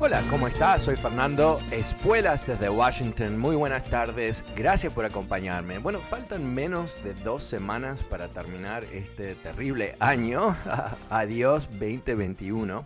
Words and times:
Hola, 0.00 0.22
¿cómo 0.30 0.46
estás? 0.46 0.82
Soy 0.82 0.94
Fernando 0.94 1.58
Espuelas 1.72 2.46
desde 2.46 2.70
Washington. 2.70 3.36
Muy 3.36 3.56
buenas 3.56 3.82
tardes, 3.82 4.44
gracias 4.54 4.92
por 4.92 5.04
acompañarme. 5.04 5.78
Bueno, 5.80 5.98
faltan 5.98 6.54
menos 6.54 7.02
de 7.02 7.14
dos 7.14 7.42
semanas 7.42 8.00
para 8.04 8.28
terminar 8.28 8.84
este 8.84 9.34
terrible 9.34 9.96
año. 9.98 10.56
Adiós 11.10 11.68
2021. 11.72 12.84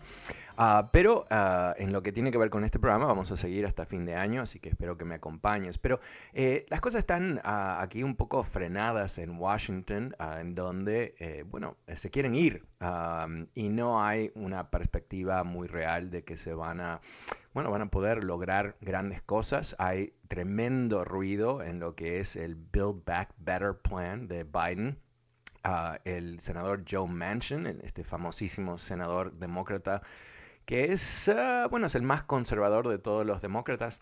Ah, 0.57 0.91
pero 0.93 1.25
ah, 1.31 1.75
en 1.79 1.93
lo 1.93 2.03
que 2.03 2.13
tiene 2.13 2.31
que 2.31 2.39
ver 2.39 2.51
con 2.51 2.65
este 2.65 2.79
programa 2.79 3.07
vamos 3.07 3.31
a 3.33 3.37
seguir 3.37 3.65
hasta 3.67 3.87
fin 3.87 4.05
de 4.05 4.15
año, 4.15 4.43
así 4.43 4.59
que 4.59 4.69
espero 4.69 4.97
que 4.97 5.05
me 5.05 5.15
acompañes. 5.15 5.79
Pero 5.79 6.01
eh, 6.33 6.67
las 6.69 6.81
cosas 6.81 7.01
están 7.01 7.41
ah, 7.45 7.79
aquí 7.81 8.03
un 8.03 8.17
poco 8.17 8.43
frenadas 8.43 9.19
en 9.19 9.39
Washington, 9.39 10.15
en 10.19 10.55
donde, 10.55 11.15
eh, 11.19 11.45
bueno, 11.47 11.77
se 11.95 12.11
quieren 12.11 12.35
ir 12.35 12.65
y 13.55 13.69
no 13.69 14.05
hay 14.05 14.33
una 14.35 14.69
perspectiva 14.71 15.45
muy 15.45 15.69
real 15.69 16.11
de 16.11 16.25
que 16.25 16.37
se 16.37 16.53
van 16.53 16.81
a, 16.81 17.01
bueno, 17.55 17.71
van 17.71 17.83
a 17.83 17.87
poder 17.87 18.25
lograr 18.25 18.77
grandes 18.81 19.23
cosas. 19.23 19.77
Hay 19.79 20.15
tremendo 20.29 21.05
ruido 21.05 21.63
en 21.63 21.79
lo 21.79 21.95
que 21.95 22.19
es 22.19 22.37
el 22.37 22.57
Build 22.57 23.05
Back 23.05 23.31
Better 23.39 23.77
Plan 23.77 24.27
de 24.27 24.45
Biden. 24.45 24.99
el 26.05 26.41
senador 26.41 26.85
Joe 26.91 27.07
Manchin, 27.07 27.67
este 27.85 28.03
famosísimo 28.03 28.79
senador 28.79 29.33
demócrata, 29.35 30.03
que 30.65 30.93
es, 30.93 31.29
ah, 31.29 31.67
bueno, 31.71 31.87
es 31.87 31.95
el 31.95 32.03
más 32.03 32.23
conservador 32.23 32.89
de 32.89 32.99
todos 32.99 33.27
los 33.27 33.41
demócratas, 33.43 34.01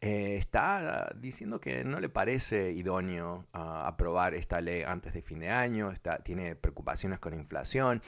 eh, 0.00 0.36
está 0.36 1.12
diciendo 1.16 1.60
que 1.60 1.82
no 1.84 1.98
le 1.98 2.08
parece 2.08 2.72
idóneo 2.72 3.46
ah, 3.52 3.86
aprobar 3.86 4.34
esta 4.34 4.60
ley 4.60 4.82
antes 4.82 5.12
de 5.14 5.22
fin 5.22 5.40
de 5.40 5.50
año, 5.50 5.90
está, 5.90 6.18
tiene 6.18 6.54
preocupaciones 6.56 7.18
con 7.18 7.34
inflación, 7.34 8.02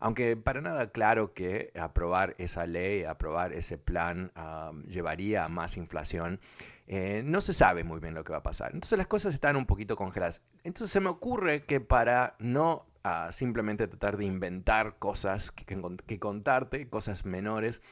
aunque 0.00 0.36
para 0.36 0.60
nada 0.60 0.90
claro 0.90 1.34
que 1.34 1.72
aprobar 1.78 2.34
esa 2.38 2.66
ley, 2.66 3.04
aprobar 3.04 3.52
ese 3.52 3.78
plan 3.78 4.32
ah, 4.34 4.72
llevaría 4.86 5.44
a 5.44 5.48
más 5.48 5.76
inflación. 5.76 6.40
Eh, 6.88 7.22
no 7.24 7.40
se 7.40 7.52
sabe 7.52 7.82
muy 7.82 7.98
bien 7.98 8.14
lo 8.14 8.22
que 8.22 8.32
va 8.32 8.38
a 8.38 8.42
pasar. 8.42 8.70
Entonces 8.72 8.96
las 8.96 9.08
cosas 9.08 9.34
están 9.34 9.56
un 9.56 9.66
poquito 9.66 9.96
congeladas. 9.96 10.42
Entonces 10.64 10.92
se 10.92 11.00
me 11.00 11.08
ocurre 11.08 11.64
que 11.64 11.80
para 11.80 12.36
no 12.38 12.86
simplemente 13.30 13.86
tratar 13.88 14.16
de 14.16 14.24
inventar 14.24 14.96
cosas 14.98 15.52
que, 15.52 16.18
contarte, 16.18 16.88
cosas 16.88 17.24
menores. 17.24 17.82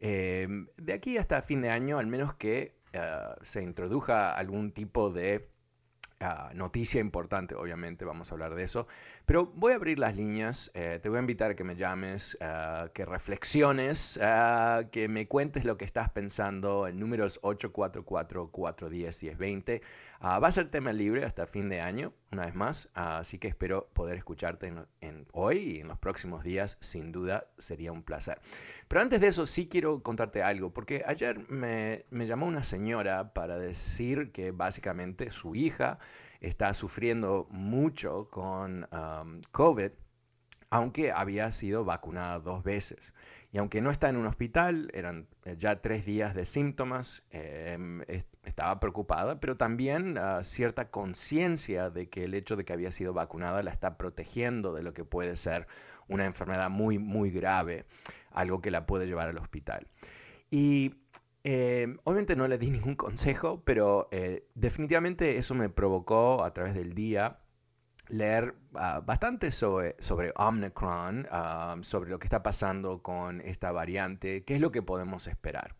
Eh, 0.00 0.48
de 0.76 0.92
aquí 0.92 1.18
hasta 1.18 1.42
fin 1.42 1.62
de 1.62 1.70
año, 1.70 1.98
al 1.98 2.06
menos 2.06 2.34
que 2.34 2.74
eh, 2.92 3.18
se 3.42 3.62
introduja 3.62 4.34
algún 4.34 4.72
tipo 4.72 5.10
de 5.10 5.48
Ah, 6.22 6.50
noticia 6.54 7.00
importante, 7.00 7.54
obviamente, 7.54 8.04
vamos 8.04 8.30
a 8.30 8.34
hablar 8.34 8.54
de 8.54 8.62
eso. 8.62 8.86
Pero 9.24 9.46
voy 9.54 9.72
a 9.72 9.76
abrir 9.76 9.98
las 9.98 10.16
líneas, 10.16 10.70
eh, 10.74 11.00
te 11.02 11.08
voy 11.08 11.16
a 11.16 11.20
invitar 11.20 11.52
a 11.52 11.56
que 11.56 11.64
me 11.64 11.76
llames, 11.76 12.36
ah, 12.42 12.90
que 12.92 13.06
reflexiones, 13.06 14.20
ah, 14.22 14.82
que 14.92 15.08
me 15.08 15.26
cuentes 15.28 15.64
lo 15.64 15.78
que 15.78 15.86
estás 15.86 16.10
pensando. 16.10 16.86
El 16.86 17.00
número 17.00 17.24
es 17.24 17.40
844-410-1020. 17.40 19.80
Va 20.22 20.48
a 20.48 20.52
ser 20.52 20.68
tema 20.68 20.92
libre 20.92 21.24
hasta 21.24 21.46
fin 21.46 21.68
de 21.68 21.80
año, 21.80 22.12
una 22.30 22.44
vez 22.44 22.54
más, 22.54 22.88
así 22.94 23.38
que 23.38 23.48
espero 23.48 23.88
poder 23.94 24.18
escucharte 24.18 24.72
en, 25.00 25.26
hoy 25.32 25.58
y 25.58 25.80
en 25.80 25.88
los 25.88 25.98
próximos 25.98 26.44
días, 26.44 26.76
sin 26.80 27.10
duda 27.10 27.46
sería 27.58 27.92
un 27.92 28.02
placer. 28.02 28.40
Pero 28.88 29.00
antes 29.00 29.20
de 29.20 29.28
eso, 29.28 29.46
sí 29.46 29.68
quiero 29.68 30.02
contarte 30.02 30.42
algo, 30.42 30.70
porque 30.74 31.02
ayer 31.06 31.48
me, 31.48 32.04
me 32.10 32.26
llamó 32.26 32.46
una 32.46 32.64
señora 32.64 33.32
para 33.32 33.58
decir 33.58 34.30
que 34.32 34.50
básicamente 34.50 35.30
su 35.30 35.54
hija 35.54 35.98
está 36.40 36.74
sufriendo 36.74 37.46
mucho 37.50 38.28
con 38.30 38.86
um, 38.92 39.40
COVID, 39.52 39.90
aunque 40.70 41.10
había 41.10 41.50
sido 41.50 41.84
vacunada 41.84 42.38
dos 42.38 42.62
veces. 42.62 43.14
Y 43.52 43.58
aunque 43.58 43.80
no 43.80 43.90
está 43.90 44.08
en 44.08 44.16
un 44.16 44.26
hospital, 44.26 44.90
eran 44.94 45.26
eh, 45.44 45.56
ya 45.58 45.80
tres 45.80 46.06
días 46.06 46.34
de 46.34 46.46
síntomas, 46.46 47.24
em, 47.30 48.02
estaba 48.50 48.80
preocupada, 48.80 49.40
pero 49.40 49.56
también 49.56 50.18
uh, 50.18 50.42
cierta 50.42 50.90
conciencia 50.90 51.90
de 51.90 52.08
que 52.08 52.24
el 52.24 52.34
hecho 52.34 52.56
de 52.56 52.64
que 52.64 52.72
había 52.72 52.90
sido 52.92 53.12
vacunada 53.12 53.62
la 53.62 53.70
está 53.70 53.96
protegiendo 53.96 54.74
de 54.74 54.82
lo 54.82 54.92
que 54.92 55.04
puede 55.04 55.36
ser 55.36 55.66
una 56.08 56.26
enfermedad 56.26 56.68
muy, 56.70 56.98
muy 56.98 57.30
grave, 57.30 57.86
algo 58.32 58.60
que 58.60 58.70
la 58.70 58.86
puede 58.86 59.06
llevar 59.06 59.28
al 59.28 59.38
hospital. 59.38 59.86
Y 60.50 60.94
eh, 61.44 61.96
obviamente 62.04 62.36
no 62.36 62.48
le 62.48 62.58
di 62.58 62.70
ningún 62.70 62.96
consejo, 62.96 63.62
pero 63.64 64.08
eh, 64.10 64.46
definitivamente 64.54 65.36
eso 65.36 65.54
me 65.54 65.68
provocó 65.68 66.44
a 66.44 66.52
través 66.52 66.74
del 66.74 66.94
día 66.94 67.38
leer 68.08 68.56
ah, 68.74 69.00
bastante 69.04 69.50
sobre, 69.50 69.96
sobre 70.00 70.32
Omicron, 70.36 71.26
ah, 71.30 71.76
sobre 71.82 72.10
lo 72.10 72.18
que 72.18 72.26
está 72.26 72.42
pasando 72.42 73.02
con 73.02 73.40
esta 73.40 73.72
variante, 73.72 74.44
qué 74.44 74.56
es 74.56 74.60
lo 74.60 74.72
que 74.72 74.82
podemos 74.82 75.28
esperar. 75.28 75.76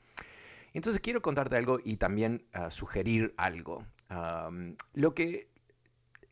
Entonces 0.72 1.00
quiero 1.00 1.22
contarte 1.22 1.56
algo 1.56 1.78
y 1.82 1.96
también 1.96 2.44
ah, 2.52 2.70
sugerir 2.70 3.34
algo. 3.36 3.84
lo 4.94 5.14
que 5.14 5.48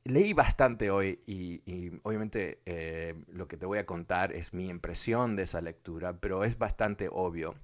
leí 0.04 0.32
bastante 0.32 0.90
hoy 0.90 1.20
y, 1.26 1.92
obviamente 2.02 2.60
eh, 2.66 3.14
lo 3.28 3.46
que 3.46 3.56
te 3.56 3.66
voy 3.66 3.78
a 3.78 3.86
contar 3.86 4.32
es 4.32 4.54
mi 4.54 4.68
impresión 4.68 5.36
de 5.36 5.42
esa 5.42 5.60
lectura, 5.60 6.14
pero 6.14 6.44
es 6.44 6.58
bastante 6.58 7.08
obvio 7.10 7.54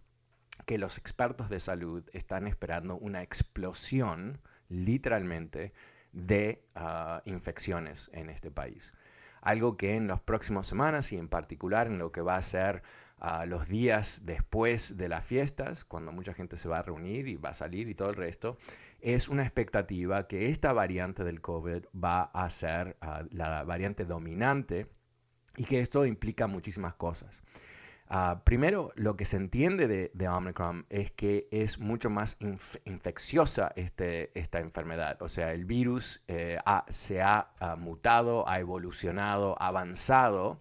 que 0.66 0.78
los 0.78 0.98
expertos 0.98 1.48
de 1.48 1.58
salud 1.58 2.04
están 2.12 2.46
esperando 2.46 2.96
una 2.96 3.22
explosión, 3.22 4.40
literalmente, 4.68 5.72
de 6.12 6.64
ah, 6.74 7.22
infecciones 7.24 8.10
en 8.12 8.30
este 8.30 8.50
país. 8.50 8.94
Algo 9.40 9.76
que 9.76 9.96
en 9.96 10.06
las 10.06 10.20
próximas 10.20 10.66
semanas 10.66 11.12
y 11.12 11.16
en 11.16 11.28
particular 11.28 11.86
en 11.86 11.98
lo 11.98 12.12
que 12.12 12.20
va 12.20 12.36
a 12.36 12.42
ser 12.42 12.82
los 13.46 13.68
días 13.68 14.22
después 14.24 14.96
de 14.96 15.08
las 15.08 15.24
fiestas, 15.24 15.84
cuando 15.84 16.12
mucha 16.12 16.34
gente 16.34 16.56
se 16.56 16.68
va 16.68 16.78
a 16.78 16.82
reunir 16.82 17.28
y 17.28 17.36
va 17.36 17.50
a 17.50 17.54
salir 17.54 17.88
y 17.88 17.94
todo 17.94 18.10
el 18.10 18.16
resto, 18.16 18.58
es 19.00 19.28
una 19.28 19.42
expectativa 19.42 20.26
que 20.26 20.50
esta 20.50 20.72
variante 20.72 21.24
del 21.24 21.40
COVID 21.40 21.84
va 21.92 22.22
a 22.22 22.48
ser 22.50 22.96
ah, 23.00 23.22
la 23.30 23.64
variante 23.64 24.04
dominante 24.04 24.86
y 25.56 25.64
que 25.64 25.80
esto 25.80 26.06
implica 26.06 26.46
muchísimas 26.46 26.94
cosas. 26.94 27.42
Ah, 28.08 28.42
primero, 28.44 28.92
lo 28.96 29.16
que 29.16 29.24
se 29.24 29.36
entiende 29.38 29.88
de, 29.88 30.28
Omicron 30.28 30.86
es 30.90 31.10
que 31.10 31.48
es 31.50 31.78
mucho 31.78 32.10
más 32.10 32.36
infecciosa 32.84 33.72
este, 33.76 34.30
esta 34.38 34.60
enfermedad. 34.60 35.20
O 35.22 35.28
sea, 35.28 35.52
el 35.52 35.64
virus 35.64 36.22
eh, 36.28 36.58
se 36.88 37.22
ha 37.22 37.48
ah, 37.60 37.76
mutado, 37.76 38.48
ha 38.48 38.60
evolucionado, 38.60 39.56
ha 39.58 39.68
avanzado 39.68 40.60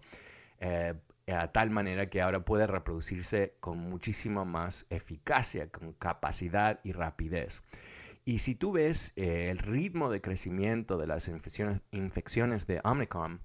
eh, 0.60 0.94
a 1.26 1.52
tal 1.52 1.70
manera 1.70 2.10
que 2.10 2.20
ahora 2.20 2.44
puede 2.44 2.66
reproducirse 2.66 3.54
con 3.60 3.78
muchísima 3.78 4.44
más 4.44 4.86
eficacia, 4.90 5.70
con 5.70 5.92
capacidad 5.94 6.80
y 6.84 6.92
rapidez. 6.92 7.62
Y 8.24 8.38
si 8.38 8.54
tú 8.54 8.72
ves 8.72 9.12
eh, 9.16 9.50
el 9.50 9.58
ritmo 9.58 10.10
de 10.10 10.20
crecimiento 10.20 10.96
de 10.96 11.06
las 11.06 11.28
infecciones, 11.28 11.80
infecciones 11.90 12.66
de 12.66 12.80
Omicron, 12.84 13.40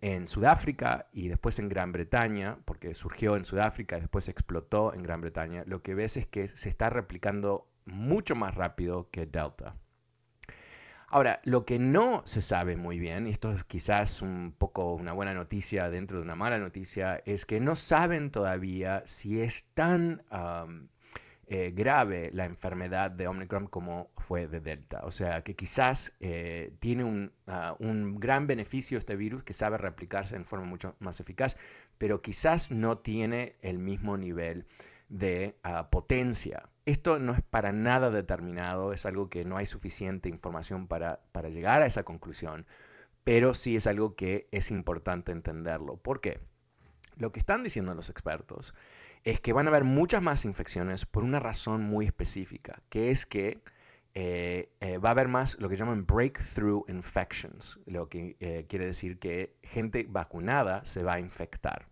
en 0.00 0.26
Sudáfrica 0.26 1.06
y 1.12 1.28
después 1.28 1.58
en 1.58 1.68
Gran 1.68 1.92
Bretaña, 1.92 2.58
porque 2.64 2.92
surgió 2.92 3.36
en 3.36 3.44
Sudáfrica 3.44 3.96
y 3.96 4.00
después 4.00 4.28
explotó 4.28 4.92
en 4.92 5.02
Gran 5.02 5.20
Bretaña, 5.20 5.64
lo 5.66 5.82
que 5.82 5.94
ves 5.94 6.16
es 6.16 6.26
que 6.26 6.48
se 6.48 6.68
está 6.68 6.90
replicando 6.90 7.66
mucho 7.86 8.34
más 8.34 8.54
rápido 8.54 9.08
que 9.10 9.26
Delta. 9.26 9.74
Ahora, 11.10 11.40
lo 11.44 11.64
que 11.64 11.78
no 11.78 12.20
se 12.26 12.42
sabe 12.42 12.76
muy 12.76 12.98
bien, 12.98 13.26
y 13.26 13.30
esto 13.30 13.50
es 13.52 13.64
quizás 13.64 14.20
un 14.20 14.54
poco 14.56 14.92
una 14.94 15.14
buena 15.14 15.32
noticia 15.32 15.88
dentro 15.88 16.18
de 16.18 16.24
una 16.24 16.36
mala 16.36 16.58
noticia, 16.58 17.22
es 17.24 17.46
que 17.46 17.60
no 17.60 17.76
saben 17.76 18.30
todavía 18.30 19.02
si 19.06 19.40
es 19.40 19.64
tan 19.72 20.22
eh, 21.46 21.72
grave 21.74 22.30
la 22.34 22.44
enfermedad 22.44 23.10
de 23.10 23.26
Omicron 23.26 23.68
como 23.68 24.10
fue 24.18 24.48
de 24.48 24.60
Delta. 24.60 25.00
O 25.04 25.10
sea, 25.10 25.42
que 25.42 25.56
quizás 25.56 26.14
eh, 26.20 26.74
tiene 26.78 27.30
ah, 27.46 27.74
un, 27.78 28.20
gran 28.20 28.46
beneficio 28.46 28.98
este 28.98 29.16
virus 29.16 29.44
que 29.44 29.54
sabe 29.54 29.78
replicarse 29.78 30.36
en 30.36 30.44
forma 30.44 30.66
mucho 30.66 30.94
más 30.98 31.20
eficaz, 31.20 31.56
pero 31.96 32.20
quizás 32.20 32.70
no 32.70 32.98
tiene 32.98 33.56
el 33.62 33.78
mismo 33.78 34.18
nivel 34.18 34.66
de 35.08 35.56
ah, 35.62 35.88
potencia. 35.88 36.68
Esto 36.88 37.18
no 37.18 37.34
es 37.34 37.42
para 37.42 37.70
nada 37.70 38.08
determinado, 38.10 38.94
es 38.94 39.04
algo 39.04 39.28
que 39.28 39.44
no 39.44 39.58
hay 39.58 39.66
suficiente 39.66 40.30
información 40.30 40.86
para, 40.86 41.20
llegar 41.50 41.82
a 41.82 41.86
esa 41.86 42.02
conclusión, 42.02 42.64
pero 43.24 43.52
sí 43.52 43.76
es 43.76 43.86
algo 43.86 44.16
que 44.16 44.48
es 44.52 44.70
importante 44.70 45.30
entenderlo. 45.30 45.98
¿Por 45.98 46.22
qué? 46.22 46.40
Lo 47.18 47.30
que 47.30 47.40
están 47.40 47.62
diciendo 47.62 47.94
los 47.94 48.08
expertos 48.08 48.74
es 49.22 49.38
que 49.38 49.52
van 49.52 49.66
a 49.66 49.68
haber 49.68 49.84
muchas 49.84 50.22
más 50.22 50.46
infecciones 50.46 51.04
por 51.04 51.24
una 51.24 51.40
razón 51.40 51.82
muy 51.82 52.06
específica, 52.06 52.80
que 52.88 53.10
es 53.10 53.26
que 53.26 53.60
eh, 54.14 54.70
eh, 54.80 54.96
va 54.96 55.10
a 55.10 55.12
haber 55.12 55.28
más 55.28 55.60
lo 55.60 55.68
que 55.68 55.76
llaman 55.76 56.06
breakthrough 56.06 56.88
infections, 56.88 57.78
lo 57.84 58.08
que 58.08 58.38
eh, 58.40 58.64
quiere 58.66 58.86
decir 58.86 59.18
que 59.18 59.58
gente 59.62 60.06
vacunada 60.08 60.86
se 60.86 61.02
va 61.02 61.12
a 61.12 61.20
infectar. 61.20 61.86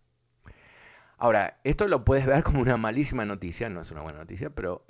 Ahora, 1.19 1.59
esto 1.65 1.89
lo 1.89 2.05
puedes 2.05 2.27
ver 2.27 2.43
como 2.43 2.61
una 2.61 2.77
malísima 2.77 3.25
noticia, 3.25 3.69
no 3.69 3.81
es 3.81 3.91
una 3.91 4.03
buena 4.03 4.19
noticia, 4.19 4.51
pero, 4.51 4.85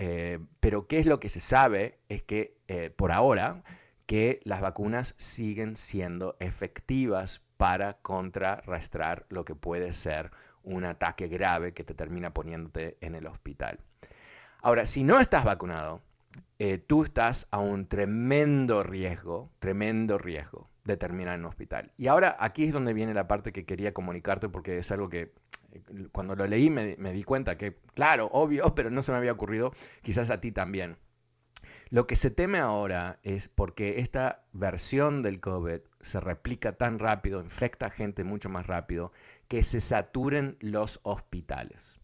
pero 0.61 0.87
¿qué 0.87 0.99
es 0.99 1.07
lo 1.07 1.21
que 1.21 1.29
se 1.29 1.41
sabe? 1.41 1.99
Es 2.09 2.23
que 2.23 2.57
por 2.97 3.13
ahora 3.13 3.63
que 4.07 4.41
las 4.45 4.61
vacunas 4.61 5.15
siguen 5.19 5.77
siendo 5.77 6.37
efectivas 6.41 7.43
para 7.57 7.95
contrarrestar 7.95 9.27
lo 9.29 9.45
que 9.45 9.55
puede 9.55 9.93
ser 9.93 10.31
un 10.63 10.85
ataque 10.85 11.29
grave 11.29 11.73
que 11.73 11.85
te 11.85 11.95
termina 11.95 12.35
poniéndote 12.35 12.97
en 13.01 13.15
el 13.15 13.27
hospital. 13.27 13.79
Ahora, 14.61 14.85
si 14.85 15.05
no 15.05 15.21
estás 15.21 15.45
vacunado, 15.45 16.03
eh, 16.59 16.79
tú 16.79 17.05
estás 17.05 17.47
a 17.51 17.59
un 17.59 17.87
tremendo 17.87 18.83
riesgo, 18.83 19.51
tremendo 19.59 20.19
riesgo 20.19 20.69
de 20.85 20.97
terminar 20.97 21.35
en 21.35 21.41
un 21.41 21.47
hospital. 21.47 21.93
Y 21.97 22.09
ahora 22.09 22.37
aquí 22.39 22.65
es 22.65 22.73
donde 22.73 22.93
viene 22.93 23.15
la 23.15 23.29
parte 23.29 23.53
que 23.53 23.65
quería 23.65 23.95
comunicarte 23.95 24.49
porque 24.49 24.79
es 24.79 24.91
algo 24.93 25.09
que 25.09 25.21
eh, 25.21 25.33
cuando 26.13 26.35
lo 26.37 26.47
leí 26.47 26.71
me, 26.71 26.97
me 26.99 27.13
di 27.13 27.25
cuenta 27.25 27.57
que, 27.57 27.77
claro, 27.95 28.29
obvio, 28.33 28.75
pero 28.75 28.91
no 28.91 29.03
se 29.03 29.13
me 29.13 29.19
había 29.19 29.33
ocurrido, 29.33 29.73
quizás 30.03 30.31
a 30.31 30.41
ti 30.41 30.53
también. 30.53 30.97
Lo 31.89 32.07
que 32.07 32.17
se 32.17 32.31
teme 32.31 32.59
ahora 32.59 33.21
es 33.23 33.49
porque 33.49 34.01
esta 34.01 34.45
versión 34.53 35.23
del 35.23 35.41
COVID 35.41 35.81
se 36.01 36.21
replica 36.21 36.73
tan 36.73 36.99
rápido, 36.99 37.41
infecta 37.41 37.87
a 37.87 37.91
gente 37.91 38.25
mucho 38.25 38.49
más 38.49 38.67
rápido, 38.67 39.13
que 39.49 39.63
se 39.63 39.81
saturen 39.81 40.57
los 40.61 40.99
hospitales. 41.05 42.01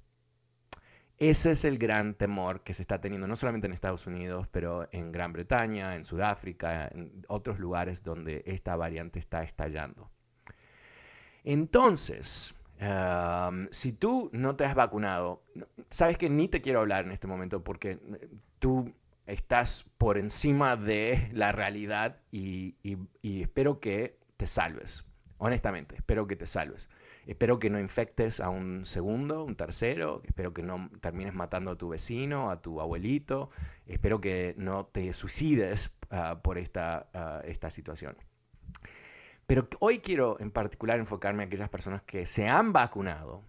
Ese 1.18 1.52
es 1.52 1.64
el 1.64 1.78
gran 1.78 2.14
temor 2.14 2.62
que 2.62 2.74
se 2.74 2.82
está 2.82 3.00
teniendo 3.00 3.26
no 3.26 3.36
solamente 3.36 3.66
en 3.66 3.72
Estados 3.72 4.06
Unidos, 4.06 4.48
pero 4.50 4.88
en 4.92 5.12
Gran 5.12 5.32
Bretaña, 5.32 5.94
en 5.94 6.04
Sudáfrica, 6.04 6.88
en 6.88 7.24
otros 7.28 7.58
lugares 7.58 8.02
donde 8.02 8.42
esta 8.46 8.76
variante 8.76 9.18
está 9.18 9.42
estallando. 9.42 10.10
Entonces, 11.44 12.54
si 13.70 13.92
tú 13.92 14.30
no 14.32 14.56
te 14.56 14.64
has 14.64 14.74
vacunado, 14.74 15.42
sabes 15.90 16.18
que 16.18 16.28
ni 16.28 16.48
te 16.48 16.60
quiero 16.60 16.80
hablar 16.80 17.04
en 17.04 17.12
este 17.12 17.26
momento 17.26 17.62
porque 17.62 17.98
tú 18.58 18.92
estás 19.26 19.84
por 19.98 20.18
encima 20.18 20.76
de 20.76 21.30
la 21.32 21.52
realidad 21.52 22.18
y 22.30 22.74
espero 23.22 23.80
que 23.80 24.18
te 24.36 24.46
salves. 24.46 25.04
Honestamente, 25.38 25.96
espero 25.96 26.26
que 26.26 26.36
te 26.36 26.46
salves. 26.46 26.88
Espero 27.26 27.58
que 27.58 27.70
no 27.70 27.78
infectes 27.78 28.40
a 28.40 28.48
un 28.48 28.84
segundo, 28.84 29.44
un 29.44 29.54
tercero, 29.54 30.22
espero 30.24 30.52
que 30.52 30.62
no 30.62 30.90
termines 31.00 31.34
matando 31.34 31.72
a 31.72 31.76
tu 31.76 31.88
vecino, 31.88 32.50
a 32.50 32.60
tu 32.60 32.80
abuelito, 32.80 33.50
espero 33.86 34.20
que 34.20 34.54
no 34.56 34.86
te 34.86 35.12
suicides 35.12 35.92
ah, 36.10 36.40
por 36.42 36.58
esta, 36.58 37.08
ah, 37.14 37.42
esta 37.44 37.70
situación. 37.70 38.16
Pero 39.52 39.68
hoy 39.80 39.98
quiero 39.98 40.40
en 40.40 40.50
particular 40.50 40.98
enfocarme 40.98 41.42
a 41.42 41.46
aquellas 41.46 41.68
personas 41.68 42.00
que 42.00 42.24
se 42.24 42.48
han 42.48 42.72
vacunado 42.72 43.42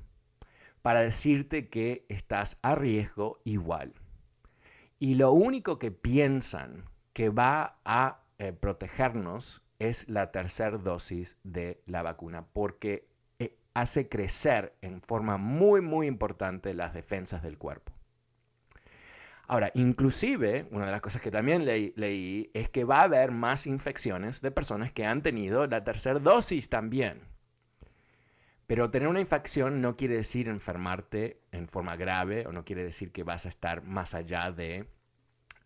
para 0.81 0.99
decirte 0.99 1.69
que 1.69 2.05
estás 2.09 2.57
a 2.61 2.75
riesgo 2.75 3.39
igual. 3.45 3.93
Y 4.99 5.15
lo 5.15 5.31
único 5.31 5.79
que 5.79 5.91
piensan 5.91 6.83
que 7.13 7.29
va 7.29 7.77
a 7.85 8.19
eh, 8.37 8.51
protegernos 8.51 9.61
es 9.79 10.09
la 10.09 10.33
tercera 10.33 10.77
dosis 10.77 11.37
de 11.45 11.81
la 11.85 12.01
vacuna, 12.03 12.47
porque 12.51 13.07
hace 13.73 14.09
crecer 14.09 14.73
en 14.81 14.99
forma 14.99 15.37
muy, 15.37 15.79
muy 15.79 16.07
importante 16.07 16.73
las 16.73 16.93
defensas 16.93 17.41
del 17.41 17.57
cuerpo. 17.57 17.92
Ahora, 19.47 19.71
inclusive, 19.73 20.67
una 20.71 20.85
de 20.85 20.91
las 20.91 21.01
cosas 21.01 21.21
que 21.21 21.31
también 21.31 21.65
leí, 21.65 22.49
es 22.53 22.69
que 22.69 22.85
va 22.85 23.01
a 23.01 23.03
haber 23.03 23.31
más 23.31 23.67
infecciones 23.67 24.41
de 24.41 24.51
personas 24.51 24.91
que 24.91 25.05
han 25.05 25.21
tenido 25.21 25.67
la 25.67 25.83
tercera 25.83 26.19
dosis 26.19 26.69
también. 26.69 27.21
Pero 28.67 28.89
tener 28.89 29.09
una 29.09 29.19
infección 29.19 29.81
no 29.81 29.97
quiere 29.97 30.15
decir 30.15 30.47
enfermarte 30.47 31.41
en 31.51 31.67
forma 31.67 31.97
grave 31.97 32.47
o 32.47 32.53
no 32.53 32.63
quiere 32.63 32.83
decir 32.83 33.11
que 33.11 33.23
vas 33.23 33.45
a 33.45 33.49
estar 33.49 33.83
más 33.83 34.13
allá 34.15 34.51
de, 34.51 34.87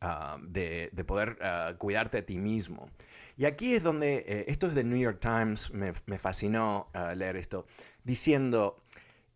ah, 0.01 0.37
de, 0.41 0.89
poder 1.05 1.37
ah, 1.41 1.75
cuidarte 1.77 2.17
a 2.17 2.25
ti 2.25 2.39
mismo. 2.39 2.89
Y 3.37 3.45
aquí 3.45 3.75
es 3.75 3.83
donde, 3.83 4.25
eh, 4.27 4.45
esto 4.47 4.65
es 4.65 4.73
de 4.73 4.83
New 4.83 4.97
York 4.97 5.19
Times, 5.19 5.71
me, 5.71 5.93
fascinó 6.17 6.89
ah, 6.95 7.13
leer 7.13 7.37
esto, 7.37 7.67
diciendo, 8.03 8.83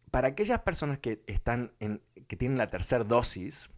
para 0.10 0.30
aquellas 0.30 0.62
personas 0.62 0.98
que, 0.98 1.22
están 1.28 1.72
en, 1.80 2.02
que 2.28 2.36
tienen 2.36 2.58
la 2.58 2.72
tercera 2.72 3.04
dosis, 3.04 3.70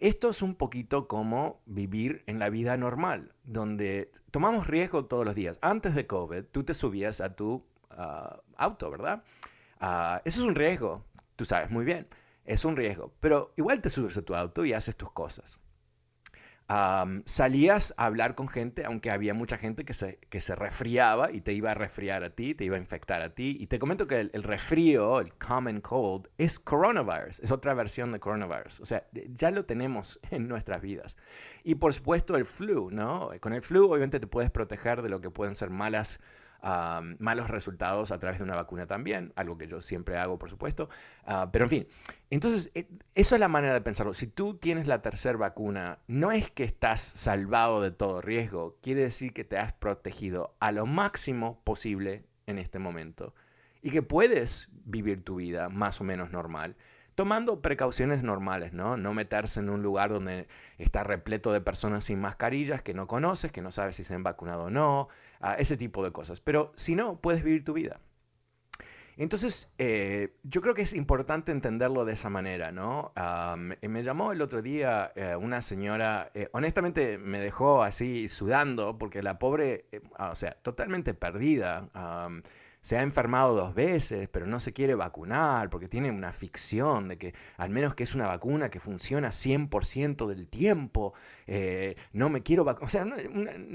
esto 0.00 0.30
es 0.30 0.42
un 0.42 0.54
poquito 0.54 1.06
como 1.06 1.60
vivir 1.66 2.22
en 2.26 2.38
la 2.38 2.48
vida 2.48 2.76
normal, 2.76 3.32
donde 3.44 4.10
tomamos 4.30 4.66
riesgo 4.66 5.04
todos 5.04 5.24
los 5.24 5.34
días. 5.34 5.58
Antes 5.62 5.94
de 5.94 6.06
COVID, 6.06 6.44
tú 6.50 6.64
te 6.64 6.74
subías 6.74 7.20
a 7.20 7.36
tu 7.36 7.64
ah, 7.90 8.40
auto, 8.56 8.90
¿verdad? 8.90 9.22
Ah, 9.78 10.22
eso 10.24 10.40
es 10.40 10.46
un 10.46 10.54
riesgo, 10.54 11.04
tú 11.36 11.44
sabes 11.44 11.70
muy 11.70 11.84
bien, 11.84 12.06
es 12.44 12.64
un 12.64 12.76
riesgo, 12.76 13.12
pero 13.20 13.52
igual 13.56 13.80
te 13.80 13.90
subes 13.90 14.16
a 14.16 14.22
tu 14.22 14.34
auto 14.34 14.64
y 14.64 14.72
haces 14.72 14.96
tus 14.96 15.12
cosas 15.12 15.60
salías 17.24 17.92
a 17.96 18.04
hablar 18.06 18.36
con 18.36 18.46
gente, 18.46 18.84
aunque 18.84 19.10
había 19.10 19.34
mucha 19.34 19.58
gente 19.58 19.84
que 19.84 19.92
se, 19.92 20.18
que 20.28 20.40
se 20.40 20.54
resfriaba 20.54 21.32
y 21.32 21.40
te 21.40 21.52
iba 21.52 21.72
a 21.72 21.74
resfriar 21.74 22.22
a 22.22 22.30
ti, 22.30 22.54
te 22.54 22.64
iba 22.64 22.76
a 22.76 22.78
infectar 22.78 23.22
a 23.22 23.30
ti. 23.30 23.56
Y 23.58 23.66
te 23.66 23.78
comento 23.80 24.06
que 24.06 24.20
el, 24.20 24.30
el 24.34 24.44
resfrío, 24.44 25.20
el 25.20 25.32
common 25.34 25.80
cold, 25.80 26.28
es 26.38 26.60
coronavirus, 26.60 27.40
es 27.40 27.50
otra 27.50 27.74
versión 27.74 28.12
de 28.12 28.20
coronavirus. 28.20 28.80
O 28.80 28.84
sea, 28.84 29.04
ya 29.34 29.50
lo 29.50 29.64
tenemos 29.64 30.20
en 30.30 30.46
nuestras 30.46 30.80
vidas. 30.80 31.16
Y 31.64 31.74
por 31.74 31.92
supuesto 31.92 32.36
el 32.36 32.44
flu, 32.44 32.90
¿no? 32.90 33.30
Con 33.40 33.52
el 33.52 33.62
flu 33.62 33.90
obviamente 33.90 34.20
te 34.20 34.26
puedes 34.28 34.50
proteger 34.50 35.02
de 35.02 35.08
lo 35.08 35.20
que 35.20 35.30
pueden 35.30 35.56
ser 35.56 35.70
malas 35.70 36.20
malos 36.62 37.48
resultados 37.48 38.12
a 38.12 38.18
través 38.18 38.38
de 38.38 38.44
una 38.44 38.56
vacuna 38.56 38.86
también, 38.86 39.32
algo 39.36 39.56
que 39.58 39.66
yo 39.66 39.80
siempre 39.80 40.18
hago, 40.18 40.38
por 40.38 40.50
supuesto. 40.50 40.88
Ah, 41.24 41.48
pero 41.52 41.64
en 41.64 41.70
fin, 41.70 41.88
entonces, 42.30 42.70
eh, 42.74 42.86
eso 43.14 43.34
es 43.34 43.40
la 43.40 43.48
manera 43.48 43.74
de 43.74 43.80
pensarlo. 43.80 44.14
Si 44.14 44.26
tú 44.26 44.54
tienes 44.54 44.86
la 44.86 45.02
tercera 45.02 45.38
vacuna, 45.38 45.98
no 46.06 46.32
es 46.32 46.50
que 46.50 46.64
estás 46.64 47.00
salvado 47.00 47.80
de 47.80 47.90
todo 47.90 48.20
riesgo, 48.20 48.76
quiere 48.82 49.02
decir 49.02 49.32
que 49.32 49.44
te 49.44 49.58
has 49.58 49.72
protegido 49.72 50.54
a 50.60 50.72
lo 50.72 50.86
máximo 50.86 51.60
posible 51.64 52.24
en 52.46 52.58
este 52.58 52.78
momento 52.78 53.34
y 53.82 53.90
que 53.90 54.02
puedes 54.02 54.70
vivir 54.84 55.24
tu 55.24 55.36
vida 55.36 55.68
más 55.68 56.00
o 56.00 56.04
menos 56.04 56.30
normal 56.30 56.76
tomando 57.20 57.60
precauciones 57.60 58.22
normales, 58.22 58.72
¿no? 58.72 58.96
No 58.96 59.12
meterse 59.12 59.60
en 59.60 59.68
un 59.68 59.82
lugar 59.82 60.08
donde 60.10 60.46
está 60.78 61.04
repleto 61.04 61.52
de 61.52 61.60
personas 61.60 62.04
sin 62.04 62.18
mascarillas 62.18 62.80
que 62.80 62.94
no 62.94 63.06
conoces, 63.06 63.52
que 63.52 63.60
no 63.60 63.70
sabes 63.70 63.96
si 63.96 64.04
se 64.04 64.14
han 64.14 64.22
vacunado 64.22 64.64
o 64.64 64.70
no, 64.70 65.08
ese 65.58 65.76
tipo 65.76 66.04
de 66.04 66.12
cosas. 66.12 66.40
Pero 66.40 66.72
si 66.76 66.94
no, 66.94 67.20
puedes 67.20 67.42
vivir 67.42 67.64
tu 67.64 67.72
vida. 67.72 68.00
Entonces, 69.20 69.70
eh, 69.76 70.32
yo 70.44 70.62
creo 70.62 70.72
que 70.72 70.80
es 70.80 70.94
importante 70.94 71.52
entenderlo 71.52 72.06
de 72.06 72.14
esa 72.14 72.30
manera, 72.30 72.72
¿no? 72.72 73.12
me 73.82 74.02
llamó 74.02 74.32
el 74.32 74.40
otro 74.40 74.62
día 74.62 75.12
eh, 75.14 75.36
una 75.36 75.60
señora, 75.60 76.30
eh, 76.32 76.48
honestamente 76.52 77.18
me 77.18 77.38
dejó 77.38 77.82
así 77.82 78.28
sudando, 78.28 78.96
porque 78.96 79.22
la 79.22 79.38
pobre, 79.38 79.84
o 80.18 80.34
sea, 80.34 80.52
totalmente 80.62 81.12
perdida. 81.12 81.90
Se 82.82 82.96
ha 82.96 83.02
enfermado 83.02 83.54
dos 83.54 83.74
veces, 83.74 84.28
pero 84.28 84.46
no 84.46 84.58
se 84.58 84.72
quiere 84.72 84.94
vacunar 84.94 85.68
porque 85.68 85.88
tiene 85.88 86.10
una 86.10 86.32
ficción 86.32 87.08
de 87.08 87.18
que 87.18 87.34
al 87.58 87.70
menos 87.70 87.94
que 87.94 88.04
es 88.04 88.14
una 88.14 88.26
vacuna 88.26 88.70
que 88.70 88.80
funciona 88.80 89.28
100% 89.28 90.26
del 90.26 90.48
tiempo, 90.48 91.12
eh, 91.46 91.96
no 92.12 92.30
me 92.30 92.42
quiero 92.42 92.64
vacunar. 92.64 92.86
O 92.86 92.90
sea, 92.90 93.06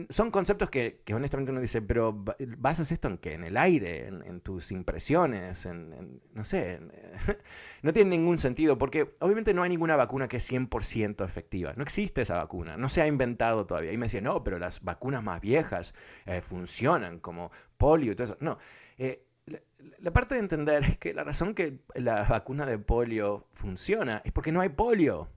son 0.10 0.32
conceptos 0.32 0.70
que, 0.72 1.02
honestamente 1.14 1.52
uno 1.52 1.62
dice, 1.62 1.82
pero 1.82 2.14
¿basas 2.58 2.92
esto 2.92 3.08
en 3.08 3.18
qué? 3.20 3.34
¿En 3.34 3.44
el 3.44 3.58
aire? 3.58 4.08
¿En, 4.08 4.42
tus 4.42 4.72
impresiones? 4.72 5.66
En, 5.66 6.22
no 6.34 6.44
sé, 6.44 6.80
no 7.84 7.94
tiene 7.94 8.10
ningún 8.12 8.38
sentido 8.38 8.78
porque 8.78 9.16
obviamente 9.20 9.54
no 9.54 9.64
hay 9.64 9.70
ninguna 9.70 9.96
vacuna 9.96 10.28
que 10.28 10.38
es 10.38 10.52
100% 10.52 11.24
efectiva. 11.24 11.74
No 11.76 11.84
existe 11.84 12.22
esa 12.22 12.38
vacuna, 12.38 12.76
no 12.78 12.90
se 12.90 13.02
ha 13.02 13.08
inventado 13.08 13.66
todavía. 13.68 13.92
Y 13.92 13.98
me 13.98 14.08
decía, 14.08 14.22
no, 14.22 14.44
pero 14.44 14.58
las 14.58 14.82
vacunas 14.82 15.24
más 15.24 15.42
viejas 15.42 15.94
eh, 16.26 16.42
funcionan 16.42 17.20
como 17.20 17.52
polio 17.78 18.12
y 18.12 18.16
todo 18.16 18.26
eso. 18.26 18.38
No. 18.40 18.58
Eh, 18.98 19.26
la, 20.00 20.12
parte 20.12 20.36
de 20.36 20.42
entender 20.42 20.84
es 20.84 20.98
que 20.98 21.14
la 21.14 21.24
razón 21.24 21.54
que 21.54 21.80
la 21.94 22.24
vacuna 22.24 22.66
de 22.66 22.78
polio 22.78 23.48
funciona 23.54 24.22
es 24.26 24.32
porque 24.32 24.52
no 24.52 24.62
hay 24.62 24.70
polio, 24.70 25.30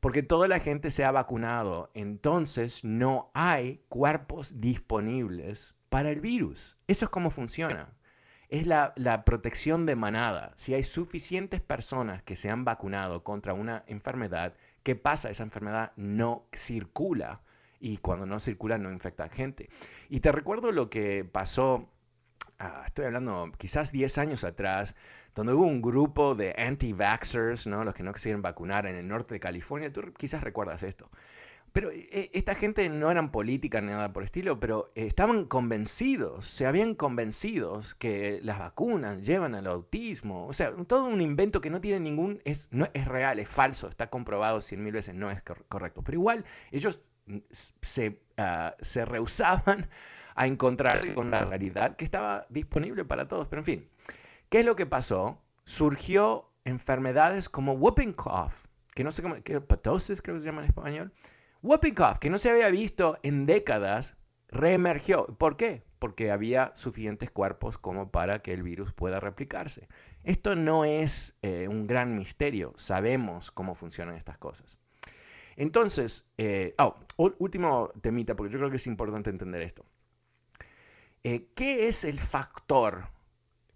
porque 0.00 0.22
toda 0.22 0.48
la 0.48 0.60
gente 0.60 0.90
se 0.90 1.04
ha 1.04 1.10
vacunado, 1.10 1.90
entonces 1.94 2.84
no 2.84 3.30
hay 3.34 3.82
cuerpos 3.88 4.60
disponibles 4.60 5.74
para 5.88 6.10
el 6.10 6.20
virus. 6.20 6.78
Eso 6.86 7.04
es 7.04 7.10
como 7.10 7.30
funciona. 7.30 7.90
Es 8.48 8.66
la, 8.66 8.92
la 8.96 9.24
protección 9.24 9.86
de 9.86 9.96
manada. 9.96 10.52
Si 10.56 10.74
hay 10.74 10.82
suficientes 10.82 11.60
personas 11.60 12.22
que 12.22 12.36
se 12.36 12.50
han 12.50 12.64
vacunado 12.64 13.24
contra 13.24 13.54
una 13.54 13.84
enfermedad, 13.86 14.54
¿qué 14.82 14.94
pasa? 14.94 15.30
Esa 15.30 15.42
enfermedad 15.42 15.92
no 15.96 16.44
circula 16.52 17.40
y 17.80 17.96
cuando 17.96 18.26
no 18.26 18.38
circula 18.38 18.78
no 18.78 18.92
infecta 18.92 19.24
a 19.24 19.28
gente. 19.28 19.68
Y 20.08 20.20
te 20.20 20.32
recuerdo 20.32 20.70
lo 20.70 20.88
que 20.88 21.24
pasó 21.24 21.88
Ah, 22.64 22.84
estoy 22.86 23.06
hablando 23.06 23.50
quizás 23.58 23.90
10 23.90 24.18
años 24.18 24.44
atrás, 24.44 24.94
donde 25.34 25.52
hubo 25.52 25.66
un 25.66 25.82
grupo 25.82 26.36
de 26.36 26.54
anti-vaxxers, 26.56 27.66
¿no? 27.66 27.82
los 27.82 27.92
que 27.92 28.04
no 28.04 28.12
quisieron 28.12 28.40
vacunar 28.40 28.86
en 28.86 28.94
el 28.94 29.08
norte 29.08 29.34
de 29.34 29.40
California, 29.40 29.92
tú 29.92 30.12
quizás 30.16 30.44
recuerdas 30.44 30.84
esto. 30.84 31.10
Pero 31.72 31.90
eh, 31.90 32.30
esta 32.32 32.54
gente 32.54 32.88
no 32.88 33.10
eran 33.10 33.32
política 33.32 33.80
ni 33.80 33.88
nada 33.88 34.12
por 34.12 34.22
el 34.22 34.26
estilo, 34.26 34.60
pero 34.60 34.92
eh, 34.94 35.06
estaban 35.06 35.46
convencidos, 35.46 36.46
se 36.46 36.64
habían 36.64 36.94
convencidos 36.94 37.96
que 37.96 38.38
las 38.44 38.60
vacunas 38.60 39.22
llevan 39.26 39.56
al 39.56 39.66
autismo. 39.66 40.46
O 40.46 40.52
sea, 40.52 40.72
todo 40.86 41.06
un 41.06 41.20
invento 41.20 41.60
que 41.60 41.70
no 41.70 41.80
tiene 41.80 41.98
ningún, 41.98 42.40
es, 42.44 42.68
no, 42.70 42.88
es 42.94 43.08
real, 43.08 43.40
es 43.40 43.48
falso, 43.48 43.88
está 43.88 44.08
comprobado 44.08 44.60
cien 44.60 44.84
mil 44.84 44.92
veces, 44.92 45.16
no 45.16 45.32
es 45.32 45.42
correcto. 45.68 46.02
Pero 46.04 46.16
igual 46.16 46.44
ellos 46.70 47.00
mm, 47.26 47.38
se, 47.50 48.20
uh, 48.38 48.70
se 48.80 49.04
rehusaban 49.04 49.88
a 50.34 50.46
encontrarse 50.46 51.14
con 51.14 51.30
la 51.30 51.44
realidad 51.44 51.96
que 51.96 52.04
estaba 52.04 52.46
disponible 52.48 53.04
para 53.04 53.28
todos. 53.28 53.48
Pero 53.48 53.60
en 53.60 53.66
fin, 53.66 53.88
¿qué 54.48 54.60
es 54.60 54.66
lo 54.66 54.76
que 54.76 54.86
pasó? 54.86 55.40
Surgió 55.64 56.50
enfermedades 56.64 57.48
como 57.48 57.74
whooping 57.74 58.12
cough, 58.12 58.52
que 58.94 59.04
no 59.04 59.12
sé 59.12 59.22
cómo, 59.22 59.36
que 59.42 59.60
patosis 59.60 60.22
creo 60.22 60.36
que 60.36 60.42
se 60.42 60.46
llama 60.46 60.62
en 60.62 60.68
español. 60.68 61.12
Whooping 61.62 61.94
cough, 61.94 62.18
que 62.18 62.30
no 62.30 62.38
se 62.38 62.50
había 62.50 62.68
visto 62.70 63.18
en 63.22 63.46
décadas, 63.46 64.16
reemergió. 64.48 65.26
¿Por 65.26 65.56
qué? 65.56 65.84
Porque 65.98 66.30
había 66.32 66.72
suficientes 66.74 67.30
cuerpos 67.30 67.78
como 67.78 68.10
para 68.10 68.40
que 68.40 68.52
el 68.52 68.62
virus 68.62 68.92
pueda 68.92 69.20
replicarse. 69.20 69.88
Esto 70.24 70.56
no 70.56 70.84
es 70.84 71.36
eh, 71.42 71.68
un 71.68 71.86
gran 71.86 72.16
misterio, 72.16 72.72
sabemos 72.76 73.50
cómo 73.50 73.74
funcionan 73.74 74.16
estas 74.16 74.38
cosas. 74.38 74.78
Entonces, 75.56 76.26
eh, 76.38 76.74
oh, 76.78 76.96
último 77.16 77.92
temita, 78.00 78.34
porque 78.34 78.52
yo 78.52 78.58
creo 78.58 78.70
que 78.70 78.76
es 78.76 78.86
importante 78.86 79.30
entender 79.30 79.62
esto. 79.62 79.84
Eh, 81.24 81.48
¿Qué 81.54 81.88
es 81.88 82.04
el 82.04 82.18
factor, 82.18 83.08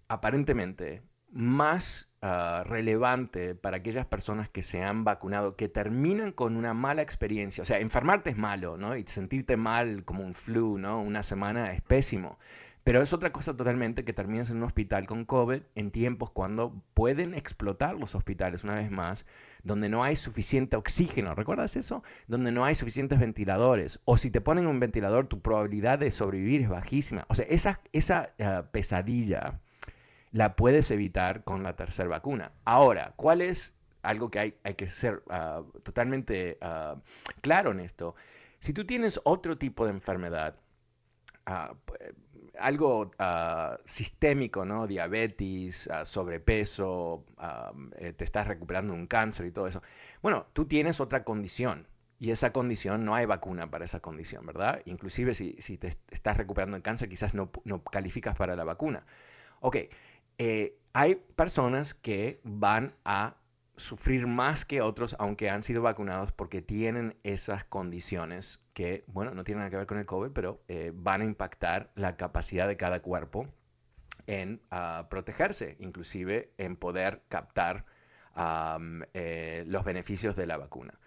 aparentemente, 0.08 1.02
más 1.30 2.12
ah, 2.22 2.64
relevante 2.66 3.54
para 3.54 3.76
aquellas 3.78 4.06
personas 4.06 4.48
que 4.48 4.62
se 4.62 4.82
han 4.82 5.04
vacunado, 5.04 5.54
que 5.56 5.68
terminan 5.68 6.32
con 6.32 6.56
una 6.56 6.74
mala 6.74 7.02
experiencia? 7.02 7.62
O 7.62 7.64
sea, 7.66 7.78
enfermarte 7.78 8.30
es 8.30 8.36
malo, 8.36 8.76
¿no? 8.76 8.96
Y 8.96 9.04
sentirte 9.06 9.56
mal 9.56 10.04
como 10.04 10.24
un 10.24 10.34
flu, 10.34 10.78
¿no? 10.78 11.00
Una 11.00 11.22
semana 11.22 11.72
es 11.72 11.82
pésimo. 11.82 12.38
Pero 12.86 13.02
es 13.02 13.12
otra 13.12 13.32
cosa 13.32 13.56
totalmente 13.56 14.04
que 14.04 14.12
terminas 14.12 14.48
en 14.48 14.58
un 14.58 14.62
hospital 14.62 15.08
con 15.08 15.24
COVID 15.24 15.60
en 15.74 15.90
tiempos 15.90 16.30
cuando 16.30 16.84
pueden 16.94 17.34
explotar 17.34 17.96
los 17.96 18.14
hospitales 18.14 18.62
una 18.62 18.76
vez 18.76 18.92
más, 18.92 19.26
donde 19.64 19.88
no 19.88 20.04
hay 20.04 20.14
suficiente 20.14 20.76
oxígeno. 20.76 21.34
¿Recuerdas 21.34 21.74
eso? 21.74 22.04
Donde 22.28 22.52
no 22.52 22.64
hay 22.64 22.76
suficientes 22.76 23.18
ventiladores. 23.18 23.98
O 24.04 24.16
si 24.16 24.30
te 24.30 24.40
ponen 24.40 24.68
un 24.68 24.78
ventilador, 24.78 25.26
tu 25.26 25.40
probabilidad 25.40 25.98
de 25.98 26.12
sobrevivir 26.12 26.62
es 26.62 26.68
bajísima. 26.68 27.26
O 27.28 27.34
sea, 27.34 27.44
esa, 27.48 27.80
esa 27.92 28.30
eh, 28.38 28.62
pesadilla 28.70 29.58
la 30.30 30.54
puedes 30.54 30.88
evitar 30.92 31.42
con 31.42 31.64
la 31.64 31.74
tercera 31.74 32.08
vacuna. 32.08 32.52
Ahora, 32.64 33.14
¿cuál 33.16 33.42
es 33.42 33.76
algo 34.02 34.30
que 34.30 34.38
hay, 34.38 34.54
hay 34.62 34.76
que 34.76 34.86
ser 34.86 35.24
ah, 35.28 35.64
totalmente 35.82 36.56
ah, 36.60 36.94
claro 37.40 37.72
en 37.72 37.80
esto? 37.80 38.14
Si 38.60 38.72
tú 38.72 38.86
tienes 38.86 39.20
otro 39.24 39.58
tipo 39.58 39.86
de 39.86 39.90
enfermedad, 39.90 40.54
uh, 41.48 41.74
algo 42.58 43.10
uh, 43.18 43.76
sistémico, 43.84 44.64
¿no? 44.64 44.86
Diabetes, 44.86 45.88
uh, 45.88 46.04
sobrepeso, 46.04 47.25
eh, 47.98 48.12
te 48.12 48.25
estás 48.25 48.46
recuperando 48.46 48.94
un 48.94 49.06
cáncer 49.06 49.46
y 49.46 49.52
todo 49.52 49.66
eso. 49.66 49.82
Bueno, 50.22 50.46
tú 50.52 50.66
tienes 50.66 51.00
otra 51.00 51.25
condición 51.25 51.86
y 52.18 52.30
esa 52.30 52.52
condición 52.52 53.04
no 53.04 53.14
hay 53.14 53.26
vacuna 53.26 53.70
para 53.70 53.84
esa 53.84 54.00
condición, 54.00 54.46
¿verdad? 54.46 54.80
Inclusive 54.86 55.34
si, 55.34 55.56
si 55.58 55.76
te 55.76 55.96
estás 56.10 56.36
recuperando 56.36 56.76
el 56.76 56.82
cáncer, 56.82 57.08
quizás 57.08 57.34
no, 57.34 57.50
no, 57.64 57.82
calificas 57.82 58.36
para 58.36 58.56
la 58.56 58.64
vacuna. 58.64 59.04
Ok, 59.60 59.76
eh, 60.38 60.78
hay 60.92 61.16
personas 61.16 61.94
que 61.94 62.40
van 62.42 62.94
a 63.04 63.36
sufrir 63.76 64.26
más 64.26 64.64
que 64.64 64.80
otros, 64.80 65.16
aunque 65.18 65.50
han 65.50 65.62
sido 65.62 65.83
vacunados, 65.83 66.33
porque 66.33 66.62
tienen 66.62 67.16
esas 67.23 67.64
condiciones 67.64 68.61
que, 68.73 69.04
bueno, 69.06 69.35
no 69.35 69.45
tienen 69.45 69.61
nada 69.61 69.71
que 69.71 69.76
ver 69.76 69.87
con 69.87 69.99
el 69.99 70.06
COVID, 70.06 70.30
pero 70.33 70.62
eh, 70.68 70.92
van 70.95 71.21
a 71.21 71.25
impactar 71.25 71.90
la 71.95 72.16
capacidad 72.16 72.68
de 72.68 72.76
cada 72.76 73.00
cuerpo 73.00 73.47
en 74.26 74.61
ah, 74.71 75.06
protegerse, 75.11 75.76
inclusive 75.78 76.52
en 76.59 76.76
poder 76.76 77.23
captar 77.28 77.85
eh, 79.14 79.64
los 79.66 79.85
beneficios 79.85 80.37
de 80.37 80.47
la 80.47 80.56
vacuna. 80.56 80.99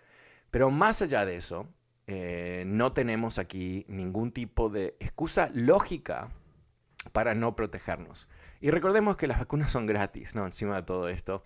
Pero 0.51 0.71
más 0.71 1.01
allá 1.01 1.25
de 1.25 1.35
eso, 1.35 1.67
eh, 2.07 2.63
no 2.65 2.93
tenemos 2.93 3.37
aquí 3.37 3.85
ningún 3.87 4.31
tipo 4.31 4.69
de 4.69 4.95
excusa 4.99 5.49
lógica 5.53 6.29
para 7.11 7.35
no 7.35 7.55
protegernos. 7.55 8.27
Y 8.61 8.71
recordemos 8.71 9.15
que 9.15 9.27
las 9.27 9.39
vacunas 9.39 9.71
son 9.71 9.85
gratis, 9.85 10.33
¿no? 10.33 10.45
Encima 10.45 10.75
de 10.77 10.83
todo 10.83 11.07
esto. 11.07 11.43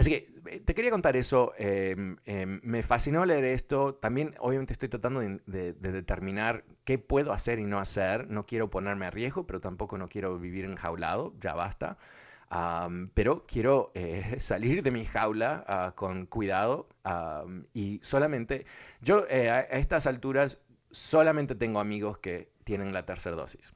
Así 0.00 0.10
que 0.10 0.32
eh, 0.46 0.60
te 0.60 0.74
quería 0.74 0.90
contar 0.90 1.14
eso. 1.16 1.52
Em, 1.58 2.16
em, 2.24 2.60
me 2.62 2.82
fascinó 2.82 3.26
leer 3.26 3.44
esto. 3.44 3.94
También, 3.96 4.34
obviamente, 4.38 4.72
estoy 4.72 4.88
tratando 4.88 5.20
de, 5.20 5.74
determinar 5.74 6.64
qué 6.84 6.98
puedo 6.98 7.32
hacer 7.34 7.58
y 7.58 7.66
no 7.66 7.78
hacer. 7.78 8.28
No 8.30 8.46
quiero 8.46 8.70
ponerme 8.70 9.04
a 9.06 9.10
riesgo, 9.10 9.46
pero 9.46 9.60
tampoco 9.60 9.98
no 9.98 10.08
quiero 10.08 10.38
vivir 10.38 10.64
enjaulado. 10.64 11.34
Ya 11.38 11.54
basta. 11.54 11.98
pero 13.14 13.44
quiero 13.46 13.92
eh, 13.94 14.36
salir 14.40 14.82
de 14.82 14.90
mi 14.90 15.04
jaula 15.04 15.64
ah, 15.68 15.92
con 15.94 16.26
cuidado 16.26 16.88
y 17.74 18.00
solamente, 18.02 18.66
yo 19.02 19.26
eh, 19.28 19.50
a 19.50 19.60
estas 19.60 20.06
alturas 20.06 20.58
solamente 20.90 21.54
tengo 21.54 21.80
amigos 21.80 22.18
que 22.18 22.50
tienen 22.64 22.92
la 22.94 23.04
tercera 23.04 23.36
dosis. 23.36 23.74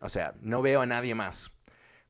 O 0.00 0.08
sea, 0.08 0.34
no 0.40 0.62
veo 0.62 0.82
a 0.82 0.86
nadie 0.86 1.14
más 1.14 1.53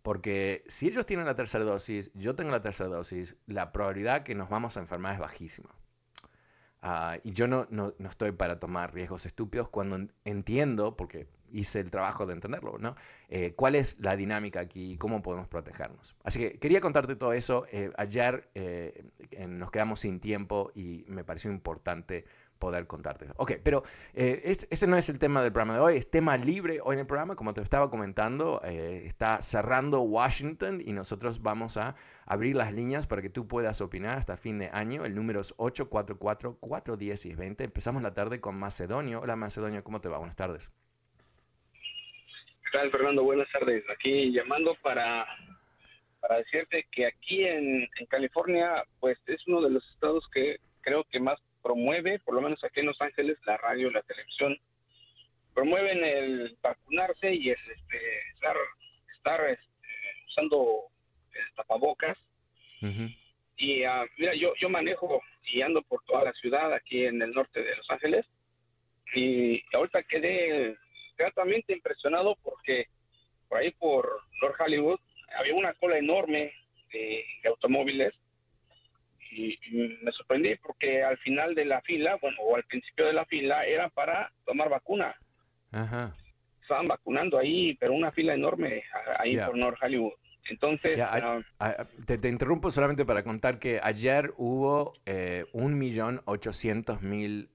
porque 0.04 0.64
si 0.66 0.86
ellos 0.86 1.06
tienen 1.06 1.24
la 1.24 1.34
tercera 1.34 1.64
dosis, 1.64 2.10
yo 2.12 2.34
tengo 2.34 2.50
la 2.50 2.60
tercera 2.60 2.90
dosis, 2.90 3.38
la 3.46 3.72
probabilidad 3.72 4.22
que 4.22 4.34
nos 4.34 4.50
vamos 4.50 4.76
a 4.76 4.80
enfermar 4.80 5.14
es 5.14 5.18
bajísima. 5.18 5.70
Ah, 6.82 7.16
y 7.24 7.32
yo 7.32 7.48
no, 7.48 7.66
no, 7.70 7.94
no, 7.96 8.10
estoy 8.10 8.32
para 8.32 8.60
tomar 8.60 8.92
riesgos 8.92 9.24
estúpidos 9.24 9.70
cuando 9.70 10.06
entiendo, 10.26 10.94
porque 10.94 11.26
hice 11.50 11.80
el 11.80 11.90
trabajo 11.90 12.26
de 12.26 12.34
entenderlo, 12.34 12.76
¿no? 12.76 12.96
Eh, 13.30 13.54
¿Cuál 13.56 13.76
es 13.76 13.98
la 13.98 14.14
dinámica 14.14 14.60
aquí 14.60 14.92
y 14.92 14.98
cómo 14.98 15.22
podemos 15.22 15.48
protegernos? 15.48 16.14
Así 16.22 16.38
que 16.38 16.58
quería 16.58 16.82
contarte 16.82 17.16
todo 17.16 17.32
eso. 17.32 17.64
Eh, 17.72 17.90
ayer 17.96 18.50
eh, 18.54 19.06
nos 19.48 19.70
quedamos 19.70 20.00
sin 20.00 20.20
tiempo 20.20 20.70
y 20.74 21.06
me 21.08 21.24
pareció 21.24 21.50
importante 21.50 22.26
poder 22.58 22.86
contarte. 22.86 23.26
Ok, 23.36 23.52
pero 23.62 23.82
eh, 24.14 24.56
ese 24.70 24.86
no 24.86 24.96
es 24.96 25.08
el 25.08 25.18
tema 25.18 25.42
del 25.42 25.52
programa 25.52 25.74
de 25.74 25.80
hoy, 25.80 25.96
es 25.96 26.10
tema 26.10 26.36
libre 26.36 26.80
hoy 26.82 26.94
en 26.94 27.00
el 27.00 27.06
programa, 27.06 27.36
como 27.36 27.54
te 27.54 27.60
estaba 27.60 27.90
comentando, 27.90 28.60
eh, 28.64 29.02
está 29.04 29.40
cerrando 29.42 30.00
Washington 30.00 30.82
y 30.84 30.92
nosotros 30.92 31.42
vamos 31.42 31.76
a 31.76 31.94
abrir 32.26 32.56
las 32.56 32.72
líneas 32.72 33.06
para 33.06 33.22
que 33.22 33.30
tú 33.30 33.46
puedas 33.46 33.80
opinar 33.80 34.18
hasta 34.18 34.36
fin 34.36 34.58
de 34.58 34.70
año. 34.72 35.04
El 35.04 35.14
número 35.14 35.40
es 35.40 35.56
844-410 35.56 37.60
Empezamos 37.60 38.02
la 38.02 38.14
tarde 38.14 38.40
con 38.40 38.58
Macedonio. 38.58 39.20
Hola 39.20 39.36
Macedonio, 39.36 39.84
¿cómo 39.84 40.00
te 40.00 40.08
va? 40.08 40.18
Buenas 40.18 40.36
tardes. 40.36 40.70
¿Qué 42.72 42.90
Fernando? 42.90 43.22
Buenas 43.22 43.46
tardes. 43.52 43.84
Aquí 43.88 44.32
llamando 44.32 44.74
para, 44.82 45.24
para 46.20 46.38
decirte 46.38 46.84
que 46.90 47.06
aquí 47.06 47.44
en 47.44 47.86
California, 48.08 48.82
pues 48.98 49.16
es 49.26 49.46
uno 49.46 49.62
de 49.62 49.70
los 49.70 49.88
estados 49.92 50.28
que 50.32 50.58
creo 50.84 51.04
que 51.04 51.20
más 51.20 51.40
promueve, 51.64 52.18
por 52.20 52.34
lo 52.34 52.42
menos 52.42 52.62
aquí 52.62 52.80
en 52.80 52.86
Los 52.86 53.00
Ángeles, 53.00 53.38
la 53.46 53.56
radio, 53.56 53.90
la 53.90 54.02
televisión, 54.02 54.56
promueven 55.54 56.04
el 56.04 56.56
vacunarse 56.60 57.32
y 57.32 57.48
el 57.48 57.56
este, 57.56 58.18
estar, 58.34 58.56
estar 59.16 59.40
este, 59.48 59.88
usando 60.28 60.82
tapabocas. 61.56 62.18
Y 63.56 63.86
uh, 63.86 64.04
mira, 64.18 64.34
yo, 64.34 64.52
yo 64.60 64.68
manejo 64.68 65.22
y 65.46 65.62
ando 65.62 65.80
por 65.82 66.04
toda 66.04 66.24
la 66.24 66.32
ciudad 66.34 66.72
aquí 66.74 67.06
en 67.06 67.22
el 67.22 67.32
norte 67.32 67.62
de 67.62 67.76
Los 67.76 67.90
Ángeles. 67.90 68.26
Y 69.14 69.64
ahorita 69.74 70.02
quedé 70.02 70.76
gratamente 71.16 71.72
impresionado 71.72 72.36
porque 72.42 72.88
por 73.48 73.58
ahí 73.58 73.70
por 73.70 74.20
North 74.42 74.60
Hollywood 74.60 75.00
había 75.38 75.54
una 75.54 75.72
cola 75.74 75.96
enorme 75.96 76.52
de, 76.92 77.24
automóviles 77.48 78.12
y, 79.34 79.58
me 80.02 80.12
sorprendí 80.12 80.54
porque 80.56 81.02
al 81.02 81.18
final 81.18 81.54
de 81.54 81.64
la 81.64 81.80
fila, 81.82 82.16
bueno, 82.20 82.36
o 82.42 82.56
al 82.56 82.64
principio 82.64 83.06
de 83.06 83.12
la 83.12 83.24
fila 83.26 83.64
era 83.64 83.88
para 83.88 84.32
tomar 84.44 84.68
vacuna. 84.68 85.14
Ajá. 85.72 86.14
Estaban 86.62 86.88
vacunando 86.88 87.38
ahí, 87.38 87.74
pero 87.74 87.92
una 87.92 88.12
fila 88.12 88.34
enorme 88.34 88.84
ahí 89.18 89.36
por 89.36 89.56
North 89.56 89.78
Hollywood. 89.82 90.14
Entonces, 90.50 91.00
ah, 91.00 91.86
te, 92.04 92.28
interrumpo 92.28 92.70
solamente 92.70 93.06
para 93.06 93.22
contar 93.22 93.58
que 93.58 93.80
ayer 93.82 94.34
hubo 94.36 94.92
eh, 95.06 95.46
un 95.52 95.78
millón 95.78 96.20
ochocientos 96.26 97.00
mil 97.00 97.48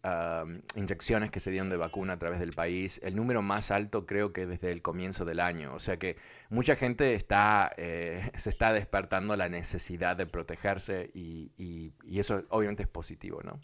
inyecciones 0.75 1.29
que 1.29 1.39
se 1.39 1.51
dieron 1.51 1.69
de 1.69 1.77
vacuna 1.77 2.13
a 2.13 2.19
través 2.19 2.39
del 2.39 2.53
país, 2.53 2.99
el 3.03 3.15
número 3.15 3.43
más 3.43 3.69
alto 3.69 4.07
creo 4.07 4.33
que 4.33 4.47
desde 4.47 4.71
el 4.71 4.81
comienzo 4.81 5.23
del 5.23 5.39
año. 5.39 5.75
O 5.75 5.79
sea 5.79 5.97
que 5.97 6.17
mucha 6.49 6.75
gente 6.75 7.13
está 7.13 7.71
eh, 7.77 8.21
se 8.35 8.49
está 8.49 8.73
despertando 8.73 9.35
la 9.35 9.49
necesidad 9.49 10.15
de 10.15 10.25
protegerse 10.25 11.11
y, 11.13 11.51
y, 11.57 12.19
eso 12.19 12.43
obviamente 12.49 12.83
es 12.83 12.89
positivo, 12.89 13.41
¿no? 13.43 13.59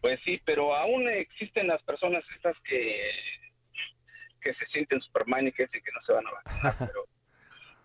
Pues 0.00 0.20
sí, 0.24 0.40
pero 0.44 0.74
aún 0.74 1.08
existen 1.08 1.68
las 1.68 1.82
personas 1.82 2.24
estas 2.34 2.56
que 2.68 3.10
que 4.40 4.54
se 4.54 4.66
sienten 4.66 5.00
Superman 5.00 5.46
y 5.46 5.52
que 5.52 5.64
dicen 5.64 5.82
que 5.82 5.92
no 5.92 6.00
se 6.02 6.12
van 6.12 6.26
a 6.26 6.30
vacunar, 6.30 6.74
pero 6.92 7.17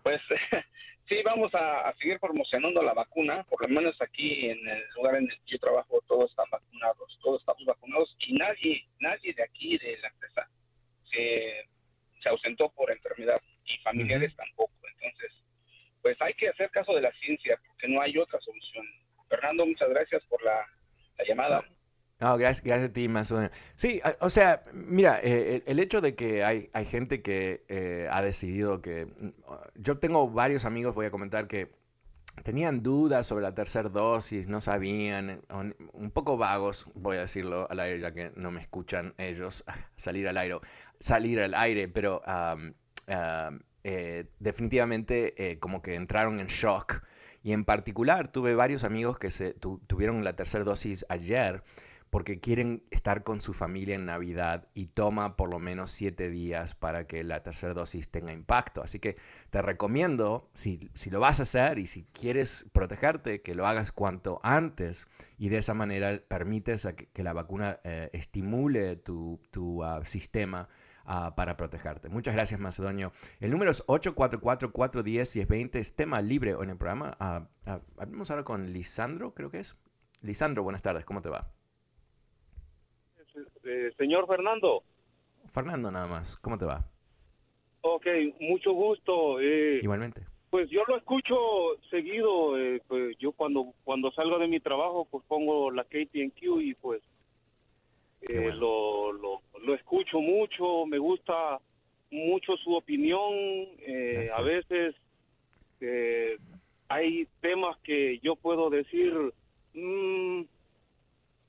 pues 0.04 0.20
sí, 1.08 1.16
vamos 1.24 1.50
a, 1.54 1.92
seguir 1.98 2.20
promocionando 2.20 2.82
la 2.82 2.92
vacuna, 2.92 3.42
por 3.44 3.62
lo 3.62 3.68
menos 3.68 4.00
aquí 4.00 4.50
en 4.50 4.68
el 4.68 4.84
lugar 4.94 5.16
en 5.16 5.24
el 5.24 5.36
que 5.40 5.52
yo 5.52 5.58
trabajo 5.58 6.00
todos 6.06 6.30
están 6.30 6.48
vacunados, 6.50 7.18
todos 7.22 7.40
estamos 7.40 7.64
vacunados 7.64 8.14
y 8.20 8.34
nadie, 8.34 8.86
nadie 9.00 9.32
de 9.32 9.42
aquí 9.42 9.78
de 9.78 9.96
la 9.98 10.08
empresa 10.08 10.48
se, 11.10 12.28
ausentó 12.28 12.70
por 12.70 12.90
enfermedad 12.90 13.40
y 13.66 13.76
familiares 13.78 14.34
tampoco. 14.36 14.72
Entonces, 14.94 15.32
pues 16.00 16.20
hay 16.22 16.32
que 16.34 16.48
hacer 16.48 16.70
caso 16.70 16.94
de 16.94 17.02
la 17.02 17.12
ciencia 17.12 17.58
porque 17.66 17.88
no 17.88 18.00
hay 18.00 18.16
otra 18.16 18.40
solución. 18.40 18.86
Fernando, 19.28 19.66
muchas 19.66 19.90
gracias 19.90 20.22
por 20.24 20.42
la, 20.42 20.66
la 21.18 21.24
llamada. 21.26 21.64
No, 22.20 22.38
gracias, 22.38 22.64
gracias 22.64 22.90
a 22.90 22.92
ti, 22.92 23.08
Macedonio. 23.08 23.50
Sí, 23.74 24.00
o 24.20 24.30
sea, 24.30 24.64
mira, 24.72 25.18
eh, 25.22 25.62
el, 25.66 25.80
hecho 25.80 26.00
de 26.00 26.14
que 26.14 26.44
hay, 26.44 26.70
hay 26.72 26.84
gente 26.84 27.22
que 27.22 27.64
eh, 27.68 28.08
ha 28.10 28.22
decidido 28.22 28.80
que... 28.80 29.06
Mm, 29.06 29.30
yo 29.76 29.98
tengo 29.98 30.30
varios 30.30 30.64
amigos, 30.64 30.94
voy 30.94 31.06
a 31.06 31.10
comentar, 31.10 31.48
que 31.48 31.72
tenían 32.44 32.82
dudas 32.82 33.26
sobre 33.26 33.42
la 33.42 33.54
tercera 33.54 33.88
dosis, 33.88 34.48
no 34.48 34.60
sabían, 34.60 35.42
un 35.92 36.10
poco 36.12 36.36
vagos, 36.36 36.88
voy 36.94 37.16
a 37.16 37.20
decirlo 37.22 37.68
al 37.70 37.80
aire, 37.80 38.00
ya 38.00 38.12
que 38.12 38.32
no 38.36 38.50
me 38.50 38.60
escuchan 38.60 39.14
ellos 39.18 39.64
salir 39.96 40.28
al 40.28 40.36
aire, 40.36 40.58
salir 41.00 41.40
al 41.40 41.54
aire 41.54 41.88
pero 41.88 42.22
eh, 43.84 44.26
definitivamente 44.38 45.58
como 45.60 45.82
que 45.82 45.94
entraron 45.94 46.40
en 46.40 46.46
shock. 46.46 47.02
Y 47.42 47.52
en 47.52 47.64
particular 47.64 48.28
tuve 48.28 48.54
varios 48.54 48.84
amigos 48.84 49.18
que 49.18 49.30
se 49.30 49.54
tuvieron 49.54 50.24
la 50.24 50.34
tercera 50.34 50.64
dosis 50.64 51.04
ayer 51.08 51.62
porque 52.14 52.38
quieren 52.38 52.84
estar 52.92 53.24
con 53.24 53.40
su 53.40 53.52
familia 53.54 53.96
en 53.96 54.06
Navidad 54.06 54.68
y 54.72 54.86
toma 54.86 55.34
por 55.34 55.50
lo 55.50 55.58
menos 55.58 55.90
siete 55.90 56.30
días 56.30 56.76
para 56.76 57.08
que 57.08 57.24
la 57.24 57.42
tercera 57.42 57.74
dosis 57.74 58.08
tenga 58.08 58.32
impacto. 58.32 58.84
Así 58.84 59.00
que 59.00 59.16
te 59.50 59.60
recomiendo, 59.60 60.48
si, 60.54 60.92
si 60.94 61.10
lo 61.10 61.18
vas 61.18 61.40
a 61.40 61.42
hacer 61.42 61.80
y 61.80 61.88
si 61.88 62.04
quieres 62.12 62.70
protegerte, 62.72 63.42
que 63.42 63.56
lo 63.56 63.66
hagas 63.66 63.90
cuanto 63.90 64.38
antes 64.44 65.08
y 65.38 65.48
de 65.48 65.56
esa 65.58 65.74
manera 65.74 66.22
permites 66.28 66.86
que, 67.12 67.22
la 67.24 67.32
vacuna 67.32 67.80
eh, 67.82 68.10
estimule 68.12 68.94
tu, 68.94 69.40
tu 69.50 69.82
ah, 69.82 70.04
sistema. 70.04 70.68
Ah, 71.06 71.34
para 71.34 71.56
protegerte. 71.56 72.08
Muchas 72.08 72.34
gracias, 72.34 72.60
Macedonio. 72.60 73.12
El 73.40 73.50
número 73.50 73.72
es 73.72 73.84
844-410-1020, 73.88 75.74
es 75.74 75.96
tema 75.96 76.22
libre 76.22 76.52
en 76.52 76.70
el 76.70 76.76
programa. 76.76 77.16
Uh, 77.66 77.72
hablemos 78.00 78.30
ahora 78.30 78.44
con 78.44 78.72
Lisandro, 78.72 79.34
creo 79.34 79.50
que 79.50 79.58
es. 79.58 79.76
Lisandro, 80.22 80.62
buenas 80.62 80.80
tardes, 80.80 81.04
¿cómo 81.04 81.20
te 81.20 81.28
va? 81.28 81.50
Eh, 83.64 83.92
señor 83.96 84.26
Fernando. 84.26 84.82
Fernando 85.52 85.90
nada 85.90 86.06
más, 86.06 86.36
¿cómo 86.36 86.58
te 86.58 86.64
va? 86.64 86.84
Ok, 87.80 88.06
mucho 88.40 88.72
gusto. 88.72 89.40
Eh, 89.40 89.80
Igualmente. 89.82 90.22
Pues 90.50 90.70
yo 90.70 90.82
lo 90.86 90.96
escucho 90.96 91.36
seguido, 91.90 92.58
eh, 92.58 92.80
pues 92.86 93.16
yo 93.18 93.32
cuando 93.32 93.72
cuando 93.82 94.12
salgo 94.12 94.38
de 94.38 94.46
mi 94.46 94.60
trabajo 94.60 95.04
pues 95.10 95.24
pongo 95.26 95.70
la 95.72 95.82
KTNQ 95.84 96.60
y 96.60 96.74
pues 96.74 97.02
lo, 98.28 99.12
lo, 99.12 99.42
lo, 99.60 99.74
escucho 99.74 100.20
mucho, 100.20 100.86
me 100.86 100.98
gusta 100.98 101.58
mucho 102.10 102.56
su 102.56 102.72
opinión, 102.74 103.34
a 104.34 104.40
veces 104.42 104.94
hay 106.88 107.26
temas 107.40 107.76
que 107.80 108.20
yo 108.20 108.36
puedo 108.36 108.70
decir, 108.70 109.12
mmm, 109.74 110.42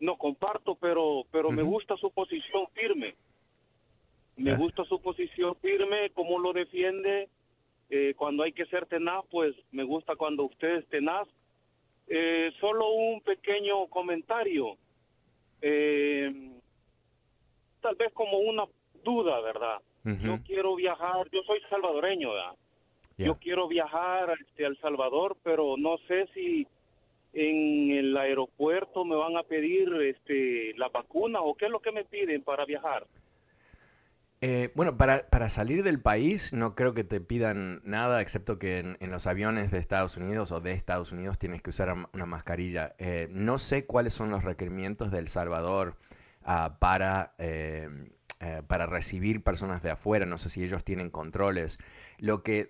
no 0.06 0.18
comparto, 0.18 0.76
pero, 0.76 1.24
pero 1.32 1.52
me 1.52 1.64
gusta 1.64 1.98
su 1.98 2.12
posición 2.12 2.68
firme. 2.74 3.16
Me 4.38 4.56
gusta 4.56 4.84
su 4.86 5.02
posición 5.02 5.56
firme, 5.56 6.12
cómo 6.12 6.40
lo 6.40 6.54
defiende. 6.54 7.30
Eh, 7.90 8.14
cuando 8.18 8.44
hay 8.44 8.52
que 8.52 8.66
ser 8.66 8.86
tenaz, 8.86 9.24
pues 9.30 9.56
me 9.72 9.84
gusta 9.84 10.16
cuando 10.16 10.44
usted 10.44 10.78
es 10.78 10.88
tenaz. 10.88 11.28
Eh, 12.08 12.52
solo 12.60 12.92
un 12.92 13.22
pequeño 13.22 13.88
comentario. 13.88 14.78
Eh, 15.62 16.52
tal 17.82 17.96
vez 17.96 18.12
como 18.14 18.40
una 18.40 18.66
duda, 19.04 19.40
¿verdad? 19.42 19.80
Yo 20.04 20.38
quiero 20.46 20.76
viajar, 20.76 21.28
yo 21.32 21.42
soy 21.48 21.60
salvadoreño, 21.68 22.32
¿verdad? 22.32 22.56
Yo 23.18 23.36
quiero 23.40 23.68
viajar 23.68 24.38
este, 24.40 24.66
al 24.66 24.78
Salvador, 24.78 25.36
pero 25.42 25.78
no 25.78 25.98
sé 26.08 26.28
si 26.34 26.68
en 27.36 27.92
el 27.92 28.16
aeropuerto 28.16 29.04
me 29.04 29.16
van 29.16 29.36
a 29.38 29.44
pedir 29.44 29.94
este, 30.02 30.74
la 30.78 30.88
vacuna 30.88 31.42
o 31.42 31.54
qué 31.56 31.66
es 31.66 31.72
lo 31.72 31.82
que 31.82 31.92
me 31.92 32.06
piden 32.06 32.42
para 32.42 32.66
viajar? 32.66 33.06
Eh, 34.42 34.72
bueno, 34.76 34.96
para, 34.98 35.28
para, 35.30 35.50
salir 35.50 35.84
del 35.84 36.00
país 36.00 36.54
no 36.54 36.76
creo 36.76 36.94
que 36.94 37.04
te 37.04 37.20
pidan 37.20 37.82
nada, 37.84 38.22
excepto 38.22 38.60
que 38.60 38.80
en, 38.80 39.12
los 39.12 39.28
aviones 39.28 39.72
de 39.72 39.80
Estados 39.80 40.18
Unidos 40.18 40.52
o 40.52 40.62
de 40.62 40.72
Estados 40.72 41.12
Unidos 41.12 41.40
tienes 41.40 41.62
que 41.62 41.72
usar 41.72 41.94
una 42.14 42.26
mascarilla. 42.26 42.96
Eh, 43.00 43.28
no 43.32 43.58
sé 43.58 43.86
cuáles 43.86 44.14
son 44.14 44.30
los 44.30 44.44
requerimientos 44.44 45.12
de 45.12 45.20
El 45.20 45.28
Salvador 45.28 45.96
ah, 46.44 46.78
para 46.80 47.34
eh, 47.38 47.90
eh, 48.42 48.62
para 48.68 48.86
recibir 48.86 49.44
personas 49.44 49.82
de 49.82 49.92
afuera, 49.92 50.26
no 50.26 50.38
sé 50.38 50.50
si 50.50 50.64
ellos 50.64 50.84
tienen 50.84 51.10
controles. 51.10 51.80
Lo 52.18 52.44
que, 52.44 52.70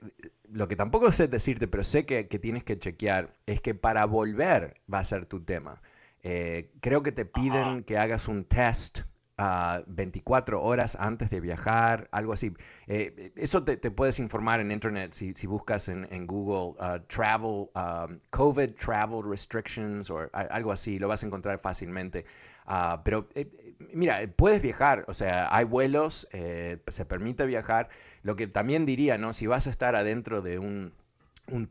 lo 0.52 0.68
que 0.68 0.76
tampoco 0.76 1.12
sé 1.12 1.28
decirte, 1.28 1.68
pero 1.68 1.84
sé 1.84 2.06
que, 2.06 2.24
tienes 2.26 2.64
que 2.64 2.78
chequear, 2.78 3.34
es 3.46 3.62
que 3.62 3.74
para 3.74 4.06
volver 4.06 4.80
va 4.92 5.00
a 5.00 5.04
ser 5.04 5.26
tu 5.26 5.42
tema. 5.42 5.82
Eh, 6.24 6.72
creo 6.82 7.04
que 7.04 7.12
te 7.12 7.26
piden 7.26 7.84
que 7.84 7.98
hagas 7.98 8.28
un 8.28 8.46
test 8.46 9.02
a 9.38 9.84
24 9.88 10.62
horas 10.62 10.96
antes 11.00 11.30
de 11.30 11.40
viajar, 11.40 12.08
algo 12.12 12.34
así. 12.34 12.54
Eh, 12.88 13.32
eso 13.36 13.64
te, 13.64 13.78
puedes 13.92 14.20
informar 14.20 14.60
en 14.60 14.72
internet 14.72 15.14
si, 15.14 15.48
buscas 15.48 15.90
en, 15.90 16.28
Google 16.28 16.80
uh, 16.80 17.00
travel, 17.08 17.70
um, 17.76 18.20
COVID 18.30 18.76
travel 18.76 19.24
restrictions 19.24 20.10
o 20.10 20.30
algo 20.32 20.72
así, 20.72 21.00
lo 21.00 21.08
vas 21.08 21.24
a 21.24 21.28
encontrar 21.28 21.60
fácilmente. 21.60 22.26
Ah, 22.66 23.02
pero 23.04 23.28
eh, 23.36 23.48
mira, 23.94 24.22
puedes 24.36 24.62
viajar, 24.62 25.06
o 25.08 25.14
sea, 25.14 25.48
hay 25.56 25.66
vuelos, 25.66 26.28
eh, 26.32 26.80
se 26.88 27.06
permite 27.06 27.46
viajar. 27.46 27.90
Lo 28.24 28.36
que 28.36 28.48
también 28.48 28.86
diría, 28.86 29.18
¿no? 29.18 29.34
Si 29.34 29.48
vas 29.48 29.68
a 29.68 29.70
estar 29.70 29.96
adentro 29.96 30.42
de 30.42 30.60
un, 30.60 30.94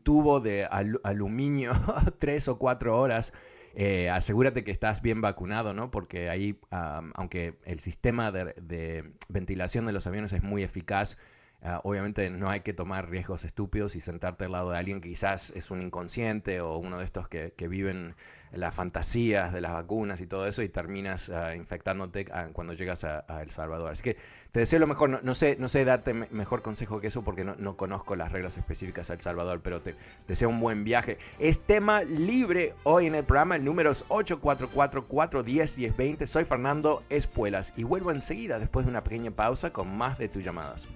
tubo 0.03 0.39
de 0.39 0.65
aluminio 1.03 1.71
tres 2.19 2.47
o 2.47 2.57
cuatro 2.57 2.97
horas, 2.97 3.33
eh, 3.75 4.09
asegúrate 4.09 4.63
que 4.63 4.71
estás 4.71 5.01
bien 5.01 5.19
vacunado, 5.19 5.73
¿no? 5.73 5.91
Porque 5.91 6.29
ahí, 6.29 6.57
aunque 6.71 7.55
el 7.65 7.79
sistema 7.79 8.31
de, 8.31 9.11
ventilación 9.27 9.85
de 9.85 9.91
los 9.91 10.07
aviones 10.07 10.31
es 10.31 10.43
muy 10.43 10.63
eficaz, 10.63 11.17
Ah, 11.67 11.81
obviamente 11.83 12.29
no 12.29 12.47
hay 12.47 12.61
que 12.61 12.73
tomar 12.73 13.09
riesgos 13.09 13.43
estúpidos 13.43 13.95
y 13.95 13.99
sentarte 13.99 14.45
al 14.45 14.51
lado 14.51 14.69
de 14.69 14.77
alguien 14.77 15.01
que 15.01 15.09
quizás 15.09 15.49
es 15.55 15.71
un 15.71 15.81
inconsciente 15.81 16.61
o 16.61 16.77
uno 16.77 16.99
de 16.99 17.05
estos 17.05 17.27
que, 17.27 17.53
que 17.57 17.67
viven 17.67 18.13
las 18.51 18.75
fantasías 18.75 19.51
de 19.51 19.61
las 19.61 19.73
vacunas 19.73 20.21
y 20.21 20.27
todo 20.27 20.45
eso 20.47 20.61
y 20.61 20.69
terminas 20.69 21.31
ah, 21.31 21.55
infectándote 21.55 22.27
ah, 22.31 22.49
cuando 22.53 22.73
llegas 22.73 23.03
a, 23.03 23.25
El 23.41 23.49
Salvador. 23.49 23.91
Así 23.91 24.03
que 24.03 24.15
te 24.51 24.59
deseo 24.59 24.77
lo 24.79 24.85
mejor. 24.85 25.23
No, 25.23 25.33
sé, 25.33 25.57
no 25.59 25.67
sé 25.67 25.85
darte 25.85 26.13
mejor 26.13 26.61
consejo 26.61 27.01
que 27.01 27.07
eso 27.07 27.23
porque 27.23 27.43
no, 27.43 27.55
no, 27.57 27.75
conozco 27.77 28.15
las 28.15 28.31
reglas 28.31 28.59
específicas 28.59 29.07
de 29.07 29.15
El 29.15 29.21
Salvador, 29.21 29.61
pero 29.63 29.81
te 29.81 29.95
deseo 30.27 30.49
un 30.49 30.59
buen 30.59 30.83
viaje. 30.83 31.17
Es 31.39 31.59
tema 31.59 32.03
libre 32.03 32.75
hoy 32.83 33.07
en 33.07 33.15
el 33.15 33.23
programa. 33.23 33.55
El 33.55 33.65
número 33.65 33.89
es 33.89 34.05
844-410-1020. 34.07 36.27
Soy 36.27 36.45
Fernando 36.45 37.01
Espuelas 37.09 37.73
y 37.75 37.81
vuelvo 37.83 38.11
enseguida 38.11 38.59
después 38.59 38.85
de 38.85 38.91
una 38.91 39.03
pequeña 39.03 39.31
pausa 39.31 39.73
con 39.73 39.97
más 39.97 40.19
de 40.19 40.29
tus 40.29 40.43
llamadas. 40.43 40.87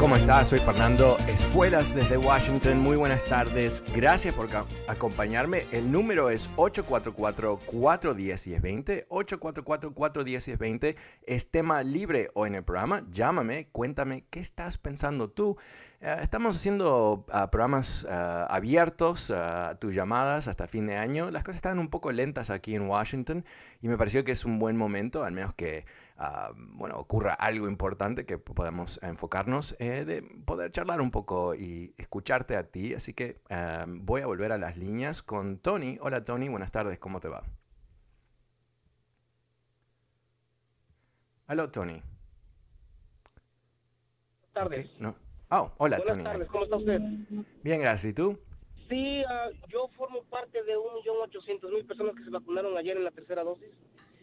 ¿Cómo 0.00 0.16
estás? 0.16 0.48
Soy 0.48 0.58
Fernando 0.60 1.18
Espuelas 1.28 1.94
desde 1.94 2.16
Washington. 2.16 2.78
Muy 2.78 2.96
buenas 2.96 3.22
tardes. 3.26 3.82
Gracias 3.94 4.34
por 4.34 4.48
acompañarme. 4.88 5.66
El 5.72 5.92
número 5.92 6.30
es 6.30 6.48
844-410-1020. 6.56 9.06
844-410-1020. 9.08 10.96
Es 11.26 11.50
tema 11.50 11.82
libre 11.82 12.30
hoy 12.32 12.48
en 12.48 12.54
el 12.54 12.64
programa. 12.64 13.04
Llámame, 13.12 13.68
cuéntame 13.72 14.24
qué 14.30 14.40
estás 14.40 14.78
pensando 14.78 15.28
tú. 15.28 15.58
Eh, 16.00 16.16
estamos 16.22 16.56
haciendo 16.56 17.26
ah, 17.30 17.50
programas 17.50 18.06
ah, 18.08 18.46
abiertos 18.48 19.30
a 19.30 19.76
tus 19.78 19.94
llamadas 19.94 20.48
hasta 20.48 20.66
fin 20.66 20.86
de 20.86 20.96
año. 20.96 21.30
Las 21.30 21.44
cosas 21.44 21.56
están 21.56 21.78
un 21.78 21.90
poco 21.90 22.10
lentas 22.10 22.48
aquí 22.48 22.74
en 22.74 22.88
Washington 22.88 23.44
y 23.82 23.88
me 23.88 23.98
pareció 23.98 24.24
que 24.24 24.32
es 24.32 24.46
un 24.46 24.58
buen 24.58 24.78
momento, 24.78 25.24
al 25.24 25.32
menos 25.32 25.52
que 25.52 25.84
Bueno, 26.56 26.98
ocurra 26.98 27.32
algo 27.32 27.66
importante 27.66 28.26
que 28.26 28.36
podamos 28.36 29.00
enfocarnos, 29.02 29.74
eh, 29.78 30.04
de 30.04 30.22
poder 30.44 30.70
charlar 30.70 31.00
un 31.00 31.10
poco 31.10 31.54
y 31.54 31.94
escucharte 31.96 32.56
a 32.56 32.64
ti. 32.64 32.92
Así 32.94 33.14
que 33.14 33.40
voy 33.86 34.20
a 34.20 34.26
volver 34.26 34.52
a 34.52 34.58
las 34.58 34.76
líneas 34.76 35.22
con 35.22 35.58
Tony. 35.58 35.98
Hola 36.00 36.24
Tony, 36.24 36.48
buenas 36.48 36.72
tardes, 36.72 36.98
¿cómo 36.98 37.20
te 37.20 37.28
va? 37.28 37.42
Hola 41.48 41.70
Tony. 41.72 42.02
Buenas 44.40 44.52
tardes. 44.52 45.00
no. 45.00 45.16
Oh, 45.52 45.72
hola 45.78 45.96
Buenas 45.96 46.14
Tony. 46.14 46.22
tardes, 46.24 46.48
¿cómo 46.48 46.64
está 46.64 46.76
usted? 46.76 47.00
Bien, 47.64 47.80
gracias. 47.80 48.12
¿Y 48.12 48.14
tú? 48.14 48.38
Sí, 48.88 49.22
uh, 49.24 49.66
yo 49.68 49.88
formo 49.96 50.22
parte 50.24 50.62
de 50.62 50.76
1.800.000 50.76 51.86
personas 51.86 52.14
que 52.14 52.24
se 52.24 52.30
vacunaron 52.30 52.76
ayer 52.76 52.96
en 52.96 53.04
la 53.04 53.10
tercera 53.10 53.42
dosis. 53.42 53.68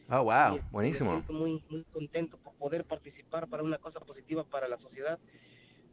Oh, 0.09 0.23
wow, 0.23 0.59
buenísimo. 0.71 1.23
Me 1.27 1.33
muy, 1.33 1.63
muy 1.69 1.83
contento 1.91 2.37
por 2.37 2.53
poder 2.55 2.85
participar 2.85 3.47
para 3.47 3.63
una 3.63 3.77
cosa 3.77 3.99
positiva 3.99 4.43
para 4.45 4.67
la 4.67 4.77
sociedad, 4.77 5.19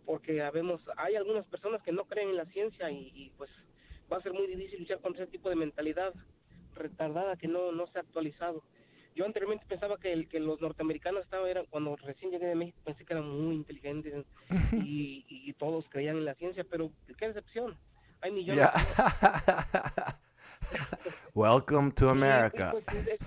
porque 0.07 0.43
habemos, 0.43 0.81
hay 0.97 1.17
algunas 1.17 1.45
personas 1.47 1.83
que 1.83 1.93
no 1.93 2.05
creen 2.05 2.31
en 2.31 2.37
la 2.37 2.47
ciencia 2.47 2.91
y, 2.91 3.33
pues 3.37 3.51
va 4.13 4.19
a 4.19 4.23
ser 4.23 4.33
muy 4.33 4.47
difícil 4.47 4.81
luchar 4.81 5.01
contra 5.01 5.23
ese 5.23 5.33
tipo 5.33 5.49
de 5.49 5.57
mentalidad 5.57 6.13
retardada 6.75 7.37
que 7.37 7.49
no, 7.49 7.73
no 7.73 7.87
se 7.89 7.99
ha 7.99 8.03
actualizado. 8.03 8.63
Yo 9.17 9.25
anteriormente 9.25 9.65
pensaba 9.67 9.97
que, 9.99 10.13
el, 10.13 10.29
que 10.29 10.41
los 10.41 10.61
norteamericanos 10.61 11.23
estaban, 11.23 11.49
eran, 11.49 11.67
cuando 11.67 11.97
recién 11.97 12.31
llegué 12.31 12.47
de 12.47 12.55
México, 12.57 12.81
pensé 12.85 13.05
que 13.05 13.13
eran 13.15 13.29
muy 13.29 13.55
inteligentes 13.55 14.27
y, 14.73 15.25
y 15.29 15.53
todos 15.55 15.87
creían 15.89 16.17
en 16.17 16.25
la 16.25 16.35
ciencia, 16.35 16.65
pero 16.69 16.91
qué 17.19 17.29
decepción. 17.29 17.77
Hay 18.21 18.31
millones. 18.31 18.69
Welcome 21.35 21.93
to 21.93 22.09
America. 22.11 22.71
Pues, 22.73 23.19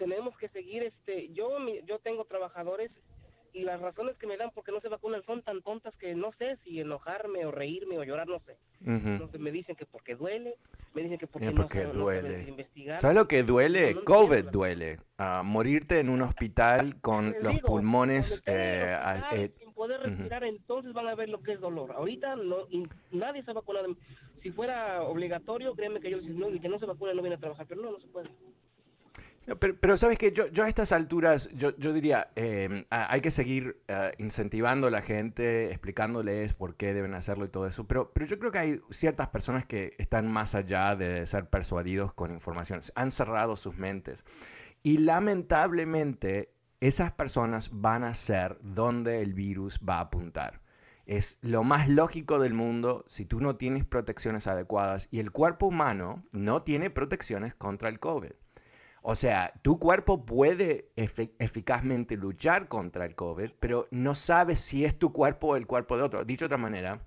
tenemos 0.00 0.34
que 0.38 0.48
seguir, 0.48 0.82
este, 0.82 1.28
yo, 1.34 1.58
yo 1.84 1.98
tengo 1.98 2.24
trabajadores 2.24 2.90
y 3.52 3.64
las 3.64 3.78
razones 3.82 4.16
que 4.16 4.26
me 4.26 4.38
dan 4.38 4.50
porque 4.54 4.72
no 4.72 4.80
se 4.80 4.88
vacunan 4.88 5.22
son 5.24 5.42
tan 5.42 5.60
tontas 5.60 5.94
que 5.96 6.14
no 6.14 6.32
sé 6.38 6.56
si 6.64 6.80
enojarme 6.80 7.44
o 7.44 7.50
reírme 7.50 7.98
o 7.98 8.04
llorar, 8.04 8.26
no 8.26 8.40
sé. 8.40 8.56
Entonces 8.86 9.38
me 9.38 9.50
dicen 9.50 9.76
que 9.76 9.84
porque 9.84 10.14
duele, 10.14 10.54
me 10.94 11.02
dicen 11.02 11.18
que 11.18 11.26
porque, 11.26 11.52
no, 11.52 11.68
duele. 11.92 12.48
investigar. 12.48 12.98
¿Sabes 12.98 13.14
lo 13.14 13.28
que 13.28 13.42
duele? 13.42 13.94
COVID 14.04 14.46
duele. 14.46 15.00
Uh, 15.18 15.44
morirte 15.44 15.98
en 15.98 16.08
un 16.08 16.22
hospital 16.22 16.98
con 17.02 17.34
los 17.42 17.60
pulmones... 17.60 18.42
Eh, 18.46 18.96
eh, 19.32 19.52
sin 19.58 19.74
poder 19.74 20.00
respirar, 20.00 20.44
entonces 20.44 20.94
van 20.94 21.08
a 21.08 21.14
ver 21.14 21.28
lo 21.28 21.42
que 21.42 21.52
es 21.52 21.60
dolor. 21.60 21.92
Ahorita 21.92 22.36
no, 22.36 22.68
nadie 23.10 23.42
se 23.42 23.50
ha 23.50 23.54
vacunado. 23.54 23.94
Si 24.42 24.50
fuera 24.50 25.02
obligatorio, 25.02 25.74
créeme 25.74 26.00
que 26.00 26.10
yo 26.10 26.18
no, 26.22 26.48
y 26.48 26.58
que 26.58 26.70
no 26.70 26.78
se 26.78 26.86
vacuna 26.86 27.12
no 27.12 27.20
viene 27.20 27.36
a 27.36 27.40
trabajar, 27.40 27.66
pero 27.68 27.82
no, 27.82 27.90
no 27.90 28.00
se 28.00 28.06
puede. 28.06 28.30
Pero, 29.80 29.96
sabes 29.96 30.18
que 30.18 30.32
yo, 30.32 30.44
a 30.62 30.68
estas 30.68 30.92
alturas, 30.92 31.50
yo, 31.54 31.72
diría, 31.72 32.30
em, 32.36 32.84
hay 32.90 33.20
que 33.20 33.30
seguir 33.30 33.82
eh, 33.88 34.12
incentivando 34.18 34.86
a 34.86 34.90
la 34.90 35.02
gente, 35.02 35.70
explicándoles 35.70 36.54
por 36.54 36.76
qué 36.76 36.94
deben 36.94 37.14
hacerlo 37.14 37.46
y 37.46 37.48
todo 37.48 37.66
eso, 37.66 37.84
pero, 37.84 38.12
pero 38.12 38.26
yo 38.26 38.38
creo 38.38 38.52
que 38.52 38.58
hay 38.58 38.80
ciertas 38.90 39.28
personas 39.28 39.64
que 39.64 39.94
están 39.98 40.30
más 40.30 40.54
allá 40.54 40.94
de 40.94 41.26
ser 41.26 41.46
persuadidos 41.48 42.12
con 42.12 42.32
informaciones, 42.32 42.92
han 42.94 43.10
cerrado 43.10 43.56
sus 43.56 43.76
mentes. 43.76 44.24
Y 44.82 44.98
lamentablemente 44.98 46.52
esas 46.80 47.12
personas 47.12 47.70
van 47.72 48.04
a 48.04 48.14
ser 48.14 48.58
donde 48.62 49.20
el 49.22 49.34
virus 49.34 49.80
va 49.86 49.96
a 49.96 50.00
apuntar. 50.00 50.60
Es 51.06 51.38
lo 51.42 51.64
más 51.64 51.88
lógico 51.88 52.38
del 52.38 52.54
mundo 52.54 53.04
si 53.08 53.24
tú 53.24 53.40
no 53.40 53.56
tienes 53.56 53.84
protecciones 53.84 54.46
adecuadas 54.46 55.08
y 55.10 55.18
el 55.18 55.32
cuerpo 55.32 55.66
humano 55.66 56.24
no 56.30 56.62
tiene 56.62 56.88
protecciones 56.88 57.54
contra 57.54 57.88
el 57.88 57.98
COVID. 57.98 58.32
O 59.02 59.14
sea, 59.14 59.52
tu 59.62 59.78
cuerpo 59.78 60.26
puede 60.26 60.90
eficazmente 60.96 62.16
luchar 62.16 62.68
contra 62.68 63.06
el 63.06 63.14
COVID, 63.14 63.52
pero 63.58 63.88
no 63.90 64.14
sabes 64.14 64.60
si 64.60 64.84
es 64.84 64.98
tu 64.98 65.12
cuerpo 65.12 65.48
o 65.48 65.56
el 65.56 65.66
cuerpo 65.66 65.96
de 65.96 66.02
otro. 66.02 66.24
Dicho 66.24 66.44
de 66.44 66.46
otra 66.46 66.58
manera, 66.58 67.00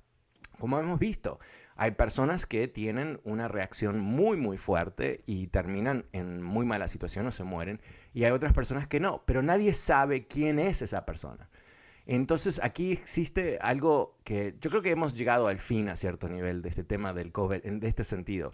como 0.59 0.79
hemos 0.79 0.99
visto, 0.99 1.39
hay 1.75 1.91
personas 1.91 2.45
que 2.45 2.67
tienen 2.67 3.19
una 3.23 3.47
reacción 3.47 3.99
muy, 3.99 4.37
muy 4.37 4.57
fuerte 4.57 5.23
y 5.25 5.47
terminan 5.47 6.05
en 6.11 6.41
muy 6.41 6.65
mala 6.65 6.87
situación 6.87 7.27
o 7.27 7.31
se 7.31 7.43
mueren, 7.43 7.81
y 8.13 8.23
hay 8.23 8.31
otras 8.31 8.53
personas 8.53 8.87
que 8.87 8.99
no, 8.99 9.23
pero 9.25 9.41
nadie 9.41 9.73
sabe 9.73 10.27
quién 10.27 10.59
es 10.59 10.81
esa 10.81 11.05
persona. 11.05 11.49
Entonces 12.05 12.59
aquí 12.63 12.91
existe 12.91 13.59
algo 13.61 14.17
que 14.23 14.55
yo 14.59 14.69
creo 14.69 14.81
que 14.81 14.91
hemos 14.91 15.13
llegado 15.15 15.47
al 15.47 15.59
fin 15.59 15.89
a 15.89 15.95
cierto 15.95 16.27
nivel 16.27 16.61
de 16.61 16.69
este 16.69 16.83
tema 16.83 17.13
del 17.13 17.31
COVID, 17.31 17.65
en, 17.65 17.83
este 17.83 18.03
sentido 18.03 18.53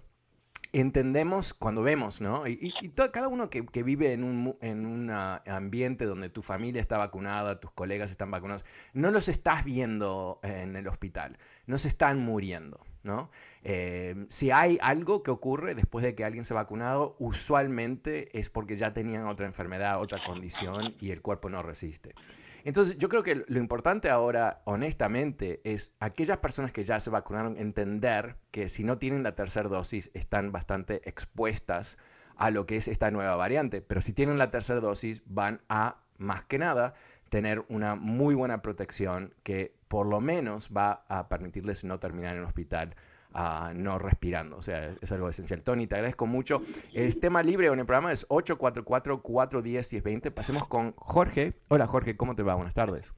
entendemos 0.72 1.54
cuando 1.54 1.82
vemos, 1.82 2.22
¿no? 2.22 2.48
Y, 2.48 2.74
cada 3.12 3.28
uno 3.28 3.50
que, 3.50 3.84
vive 3.84 4.14
en 4.14 4.24
un 4.24 4.58
en 4.62 5.10
ambiente 5.10 6.06
donde 6.06 6.30
tu 6.30 6.42
familia 6.42 6.82
está 6.82 6.98
vacunada, 6.98 7.60
tus 7.60 7.72
colegas 7.72 8.12
están 8.12 8.32
vacunados, 8.32 8.66
no 8.94 9.12
los 9.12 9.30
estás 9.30 9.64
viendo 9.64 10.40
en 10.44 10.76
el 10.76 10.88
hospital, 10.88 11.38
no 11.66 11.78
se 11.78 11.88
están 11.88 12.20
muriendo, 12.20 12.80
¿no? 13.04 13.32
Eh, 13.64 14.26
si 14.30 14.52
hay 14.52 14.78
algo 14.82 15.24
que 15.24 15.32
ocurre 15.32 15.76
después 15.76 16.04
de 16.04 16.16
que 16.16 16.24
alguien 16.24 16.46
se 16.46 16.54
ha 16.54 16.56
vacunado, 16.56 17.16
usualmente 17.20 18.38
es 18.38 18.50
porque 18.50 18.78
ya 18.78 18.94
tenían 18.94 19.28
otra 19.28 19.48
enfermedad, 19.48 20.00
otra 20.02 20.24
condición 20.24 20.96
y 21.00 21.12
el 21.12 21.22
cuerpo 21.22 21.50
no 21.50 21.64
resiste. 21.64 22.14
Entonces, 22.63 22.98
yo 22.98 23.10
creo 23.10 23.24
que 23.24 23.43
lo 23.48 23.60
importante 23.60 24.10
ahora, 24.10 24.62
honestamente, 24.65 25.62
es 25.63 25.93
aquellas 26.00 26.38
personas 26.38 26.72
que 26.72 26.84
ya 26.84 27.00
se 27.00 27.10
vacunaron 27.10 27.58
entender 27.58 28.36
que 28.52 28.69
si 28.69 28.84
no 28.84 28.98
tienen 28.98 29.24
la 29.24 29.36
tercera 29.36 29.69
dosis 29.69 30.12
están 30.13 30.52
bastante 30.52 31.02
expuestas 31.08 31.98
a 32.36 32.52
lo 32.52 32.65
que 32.65 32.78
es 32.78 32.88
esta 32.88 33.12
nueva 33.12 33.36
variante, 33.36 33.82
pero 33.82 34.02
si 34.02 34.13
tienen 34.13 34.38
la 34.38 34.52
tercera 34.52 34.80
dosis 34.80 35.22
van 35.26 35.62
a, 35.69 35.98
más 36.17 36.43
que 36.43 36.58
nada, 36.58 36.93
tener 37.30 37.63
una 37.69 37.95
muy 37.95 38.36
buena 38.36 38.62
protección 38.62 39.34
que 39.43 39.76
por 39.88 40.06
lo 40.06 40.19
menos 40.19 40.69
va 40.76 41.06
a 41.08 41.30
permitirles 41.30 41.84
no 41.84 42.00
terminar 42.00 42.34
en 42.34 42.39
el 42.39 42.45
hospital 42.45 42.95
no 43.34 44.00
respirando. 44.00 44.58
O 44.58 44.62
sea, 44.62 44.96
es 45.02 45.12
algo 45.12 45.30
esencial. 45.30 45.62
Tony, 45.62 45.88
te 45.88 45.96
agradezco 45.96 46.26
mucho. 46.26 46.62
El 46.94 47.20
tema 47.20 47.44
libre 47.44 47.68
en 47.68 47.80
el 47.80 47.86
programa 47.86 48.12
es 48.12 48.28
844-410-1020. 48.30 50.32
Pasemos 50.32 50.68
con 50.68 50.94
Jorge. 50.94 51.54
Hola 51.68 51.88
Jorge, 51.88 52.18
¿cómo 52.18 52.36
te 52.36 52.44
va? 52.44 52.56
Buenas 52.56 52.74
tardes. 52.74 53.13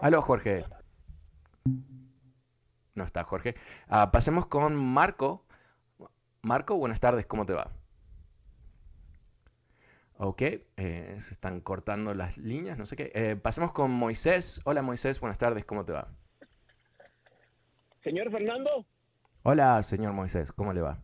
Aló 0.00 0.22
Jorge. 0.22 0.64
No 2.94 3.04
está 3.04 3.24
Jorge. 3.24 3.54
Ah, 3.88 4.10
pasemos 4.12 4.46
con 4.46 4.76
Marco. 4.76 5.44
Marco, 6.42 6.76
buenas 6.76 7.00
tardes, 7.00 7.26
¿cómo 7.26 7.46
te 7.46 7.54
va? 7.54 7.72
Ok, 10.16 10.42
eh, 10.42 11.16
se 11.20 11.32
están 11.32 11.60
cortando 11.60 12.14
las 12.14 12.38
líneas, 12.38 12.78
no 12.78 12.86
sé 12.86 12.96
qué. 12.96 13.10
Eh, 13.14 13.36
pasemos 13.36 13.72
con 13.72 13.90
Moisés. 13.90 14.60
Hola 14.64 14.82
Moisés, 14.82 15.18
buenas 15.20 15.38
tardes, 15.38 15.64
¿cómo 15.64 15.84
te 15.84 15.92
va? 15.92 16.08
Señor 18.04 18.30
Fernando. 18.30 18.84
Hola, 19.42 19.82
señor 19.82 20.12
Moisés, 20.12 20.52
¿cómo 20.52 20.72
le 20.72 20.80
va? 20.82 20.98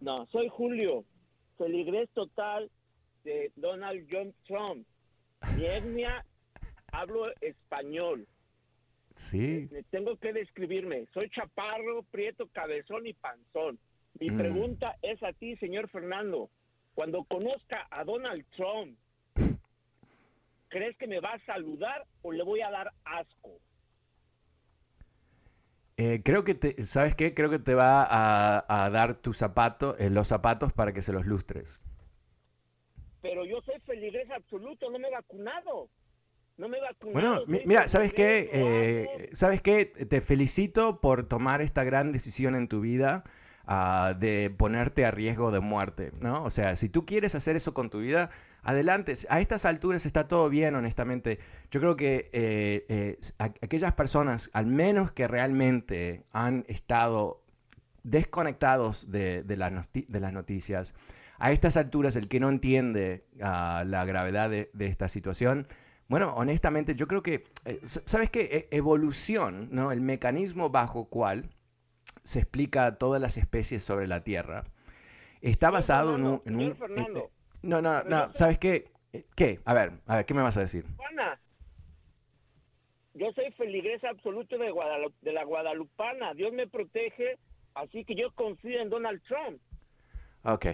No, 0.00 0.26
soy 0.26 0.48
Julio, 0.48 1.04
feligrés 1.58 2.08
total 2.10 2.70
de 3.24 3.50
Donald 3.56 4.06
John 4.10 4.32
Trump. 4.46 4.86
Mi 5.56 5.64
etnia, 5.66 6.24
hablo 6.92 7.26
español. 7.40 8.26
Sí. 9.14 9.68
Tengo 9.90 10.16
que 10.18 10.32
describirme. 10.32 11.06
Soy 11.14 11.30
chaparro, 11.30 12.02
prieto, 12.10 12.46
cabezón 12.52 13.06
y 13.06 13.14
panzón. 13.14 13.78
Mi 14.20 14.30
Mm. 14.30 14.36
pregunta 14.38 14.96
es 15.02 15.22
a 15.22 15.32
ti, 15.32 15.56
señor 15.56 15.88
Fernando. 15.88 16.50
Cuando 16.94 17.24
conozca 17.24 17.86
a 17.90 18.04
Donald 18.04 18.44
Trump, 18.56 18.96
¿crees 20.68 20.96
que 20.98 21.06
me 21.06 21.20
va 21.20 21.32
a 21.32 21.44
saludar 21.46 22.04
o 22.22 22.32
le 22.32 22.42
voy 22.44 22.60
a 22.60 22.70
dar 22.70 22.92
asco? 23.04 23.58
Eh, 25.98 26.20
creo 26.22 26.44
que 26.44 26.54
te, 26.54 26.82
¿sabes 26.82 27.14
qué? 27.14 27.32
Creo 27.34 27.48
que 27.48 27.58
te 27.58 27.74
va 27.74 28.04
a, 28.04 28.84
a 28.84 28.90
dar 28.90 29.14
tus 29.14 29.38
zapatos, 29.38 29.98
eh, 29.98 30.10
los 30.10 30.28
zapatos 30.28 30.72
para 30.72 30.92
que 30.92 31.00
se 31.00 31.12
los 31.12 31.24
lustres. 31.26 31.80
Pero 33.22 33.44
yo 33.44 33.60
soy 33.62 33.80
feligrés 33.80 34.30
absoluto, 34.30 34.90
no 34.90 34.98
me 34.98 35.08
he 35.08 35.10
vacunado. 35.10 35.88
No 36.58 36.68
me 36.68 36.78
he 36.78 36.80
vacunado. 36.80 37.44
Bueno, 37.46 37.62
mira, 37.66 37.88
¿sabes 37.88 38.12
qué? 38.12 38.48
Eh. 38.52 39.30
¿Sabes 39.32 39.60
qué? 39.62 39.86
Te 39.86 40.20
felicito 40.20 41.00
por 41.00 41.28
tomar 41.28 41.60
esta 41.60 41.84
gran 41.84 42.12
decisión 42.12 42.54
en 42.54 42.68
tu 42.68 42.80
vida 42.80 43.24
ah, 43.66 44.14
de 44.18 44.50
ponerte 44.56 45.04
a 45.04 45.10
riesgo 45.10 45.50
de 45.50 45.60
muerte, 45.60 46.12
¿no? 46.20 46.44
O 46.44 46.50
sea, 46.50 46.76
si 46.76 46.88
tú 46.88 47.04
quieres 47.04 47.34
hacer 47.34 47.56
eso 47.56 47.74
con 47.74 47.90
tu 47.90 48.00
vida, 48.00 48.30
adelante. 48.66 49.14
A 49.28 49.40
estas 49.40 49.64
alturas 49.64 50.04
está 50.06 50.28
todo 50.28 50.48
bien, 50.48 50.74
honestamente. 50.74 51.38
Yo 51.70 51.80
creo 51.80 51.96
que 51.96 52.28
eh, 52.32 52.84
eh, 52.88 53.18
aquellas 53.38 53.94
personas, 53.94 54.50
al 54.52 54.66
menos 54.66 55.12
que 55.12 55.26
realmente 55.28 56.24
han 56.32 56.64
estado 56.68 57.42
desconectados 58.02 59.10
de, 59.10 59.42
de 59.42 59.56
la 59.56 59.70
noti- 59.70 60.06
de 60.06 60.20
las 60.20 60.32
noticias, 60.32 60.94
a 61.38 61.52
estas 61.52 61.76
alturas 61.76 62.16
el 62.16 62.28
que 62.28 62.40
no 62.40 62.48
entiende 62.48 63.24
ah, 63.42 63.84
la 63.86 64.04
gravedad 64.04 64.48
de, 64.50 64.70
de 64.72 64.86
esta 64.86 65.08
situación, 65.08 65.66
bueno, 66.08 66.34
honestamente 66.36 66.94
yo 66.94 67.08
creo 67.08 67.22
que, 67.22 67.44
eh, 67.64 67.80
¿sabes 67.84 68.30
qué? 68.30 68.68
E- 68.70 68.76
evolución, 68.76 69.68
¿no? 69.72 69.90
El 69.92 70.00
mecanismo 70.00 70.70
bajo 70.70 71.06
cual 71.06 71.50
se 72.22 72.38
explica 72.38 72.96
todas 72.96 73.20
las 73.20 73.36
especies 73.36 73.82
sobre 73.82 74.06
la 74.06 74.22
Tierra, 74.22 74.64
está 75.42 75.70
basado 75.70 76.14
en 76.14 76.24
un... 76.24 76.40
Fernando, 76.40 76.42
en 76.46 76.54
un- 76.56 76.60
señor 76.74 76.76
Fernando. 76.76 77.30
No, 77.66 77.82
no, 77.82 78.02
no, 78.04 78.32
¿sabes 78.34 78.58
qué? 78.58 78.90
¿Qué? 79.34 79.60
A 79.64 79.74
ver, 79.74 79.92
a 80.06 80.16
ver, 80.16 80.26
¿qué 80.26 80.34
me 80.34 80.42
vas 80.42 80.56
a 80.56 80.60
decir? 80.60 80.84
Juana, 80.96 81.40
yo 83.14 83.32
soy 83.32 83.50
feligrés 83.52 84.02
absoluto 84.04 84.58
de, 84.58 84.70
Guadalu- 84.72 85.14
de 85.22 85.32
la 85.32 85.44
Guadalupana. 85.44 86.34
Dios 86.34 86.52
me 86.52 86.66
protege, 86.66 87.38
así 87.74 88.04
que 88.04 88.14
yo 88.14 88.30
confío 88.32 88.80
en 88.80 88.90
Donald 88.90 89.22
Trump. 89.22 89.60
Ok. 90.42 90.66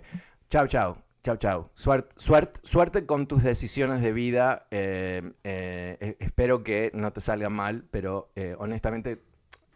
Chao, 0.51 0.67
chao. 0.67 0.99
Chao, 1.23 1.37
chao. 1.37 1.71
Suerte, 1.75 2.13
suerte, 2.17 2.61
suerte 2.65 3.07
con 3.07 3.29
tus 3.29 3.45
decisiones 3.45 4.03
de 4.03 4.13
vida. 4.13 4.67
eh, 4.73 5.23
eh, 5.45 5.97
eh, 6.01 6.17
espero 6.19 6.65
que 6.65 6.91
no 6.95 7.13
te 7.13 7.21
salga 7.21 7.49
mal, 7.49 7.85
pero 7.93 8.33
eh, 8.35 8.57
honestamente, 8.59 9.23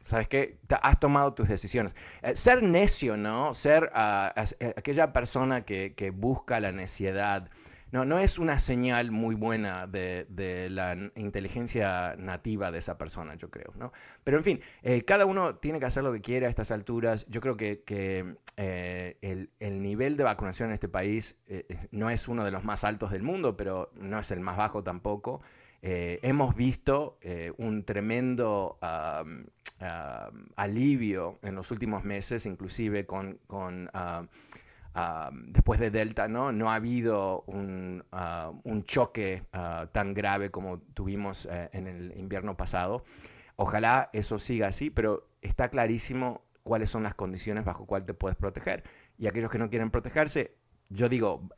¿sabes 0.07 0.29
qué? 0.29 0.59
Has 0.83 1.01
tomado 1.01 1.35
tus 1.35 1.49
decisiones. 1.49 1.95
Eh, 2.23 2.37
ser 2.37 2.63
necio, 2.63 3.17
¿no? 3.17 3.53
Ser 3.55 3.91
eh, 3.95 4.75
aquella 4.77 5.13
persona 5.13 5.65
que, 5.65 5.95
que 5.95 6.11
busca 6.11 6.61
la 6.61 6.73
neciedad. 6.73 7.51
No, 7.93 8.05
no 8.05 8.19
es 8.19 8.39
una 8.39 8.59
señal 8.59 9.11
muy 9.11 9.35
buena 9.35 9.87
de, 9.87 10.27
de 10.29 10.71
la 10.71 10.97
inteligencia 11.15 12.17
nativa 12.19 12.71
de 12.71 12.79
esa 12.79 12.99
persona, 12.99 13.37
yo 13.37 13.51
creo, 13.51 13.73
¿no? 13.77 13.93
Pero 14.25 14.39
en 14.39 14.45
fin, 14.45 14.61
eh, 14.83 15.03
cada 15.03 15.25
uno 15.25 15.57
tiene 15.57 15.79
que 15.79 15.87
hacer 15.87 16.03
lo 16.03 16.13
que 16.13 16.21
quiere 16.21 16.47
a 16.47 16.49
estas 16.49 16.71
alturas. 16.73 17.27
Yo 17.29 17.41
creo 17.41 17.57
que, 17.57 17.83
que, 17.85 18.37
el, 18.57 19.51
el 19.61 19.83
nivel 19.83 20.17
de 20.17 20.25
vacunación 20.25 20.71
en 20.71 20.75
este 20.75 20.89
país 20.89 21.37
no 21.91 22.11
es 22.11 22.27
uno 22.27 22.45
de 22.45 22.51
los 22.51 22.65
más 22.65 22.85
altos 22.85 23.11
del 23.11 23.23
mundo, 23.23 23.57
pero 23.57 23.91
no 23.95 24.19
es 24.19 24.31
el 24.31 24.41
más 24.41 24.57
bajo 24.57 24.83
tampoco. 24.83 25.43
Eh, 25.89 26.19
hemos 26.23 26.57
visto 26.57 27.17
eh, 27.21 27.53
un 27.59 27.85
tremendo 27.85 28.77
alivio 30.57 31.39
en 31.43 31.55
los 31.55 31.71
últimos 31.71 32.03
meses, 32.03 32.45
inclusive 32.45 33.07
con, 33.07 33.39
después 35.53 35.79
de 35.79 35.93
Delta, 35.93 36.27
¿no? 36.27 36.51
No 36.51 36.73
ha 36.73 36.75
habido 36.75 37.43
un, 37.43 38.03
ah, 38.11 38.51
choque 38.83 39.45
ah, 39.53 39.87
tan 39.93 40.13
grave 40.13 40.51
como 40.51 40.81
tuvimos 40.81 41.47
eh, 41.47 41.71
en 41.73 41.87
el 41.87 42.19
invierno 42.19 42.57
pasado. 42.57 43.05
Ojalá 43.55 44.11
eso 44.13 44.41
siga 44.41 44.67
así, 44.67 44.91
pero 44.91 45.29
está 45.41 45.69
clarísimo 45.69 46.43
cuáles 46.65 46.91
son 46.91 47.05
las 47.05 47.15
condiciones 47.15 47.65
bajo 47.65 47.87
cuál 47.87 48.05
te 48.05 48.13
puedes 48.13 48.37
proteger. 48.37 48.83
Y 49.19 49.29
aquellos 49.29 49.53
que 49.53 49.59
no 49.59 49.71
quieren 49.71 49.93
protegerse, 49.93 50.57
yo 50.89 51.09
digo, 51.09 51.49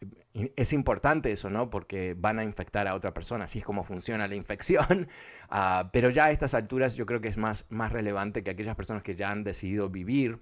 es 0.57 0.73
importante 0.73 1.31
eso, 1.33 1.51
¿no? 1.51 1.69
Porque 1.71 2.15
van 2.19 2.39
a 2.39 2.45
infectar 2.45 2.89
a 2.89 2.95
otra 2.95 3.13
persona, 3.13 3.45
así 3.45 3.59
es 3.59 3.65
como 3.65 3.85
funciona 3.85 4.27
la 4.29 4.35
infección. 4.35 5.09
Ah, 5.51 5.89
pero 5.95 6.11
ya 6.11 6.27
a 6.27 6.31
estas 6.31 6.53
alturas 6.53 6.95
yo 6.95 7.07
creo 7.07 7.23
que 7.23 7.29
es 7.29 7.39
más, 7.39 7.65
más 7.71 7.91
relevante 7.91 8.43
que 8.45 8.51
aquellas 8.51 8.77
personas 8.77 9.03
que 9.03 9.15
ya 9.15 9.31
han 9.31 9.45
decidido 9.45 9.89
vivir 9.89 10.41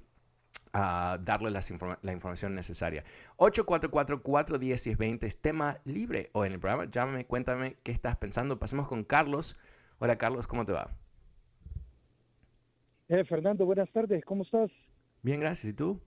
a 0.73 1.19
darle 1.23 1.51
las 1.53 1.71
informa- 1.71 1.99
la 2.03 2.13
información 2.13 2.57
necesaria. 2.57 3.05
844-410-1020 3.37 5.23
es 5.27 5.41
tema 5.41 5.79
libre 5.85 6.31
hoy 6.33 6.49
en 6.49 6.55
el 6.55 6.59
programa. 6.61 6.91
Llámame, 6.91 7.25
cuéntame 7.25 7.77
qué 7.85 7.93
estás 7.93 8.17
pensando. 8.17 8.59
Pasemos 8.59 8.89
con 8.89 9.05
Carlos. 9.05 9.57
Hola 10.01 10.19
Carlos, 10.19 10.49
¿cómo 10.49 10.65
te 10.67 10.73
va? 10.73 10.91
Eh, 13.09 13.25
Fernando, 13.25 13.65
buenas 13.65 13.89
tardes, 13.93 14.25
¿cómo 14.25 14.43
estás? 14.43 14.71
Bien, 15.23 15.39
gracias. 15.41 15.73
¿Y 15.73 15.77
tú? 15.77 16.01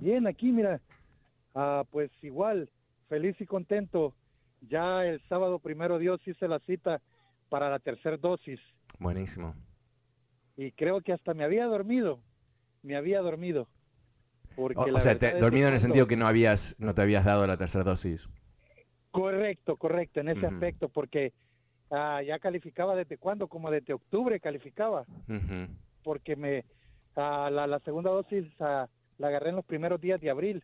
Bien, 0.00 0.26
aquí 0.26 0.50
mira, 0.50 0.80
ah, 1.54 1.84
pues 1.90 2.10
igual, 2.22 2.68
feliz 3.08 3.40
y 3.40 3.46
contento. 3.46 4.14
Ya 4.68 5.06
el 5.06 5.20
sábado 5.28 5.58
primero 5.58 5.98
Dios 5.98 6.20
hice 6.26 6.46
la 6.46 6.58
cita 6.60 7.00
para 7.48 7.70
la 7.70 7.78
tercera 7.78 8.16
dosis 8.18 8.60
Buenísimo. 8.98 9.54
y 10.56 10.72
creo 10.72 11.00
que 11.00 11.12
hasta 11.14 11.32
me 11.34 11.44
había 11.44 11.64
dormido, 11.66 12.20
me 12.82 12.96
había 12.96 13.20
dormido. 13.20 13.68
Porque 14.56 14.90
O, 14.92 15.00
sea, 15.00 15.18
te- 15.18 15.38
dormido 15.38 15.68
en 15.68 15.74
el 15.74 15.80
sentido 15.80 16.06
que 16.06 16.16
no 16.16 16.26
habías, 16.26 16.76
no 16.78 16.92
te 16.94 17.00
habías 17.02 17.24
dado 17.24 17.46
la 17.46 17.56
tercera 17.56 17.84
dosis. 17.84 18.28
Correcto, 19.10 19.76
correcto, 19.76 20.20
en 20.20 20.28
ese 20.28 20.46
aspecto, 20.46 20.88
porque 20.88 21.32
ah, 21.90 22.20
ya 22.22 22.38
calificaba 22.38 22.94
desde 22.94 23.16
cuándo, 23.16 23.48
como 23.48 23.70
desde 23.70 23.94
octubre 23.94 24.38
calificaba, 24.40 25.04
porque 26.04 26.36
me 26.36 26.64
ah, 27.16 27.48
la, 27.50 27.66
la 27.66 27.78
segunda 27.80 28.10
dosis 28.10 28.46
ah, 28.60 28.86
la 29.18 29.28
agarré 29.28 29.50
en 29.50 29.56
los 29.56 29.64
primeros 29.64 30.00
días 30.00 30.20
de 30.20 30.30
abril, 30.30 30.62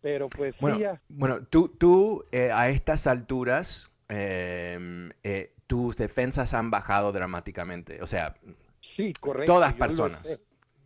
Pero 0.00 0.28
pues 0.28 0.54
Bueno, 0.60 0.76
sí, 0.76 0.82
ya, 0.82 1.00
bueno, 1.08 1.42
tú, 1.44 1.68
tú 1.68 2.24
eh, 2.32 2.50
a 2.52 2.68
estas 2.68 3.06
alturas, 3.06 3.90
em, 4.08 5.10
eh, 5.22 5.54
tus 5.66 5.96
defensas 5.96 6.54
han 6.54 6.70
bajado 6.70 7.12
dramáticamente. 7.12 8.02
O 8.02 8.06
sea, 8.06 8.36
sí, 8.96 9.12
correcto. 9.20 9.52
todas 9.52 9.72
personas. 9.74 10.38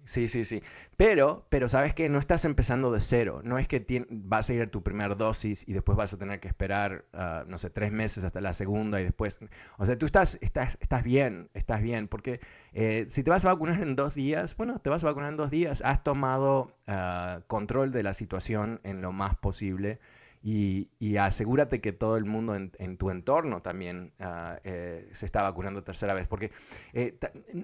Sí, 0.04 0.26
sí, 0.26 0.44
sí. 0.44 0.62
Pero, 0.96 1.46
pero 1.48 1.68
sabes 1.68 1.94
que 1.94 2.08
no 2.08 2.18
estás 2.18 2.44
empezando 2.44 2.90
de 2.90 3.00
cero. 3.00 3.40
No 3.44 3.56
es 3.58 3.68
que 3.68 4.04
vas 4.10 4.50
a 4.50 4.54
ir 4.54 4.62
a 4.62 4.66
tu 4.70 4.82
primera 4.82 5.14
dosis 5.14 5.66
y 5.68 5.72
después 5.74 5.96
vas 5.96 6.12
a 6.12 6.18
tener 6.18 6.40
que 6.40 6.48
esperar, 6.48 7.04
ah, 7.12 7.44
no 7.46 7.56
sé, 7.56 7.70
tres 7.70 7.92
meses 7.92 8.24
hasta 8.24 8.40
la 8.40 8.52
segunda 8.52 9.00
y 9.00 9.04
después. 9.04 9.38
O 9.78 9.86
sea, 9.86 9.96
tú 9.96 10.06
estás, 10.06 10.38
estás, 10.40 10.76
estás 10.80 11.04
bien, 11.04 11.50
estás 11.54 11.82
bien. 11.82 12.08
Porque 12.08 12.40
eh, 12.72 13.06
si 13.10 13.22
te 13.22 13.30
vas 13.30 13.44
a 13.44 13.52
vacunar 13.52 13.80
en 13.80 13.94
dos 13.94 14.14
días, 14.16 14.56
bueno, 14.56 14.80
te 14.80 14.90
vas 14.90 15.04
a 15.04 15.06
vacunar 15.06 15.30
en 15.30 15.36
dos 15.36 15.50
días. 15.52 15.82
Has 15.84 16.02
tomado 16.02 16.76
ah, 16.88 17.42
control 17.46 17.92
de 17.92 18.02
la 18.02 18.12
situación 18.14 18.80
en 18.82 19.02
lo 19.02 19.12
más 19.12 19.36
posible. 19.36 20.00
Y, 20.44 20.88
asegúrate 21.18 21.81
que 21.81 21.92
todo 21.92 22.16
el 22.16 22.24
mundo 22.24 22.57
en, 22.57 22.96
tu 22.96 23.11
entorno 23.11 23.62
también 23.62 24.12
ah, 24.18 24.59
eh, 24.64 25.09
se 25.12 25.26
está 25.26 25.42
vacunando 25.42 25.85
tercera 25.85 26.14
vez. 26.14 26.26
Porque 26.26 26.50
eh, 26.92 27.16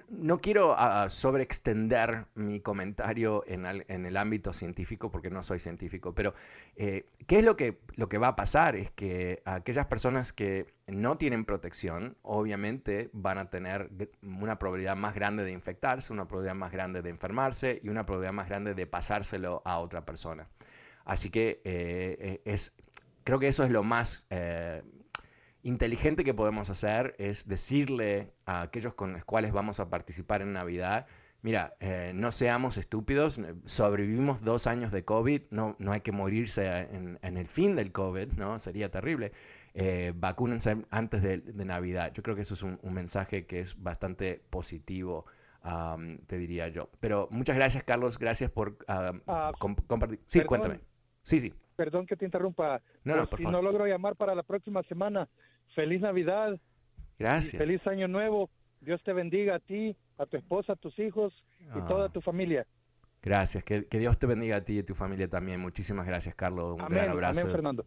no 0.09 0.37
quiero 0.37 0.75
ah, 0.77 1.09
sobreextender 1.09 2.25
mi 2.35 2.61
comentario 2.61 3.43
en, 3.47 3.65
el 3.65 4.17
ámbito 4.17 4.53
científico 4.53 5.11
porque 5.11 5.29
no 5.29 5.43
soy 5.43 5.59
científico, 5.59 6.13
pero 6.13 6.33
eh, 6.77 7.05
¿qué 7.27 7.39
es 7.39 7.43
lo 7.43 7.57
que, 7.57 7.77
va 8.17 8.29
a 8.29 8.35
pasar? 8.35 8.75
Es 8.75 8.91
que 8.91 9.41
aquellas 9.43 9.87
personas 9.87 10.31
que 10.31 10.67
no 10.87 11.17
tienen 11.17 11.43
protección, 11.45 12.15
obviamente 12.21 13.09
van 13.13 13.39
a 13.39 13.49
tener 13.49 13.89
una 14.21 14.57
probabilidad 14.57 14.95
más 14.95 15.15
grande 15.15 15.43
de 15.43 15.51
infectarse, 15.51 16.13
una 16.13 16.27
probabilidad 16.27 16.55
más 16.55 16.71
grande 16.71 17.01
de 17.01 17.09
enfermarse 17.09 17.81
y 17.83 17.89
una 17.89 18.05
probabilidad 18.05 18.33
más 18.33 18.47
grande 18.47 18.73
de 18.73 18.87
pasárselo 18.87 19.61
a 19.65 19.79
otra 19.79 20.05
persona. 20.05 20.47
Así 21.09 21.29
que 21.29 21.61
eh, 21.65 22.17
eh, 22.19 22.41
es, 22.45 22.75
creo 23.23 23.39
que 23.39 23.47
eso 23.47 23.63
es 23.63 23.71
lo 23.71 23.83
más 23.83 24.27
eh, 24.29 24.83
inteligente 25.63 26.23
que 26.23 26.33
podemos 26.33 26.69
hacer, 26.69 27.15
es 27.17 27.47
decirle 27.47 28.31
a 28.45 28.61
aquellos 28.61 28.93
con 28.93 29.13
los 29.13 29.25
cuales 29.25 29.51
vamos 29.51 29.79
a 29.79 29.89
participar 29.89 30.41
en 30.41 30.53
Navidad, 30.53 31.07
mira, 31.41 31.75
eh, 31.79 32.11
no 32.15 32.31
seamos 32.31 32.77
estúpidos, 32.77 33.37
eh, 33.39 33.55
sobrevivimos 33.65 34.41
dos 34.41 34.67
años 34.67 34.91
de 34.91 35.03
COVID, 35.03 35.41
no, 35.51 35.75
no 35.79 35.91
hay 35.91 36.01
que 36.01 36.11
morirse 36.11 36.65
en, 36.67 37.19
en 37.21 37.37
el 37.37 37.47
fin 37.47 37.75
del 37.75 37.91
COVID, 37.91 38.33
¿no? 38.33 38.59
Sería 38.59 38.89
terrible. 38.91 39.31
Eh, 39.73 40.13
vacúnense 40.15 40.77
antes 40.89 41.21
de, 41.21 41.39
de 41.39 41.65
Navidad. 41.65 42.11
Yo 42.13 42.23
creo 42.23 42.35
que 42.35 42.41
eso 42.43 42.53
es 42.55 42.63
un, 42.63 42.79
un 42.81 42.93
mensaje 42.93 43.45
que 43.45 43.59
es 43.59 43.81
bastante 43.81 44.41
positivo. 44.49 45.25
am, 45.61 46.19
te 46.27 46.37
diría 46.37 46.67
yo. 46.69 46.89
Pero 46.99 47.27
muchas 47.31 47.55
gracias, 47.55 47.83
Carlos. 47.83 48.17
Gracias 48.17 48.49
por 48.51 48.77
Ah, 48.87 49.13
com- 49.59 49.75
compartir. 49.87 50.19
Sí, 50.25 50.39
cuéntame. 50.43 50.79
Sí, 51.23 51.39
sí. 51.39 51.53
perdón 51.75 52.05
que 52.05 52.15
te 52.15 52.25
interrumpa. 52.25 52.81
No, 53.03 53.27
si 53.37 53.43
no 53.43 53.61
logro 53.61 53.85
llamar 53.85 54.15
para 54.15 54.35
la 54.35 54.43
próxima 54.43 54.83
semana, 54.83 55.27
feliz 55.75 56.01
Navidad. 56.01 56.59
Gracias. 57.17 57.61
Feliz 57.61 57.85
Año 57.87 58.07
Nuevo. 58.07 58.49
Dios 58.81 59.01
te 59.03 59.13
bendiga 59.13 59.55
a 59.55 59.59
ti, 59.59 59.95
a 60.17 60.25
tu 60.25 60.37
esposa, 60.37 60.73
a 60.73 60.75
tus 60.75 60.97
hijos 60.99 61.33
y 61.75 61.81
toda 61.81 62.05
ah. 62.05 62.09
tu 62.09 62.21
familia. 62.21 62.65
Gracias, 63.21 63.63
que, 63.65 63.81
Dios 63.91 64.17
te 64.17 64.27
bendiga 64.27 64.57
a 64.57 64.61
ti 64.61 64.73
y 64.73 64.79
a 64.79 64.85
tu 64.85 64.95
familia 64.95 65.27
también. 65.27 65.59
Muchísimas 65.59 66.05
gracias, 66.05 66.35
Carlos. 66.35 66.79
Un 66.79 66.87
gran 66.87 67.09
abrazo. 67.09 67.41
Amén, 67.41 67.51
Fernando. 67.51 67.85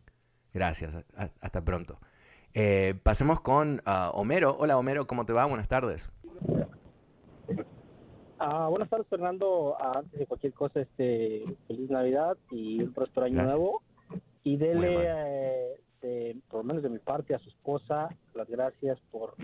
Gracias, 0.53 0.99
hasta 1.41 1.65
pronto. 1.65 1.99
Eh, 2.53 2.95
pasemos 3.03 3.41
con 3.41 3.81
ah, 3.87 4.11
Homero. 4.13 4.55
Hola, 4.59 4.77
Homero, 4.77 5.07
¿cómo 5.07 5.25
te 5.25 5.33
va? 5.33 5.47
Buenas 5.47 5.69
tardes. 5.69 6.11
Ah, 8.45 8.67
buenas 8.69 8.91
tardes, 8.91 9.07
Fernando. 9.07 9.77
Ah, 9.79 9.99
antes 9.99 10.19
de 10.19 10.27
cualquier 10.27 10.53
cosa, 10.53 10.81
este, 10.81 11.45
feliz 11.69 11.89
Navidad 11.89 12.37
y 12.51 12.83
un 12.83 12.93
próspero 12.93 13.27
año 13.27 13.45
nuevo. 13.45 13.83
Y 14.43 14.57
dele, 14.57 15.77
eh, 16.03 16.37
por 16.49 16.59
lo 16.59 16.65
menos 16.65 16.83
de 16.83 16.89
mi 16.89 16.99
parte, 16.99 17.37
a 17.37 17.39
su 17.39 17.49
esposa 17.51 18.09
las 18.35 18.49
gracias 18.49 18.99
por 19.13 19.37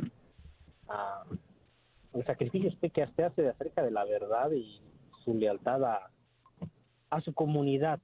el 2.13 2.27
sacrificio 2.27 2.73
que 2.81 3.05
usted 3.05 3.23
hace 3.23 3.43
de 3.43 3.51
acerca 3.51 3.85
de 3.85 3.93
la 3.93 4.05
verdad 4.05 4.51
y 4.51 4.81
su 5.23 5.33
lealtad 5.33 5.85
a, 5.85 6.11
a 7.11 7.21
su 7.21 7.33
comunidad. 7.35 8.01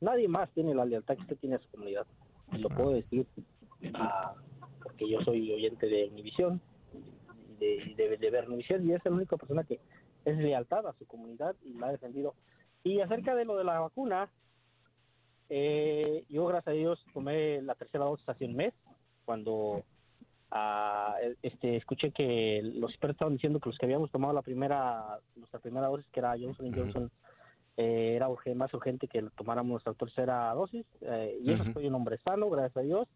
Nadie 0.00 0.26
más 0.26 0.50
tiene 0.50 0.74
la 0.74 0.84
lealtad 0.84 1.14
que 1.14 1.22
usted 1.22 1.38
tiene 1.38 1.54
a 1.54 1.60
su 1.60 1.70
comunidad. 1.70 2.06
Y 2.50 2.58
lo 2.58 2.68
puedo 2.68 2.90
decir 2.90 3.28
ah, 3.94 4.34
porque 4.82 5.08
yo 5.08 5.20
soy 5.20 5.52
oyente 5.52 5.86
de 5.86 6.08
Univisión, 6.08 6.60
de, 7.96 8.16
de, 8.18 8.30
de 8.30 8.46
Univisión, 8.46 8.86
y 8.88 8.92
es 8.92 9.04
la 9.04 9.10
única 9.10 9.36
persona 9.36 9.64
que 9.64 9.80
es 10.24 10.36
lealtad 10.36 10.86
a 10.86 10.92
su 10.94 11.06
comunidad 11.06 11.56
y 11.64 11.74
la 11.74 11.88
ha 11.88 11.92
defendido. 11.92 12.34
Y 12.84 13.00
acerca 13.00 13.34
de 13.34 13.44
lo 13.44 13.56
de 13.56 13.64
la 13.64 13.80
vacuna, 13.80 14.30
eh, 15.48 16.24
yo 16.28 16.46
gracias 16.46 16.68
a 16.68 16.76
Dios 16.76 17.04
tomé 17.12 17.62
la 17.62 17.74
tercera 17.74 18.04
dosis 18.04 18.28
hace 18.28 18.44
un 18.46 18.56
mes, 18.56 18.74
cuando 19.24 19.84
Ah, 20.54 21.16
este, 21.40 21.76
escuché 21.76 22.10
que 22.10 22.60
los 22.62 22.90
expertos 22.90 23.14
estaban 23.14 23.32
diciendo 23.32 23.58
que 23.58 23.70
los 23.70 23.78
que 23.78 23.86
habíamos 23.86 24.10
tomado 24.10 24.34
la 24.34 24.42
primera, 24.42 25.18
nuestra 25.34 25.58
primera 25.60 25.86
dosis, 25.86 26.06
que 26.12 26.20
era 26.20 26.36
Johnson 26.38 26.70
Johnson, 26.74 27.10
eh, 27.78 28.16
era 28.16 28.28
más 28.54 28.74
urgente 28.74 29.08
que 29.08 29.22
tomáramos 29.34 29.70
nuestra 29.70 29.94
tercera 29.94 30.52
dosis. 30.52 30.84
Eh, 31.00 31.38
y 31.42 31.52
eso 31.52 31.64
soy 31.72 31.86
un 31.86 31.94
hombre 31.94 32.18
sano, 32.18 32.50
gracias 32.50 32.76
a 32.76 32.80
Dios. 32.80 33.08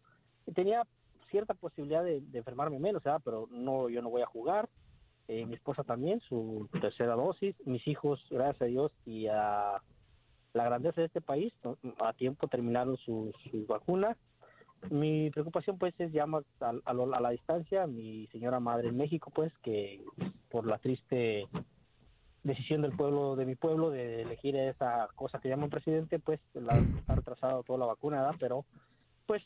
Y 0.47 0.51
tenía 0.53 0.81
cierta 1.29 1.53
posibilidad 1.53 2.03
de, 2.03 2.23
enfermarme 2.33 2.79
menos, 2.79 3.03
pero 3.23 3.47
no, 3.51 3.89
yo 3.89 4.01
no 4.01 4.09
voy 4.09 4.21
a 4.21 4.27
jugar. 4.27 4.69
Eh, 5.27 5.45
mi 5.45 5.55
esposa 5.55 5.83
también, 5.83 6.21
su 6.21 6.69
tercera 6.81 7.15
dosis. 7.15 7.55
Mis 7.65 7.85
hijos, 7.87 8.23
gracias 8.29 8.61
a 8.61 8.65
Dios 8.65 8.91
y 9.05 9.27
a 9.27 9.81
la 10.53 10.63
grandeza 10.63 11.01
de 11.01 11.07
este 11.07 11.21
país, 11.21 11.53
a 11.99 12.13
tiempo 12.13 12.47
terminaron 12.47 12.97
sus 12.97 13.35
su 13.51 13.65
vacunas. 13.67 14.17
Mi 14.89 15.29
preocupación 15.31 15.77
pues 15.77 15.93
es 15.99 16.11
ya 16.11 16.25
más 16.25 16.43
a, 16.61 16.71
a, 16.85 16.93
la 16.93 17.29
distancia, 17.31 17.87
mi 17.87 18.27
señora 18.27 18.59
madre 18.59 18.89
en 18.89 18.97
México 18.97 19.31
pues 19.33 19.51
que 19.63 20.03
por 20.49 20.67
la 20.67 20.77
triste 20.77 21.47
decisión 22.43 22.81
del 22.81 22.95
pueblo, 22.95 23.35
de 23.35 23.45
mi 23.45 23.55
pueblo, 23.55 23.89
de 23.89 24.21
elegir 24.21 24.55
esa 24.55 25.07
cosa 25.15 25.39
que 25.39 25.49
llaman 25.49 25.69
presidente, 25.69 26.19
pues 26.19 26.39
la, 26.53 26.81
ha 27.07 27.15
retrasado 27.15 27.63
toda 27.63 27.79
la 27.79 27.85
vacuna, 27.85 28.31
pero 28.39 28.65
pues 29.25 29.43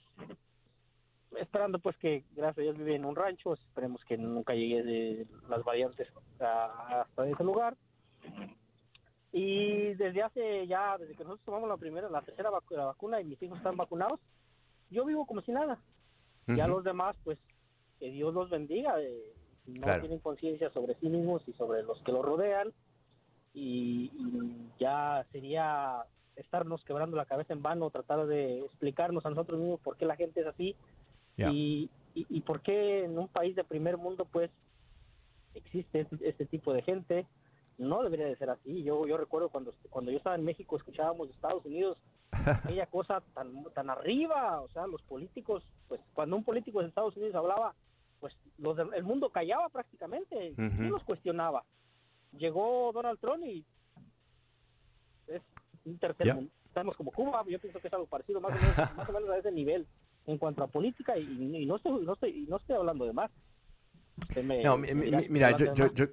esperando 1.40 1.80
pues 1.80 1.96
que 1.98 2.24
gracias 2.36 2.58
a 2.58 2.62
Dios 2.62 2.78
vive 2.78 2.96
en 2.96 3.06
un 3.06 3.16
rancho, 3.16 3.54
esperemos 3.54 4.04
que 4.06 4.18
nunca 4.18 4.54
llegue 4.54 4.84
de 4.84 5.28
las 5.50 5.64
variantes 5.64 6.08
hasta 6.40 7.28
ese 7.28 7.44
lugar. 7.44 7.76
Y 9.34 9.94
desde 9.94 10.24
hace 10.24 10.68
ya, 10.68 10.98
desde 10.98 11.16
que 11.16 11.24
nosotros 11.24 11.46
tomamos 11.46 11.70
la 11.70 11.78
primera, 11.78 12.10
la 12.10 12.22
tercera 12.22 12.50
vacuna 12.50 13.22
y 13.22 13.26
mis 13.26 13.42
hijos 13.42 13.58
están 13.58 13.78
vacunados, 13.78 14.20
yo 14.90 15.06
vivo 15.06 15.26
como 15.26 15.42
si 15.42 15.52
nada. 15.52 15.80
Ya 16.48 16.68
los 16.68 16.84
demás, 16.84 17.16
pues, 17.24 17.40
que 18.00 18.10
Dios 18.12 18.34
los 18.34 18.50
bendiga. 18.50 19.02
Eh, 19.02 19.34
no 19.68 20.00
tienen 20.02 20.20
conciencia 20.20 20.70
sobre 20.72 20.96
sí 20.96 21.08
mismos 21.08 21.48
y 21.48 21.54
sobre 21.54 21.84
los 21.84 22.02
que 22.04 22.12
los 22.12 22.26
rodean. 22.26 22.74
Y, 23.54 24.12
ya 24.80 25.26
sería 25.32 26.04
estarnos 26.36 26.84
quebrando 26.84 27.16
la 27.16 27.26
cabeza 27.26 27.54
en 27.54 27.62
vano, 27.62 27.90
tratar 27.90 28.26
de 28.26 28.60
explicarnos 28.60 29.26
a 29.26 29.30
nosotros 29.30 29.60
mismos 29.60 29.80
por 29.80 29.96
qué 29.96 30.06
la 30.06 30.16
gente 30.16 30.42
es 30.42 30.48
así 30.48 30.76
y, 31.38 31.90
y, 32.14 32.42
por 32.42 32.62
qué 32.62 33.06
en 33.06 33.18
un 33.18 33.28
país 33.28 33.56
de 33.56 33.64
primer 33.64 33.98
mundo, 33.98 34.26
pues, 34.26 34.52
existe 35.54 36.02
este, 36.02 36.18
este 36.28 36.46
tipo 36.46 36.74
de 36.74 36.82
gente. 36.82 37.26
No 37.78 38.04
debería 38.04 38.28
de 38.28 38.36
ser 38.36 38.50
así. 38.50 38.84
Yo 38.84 39.08
yo 39.08 39.18
recuerdo 39.18 39.50
cuando 39.50 39.74
cuando 39.90 40.12
yo 40.12 40.18
estaba 40.18 40.36
en 40.36 40.46
México 40.46 40.78
escuchábamos 40.78 41.28
de 41.28 41.34
Estados 41.34 41.66
Unidos 41.66 41.98
aquella 42.32 42.86
cosa 42.86 43.22
tan 43.34 43.64
tan 43.74 43.90
arriba, 43.90 44.62
o 44.62 44.70
sea, 44.70 44.88
los 44.88 45.02
políticos, 45.04 45.64
pues 45.88 46.00
cuando 46.14 46.36
un 46.36 46.44
político 46.44 46.82
de 46.82 46.90
Estados 46.90 47.16
Unidos 47.18 47.36
hablaba, 47.36 47.74
pues 48.20 48.36
los 48.58 48.78
el 48.78 49.04
mundo 49.04 49.30
callaba 49.30 49.70
prácticamente, 49.70 50.54
y 50.58 50.88
los 50.88 51.04
cuestionaba. 51.04 51.64
Llegó 52.38 52.92
Donald 52.94 53.20
Trump 53.20 53.44
y 53.44 53.66
es 55.28 55.42
un 55.86 55.98
tercer 55.98 56.36
mundo. 56.36 56.52
Estamos 56.68 56.96
como 56.96 57.12
Cuba, 57.12 57.44
yo 57.48 57.60
pienso 57.60 57.80
que 57.80 57.88
es 57.88 57.94
algo 57.94 58.06
parecido 58.06 58.40
más 58.40 58.52
o 58.52 58.62
menos, 58.62 58.96
más 58.96 59.10
o 59.10 59.14
menos 59.14 59.30
a 59.30 59.38
ese 59.38 59.52
nivel 59.52 59.88
en 60.28 60.38
cuanto 60.38 60.64
a 60.64 60.68
política 60.68 61.18
y, 61.18 61.66
no 61.66 61.76
estoy 61.76 62.06
no 62.06 62.14
estoy 62.14 62.46
no 62.48 62.58
estoy 62.58 62.76
hablando 62.76 63.06
de 63.06 63.14
más. 63.14 63.32
no, 64.64 64.78
mira, 64.78 65.56
yo, 65.58 65.74
yo 65.74 66.08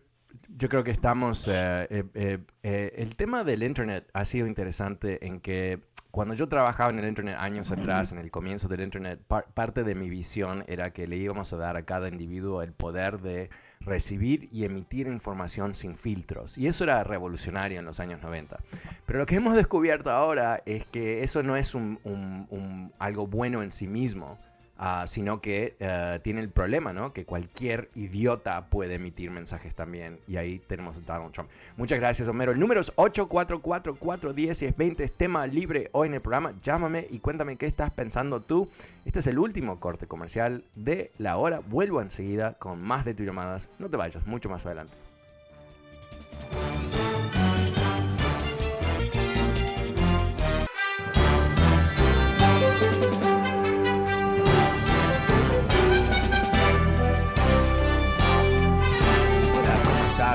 yo 0.49 0.69
creo 0.69 0.85
que 0.85 0.91
estamos... 0.91 1.49
Eh, 1.49 1.87
eh, 1.91 2.39
eh, 2.63 2.93
el 2.97 3.17
tema 3.17 3.45
del 3.45 3.63
Internet 3.63 4.09
ha 4.13 4.25
sido 4.25 4.47
interesante 4.47 5.25
en 5.27 5.41
que 5.41 5.81
cuando 6.11 6.35
yo 6.35 6.49
trabajaba 6.49 6.91
en 6.91 6.99
el 6.99 7.07
Internet 7.07 7.37
años 7.39 7.71
atrás, 7.71 8.13
en 8.13 8.19
el 8.19 8.31
comienzo 8.31 8.69
del 8.69 8.81
Internet, 8.81 9.21
parte 9.27 9.85
de 9.85 9.95
mi 9.95 10.09
visión 10.09 10.65
era 10.67 10.93
que 10.93 11.07
le 11.07 11.17
íbamos 11.17 11.53
a 11.53 11.57
dar 11.57 11.77
a 11.77 11.85
cada 11.85 12.09
individuo 12.09 12.63
el 12.63 12.73
poder 12.73 13.21
de 13.21 13.51
recibir 13.81 14.49
y 14.53 14.65
emitir 14.65 15.07
información 15.07 15.75
sin 15.75 15.97
filtros. 15.97 16.59
Y 16.59 16.67
eso 16.67 16.85
era 16.85 17.05
revolucionario 17.05 17.79
en 17.79 17.85
los 17.85 18.01
años 18.01 18.23
90. 18.23 18.59
Pero 19.07 19.19
lo 19.19 19.27
que 19.27 19.37
hemos 19.37 19.55
descubierto 19.55 20.11
ahora 20.11 20.63
es 20.67 20.85
que 20.87 21.23
eso 21.23 21.43
no 21.43 21.57
es 21.57 21.75
un, 21.75 22.93
algo 22.99 23.27
bueno 23.27 23.63
en 23.63 23.71
sí 23.71 23.87
mismo. 23.87 24.39
Ah, 24.81 25.07
sino 25.09 25.41
que 25.41 25.75
eh, 25.81 26.21
tiene 26.23 26.41
el 26.41 26.51
problema, 26.51 26.93
¿no? 26.93 27.13
Que 27.13 27.25
cualquier 27.25 27.91
idiota 27.97 28.71
puede 28.71 28.95
emitir 28.95 29.33
mensajes 29.33 29.75
también. 29.75 30.21
Y 30.29 30.37
ahí 30.37 30.61
tenemos 30.69 30.97
a 30.97 31.01
Donald 31.01 31.33
Trump. 31.33 31.51
Muchas 31.77 31.99
gracias, 31.99 32.29
Homero. 32.29 32.53
El 32.53 32.61
número 32.61 32.81
es 32.81 32.95
844-410 32.95 35.01
es 35.01 35.13
tema 35.13 35.49
libre 35.49 35.89
hoy 35.91 36.07
en 36.07 36.15
el 36.15 36.21
programa. 36.21 36.55
Llámame 36.63 37.09
y 37.11 37.19
cuéntame 37.19 37.57
qué 37.57 37.67
estás 37.67 37.93
pensando 37.93 38.41
tú. 38.41 38.69
Este 39.05 39.19
es 39.19 39.27
el 39.27 39.41
último 39.41 39.81
corte 39.81 40.07
comercial 40.07 40.63
de 40.77 41.11
la 41.19 41.39
hora. 41.39 41.59
Vuelvo 41.59 42.01
enseguida 42.01 42.55
con 42.55 42.81
más 42.81 43.05
de 43.05 43.15
tus 43.15 43.27
llamadas. 43.27 43.71
No 43.81 43.91
te 43.91 43.97
vayas, 43.97 44.29
mucho 44.29 44.49
más 44.49 44.65
adelante. 44.65 45.08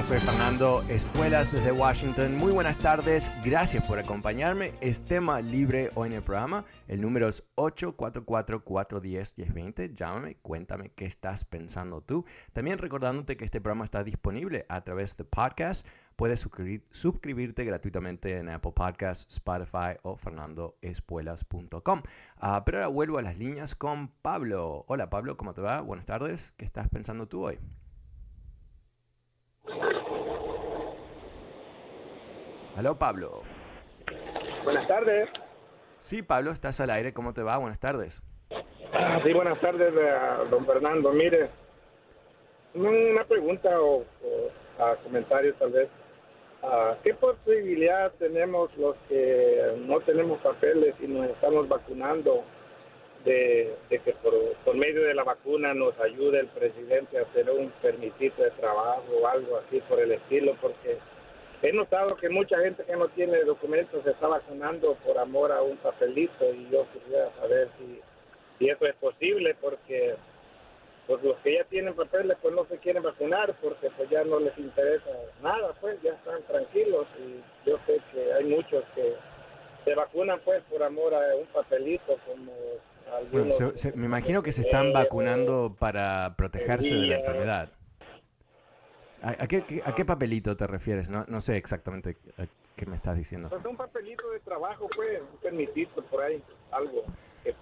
Soy 0.03 0.19
Fernando 0.19 0.83
Espuelas 0.89 1.53
desde 1.53 1.71
Washington. 1.71 2.35
Muy 2.35 2.51
buenas 2.51 2.77
tardes, 2.77 3.31
gracias 3.45 3.85
por 3.85 3.99
acompañarme. 3.99 4.73
Es 4.81 5.05
tema 5.05 5.39
libre 5.39 5.91
hoy 5.95 6.07
en 6.07 6.15
el 6.15 6.21
programa. 6.21 6.65
El 6.89 6.99
número 6.99 7.29
es 7.29 7.45
844-410-1020. 7.55 9.95
Llámame, 9.95 10.35
cuéntame 10.41 10.89
qué 10.89 11.05
estás 11.05 11.45
pensando 11.45 12.01
tú. 12.01 12.25
También 12.51 12.79
recordándote 12.79 13.37
que 13.37 13.45
este 13.45 13.61
programa 13.61 13.85
está 13.85 14.03
disponible 14.03 14.65
a 14.67 14.81
través 14.81 15.15
de 15.15 15.23
podcast. 15.23 15.87
Puedes 16.17 16.45
suscribirte 16.91 17.63
gratuitamente 17.63 18.37
en 18.37 18.49
Apple 18.49 18.73
Podcasts, 18.75 19.33
Spotify 19.33 19.95
o 20.01 20.17
fernandoespuelas.com. 20.17 22.01
Ah, 22.37 22.63
pero 22.65 22.79
ahora 22.79 22.89
vuelvo 22.89 23.19
a 23.19 23.21
las 23.21 23.37
líneas 23.37 23.73
con 23.73 24.09
Pablo. 24.21 24.83
Hola 24.87 25.09
Pablo, 25.09 25.37
¿cómo 25.37 25.53
te 25.53 25.61
va? 25.61 25.79
Buenas 25.79 26.05
tardes. 26.05 26.51
¿Qué 26.57 26.65
estás 26.65 26.89
pensando 26.89 27.29
tú 27.29 27.45
hoy? 27.45 27.57
Aló, 32.75 32.97
Pablo. 32.97 33.43
Buenas 34.63 34.87
tardes. 34.87 35.29
Sí, 35.99 36.23
Pablo, 36.23 36.51
estás 36.51 36.81
al 36.81 36.89
aire. 36.89 37.13
¿Cómo 37.13 37.33
te 37.33 37.43
va? 37.43 37.57
Buenas 37.57 37.79
tardes. 37.79 38.21
Ah, 38.91 39.19
sí, 39.23 39.31
buenas 39.31 39.59
tardes, 39.61 39.93
eh, 39.95 40.13
don 40.49 40.65
Fernando. 40.65 41.11
Mire, 41.11 41.49
una 42.73 43.23
pregunta 43.25 43.69
o, 43.79 44.03
a 44.79 44.95
comentarios 45.03 45.55
tal 45.59 45.71
vez. 45.71 45.87
Ah, 46.63 46.95
¿Qué 47.03 47.13
posibilidad 47.13 48.11
tenemos 48.13 48.75
los 48.77 48.95
que 49.07 49.75
no 49.85 49.99
tenemos 50.01 50.39
papeles 50.39 50.95
y 50.99 51.07
nos 51.07 51.29
estamos 51.29 51.67
vacunando 51.67 52.43
de, 53.23 53.75
que 53.89 53.99
por, 54.23 54.33
por, 54.65 54.75
medio 54.75 55.03
de 55.03 55.13
la 55.13 55.23
vacuna 55.23 55.75
nos 55.75 55.97
ayude 55.99 56.39
el 56.39 56.47
presidente 56.47 57.19
a 57.19 57.21
hacer 57.21 57.49
un 57.51 57.69
permisito 57.81 58.41
de 58.41 58.51
trabajo 58.51 59.05
o 59.21 59.27
algo 59.27 59.57
así 59.57 59.79
por 59.81 59.99
el 59.99 60.13
estilo? 60.13 60.55
Porque 60.59 60.97
he 61.63 61.71
notado 61.71 62.17
que 62.17 62.29
mucha 62.29 62.59
gente 62.59 62.83
que 62.83 62.95
no 62.95 63.07
tiene 63.09 63.41
documentos 63.45 64.03
se 64.03 64.11
está 64.11 64.27
vacunando 64.27 64.95
por 65.05 65.17
amor 65.17 65.51
a 65.51 65.61
un 65.61 65.77
papelito 65.77 66.53
y 66.53 66.69
yo 66.69 66.85
quería 66.91 67.31
saber 67.39 67.69
si, 67.79 68.01
si 68.59 68.69
eso 68.69 68.85
es 68.85 68.95
posible 68.95 69.55
porque 69.61 70.15
pues 71.07 71.23
los 71.23 71.37
que 71.37 71.55
ya 71.55 71.63
tienen 71.65 71.93
papeles 71.93 72.37
pues 72.41 72.53
no 72.53 72.65
se 72.65 72.77
quieren 72.79 73.03
vacunar 73.03 73.55
porque 73.61 73.89
pues 73.95 74.09
ya 74.09 74.25
no 74.25 74.41
les 74.41 74.57
interesa 74.57 75.09
nada 75.41 75.73
pues 75.79 76.01
ya 76.01 76.11
están 76.11 76.43
tranquilos 76.43 77.07
y 77.19 77.69
yo 77.69 77.79
sé 77.85 78.01
que 78.11 78.33
hay 78.33 78.43
muchos 78.43 78.83
que 78.93 79.15
se 79.85 79.95
vacunan 79.95 80.41
pues 80.43 80.61
por 80.69 80.83
amor 80.83 81.13
a 81.13 81.35
un 81.35 81.45
papelito 81.47 82.17
como 82.27 82.51
algunos 83.15 83.95
me 83.95 84.05
imagino 84.05 84.43
que 84.43 84.51
se 84.51 84.61
están 84.61 84.91
vacunando 84.91 85.75
para 85.79 86.35
protegerse 86.37 86.93
de 86.93 87.07
la 87.07 87.19
enfermedad 87.19 87.69
¿A, 89.23 89.47
qué, 89.47 89.81
a, 89.85 89.95
qué, 89.95 90.03
papelito 90.03 90.57
te 90.57 90.67
refieres? 90.67 91.09
No, 91.09 91.23
no 91.29 91.39
sé 91.39 91.55
exactamente 91.55 92.17
qué 92.75 92.85
me 92.85 92.97
estás 92.97 93.15
diciendo. 93.15 93.49
Pues 93.49 93.65
un 93.65 93.77
papelito 93.77 94.29
de 94.31 94.39
trabajo, 94.41 94.89
pues, 94.93 95.21
un 95.21 95.37
permisito 95.39 96.03
por 96.03 96.21
ahí, 96.23 96.43
algo. 96.71 97.05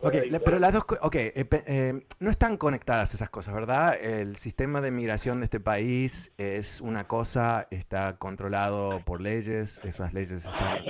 Ok, 0.01 0.13
pero 0.43 0.59
las 0.59 0.73
dos, 0.73 0.83
ok, 1.01 1.15
eh, 1.15 1.47
eh, 1.51 2.05
no 2.19 2.29
están 2.29 2.57
conectadas 2.57 3.13
esas 3.13 3.29
cosas, 3.29 3.53
¿verdad? 3.53 3.95
El 3.99 4.35
sistema 4.37 4.81
de 4.81 4.91
migración 4.91 5.39
de 5.39 5.45
este 5.45 5.59
país 5.59 6.33
es 6.37 6.81
una 6.81 7.07
cosa, 7.07 7.67
está 7.71 8.17
controlado 8.17 9.01
por 9.05 9.21
leyes, 9.21 9.81
esas 9.83 10.13
leyes 10.13 10.47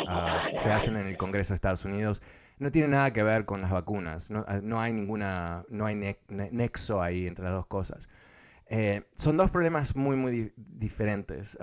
ah, 0.08 0.44
se 0.58 0.72
hacen 0.72 0.98
en 0.98 1.08
el 1.08 1.18
Congreso 1.18 1.54
de 1.54 1.56
Estados 1.56 1.86
Unidos, 1.86 2.22
no 2.60 2.70
tiene 2.70 2.90
nada 2.90 3.12
que 3.12 3.24
ver 3.24 3.46
con 3.46 3.62
las 3.62 3.72
vacunas, 3.72 4.30
no, 4.30 4.44
ah, 4.48 4.60
no 4.62 4.82
hay 4.82 4.92
ninguna, 4.92 5.64
no 5.70 5.86
hay 5.86 5.96
nexo 6.28 7.02
ahí 7.02 7.28
entre 7.28 7.46
las 7.46 7.54
dos 7.54 7.68
cosas. 7.68 8.10
Eh, 8.74 9.04
son 9.16 9.36
dos 9.36 9.52
problemas 9.52 9.98
muy, 9.98 10.16
muy 10.16 10.54
diferentes 10.56 11.58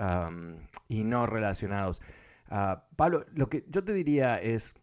y 0.87 1.03
no 1.03 1.25
relacionados. 1.25 2.03
Ah, 2.49 2.83
Pablo, 2.95 3.25
lo 3.33 3.49
que 3.49 3.65
yo 3.67 3.83
te 3.83 3.93
diría 3.93 4.39
es, 4.39 4.75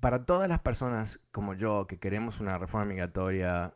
para 0.00 0.24
todas 0.24 0.48
las 0.48 0.60
personas 0.60 1.20
como 1.30 1.52
yo 1.52 1.86
que 1.86 1.98
queremos 1.98 2.40
una 2.40 2.56
reforma 2.56 2.86
migratoria 2.86 3.74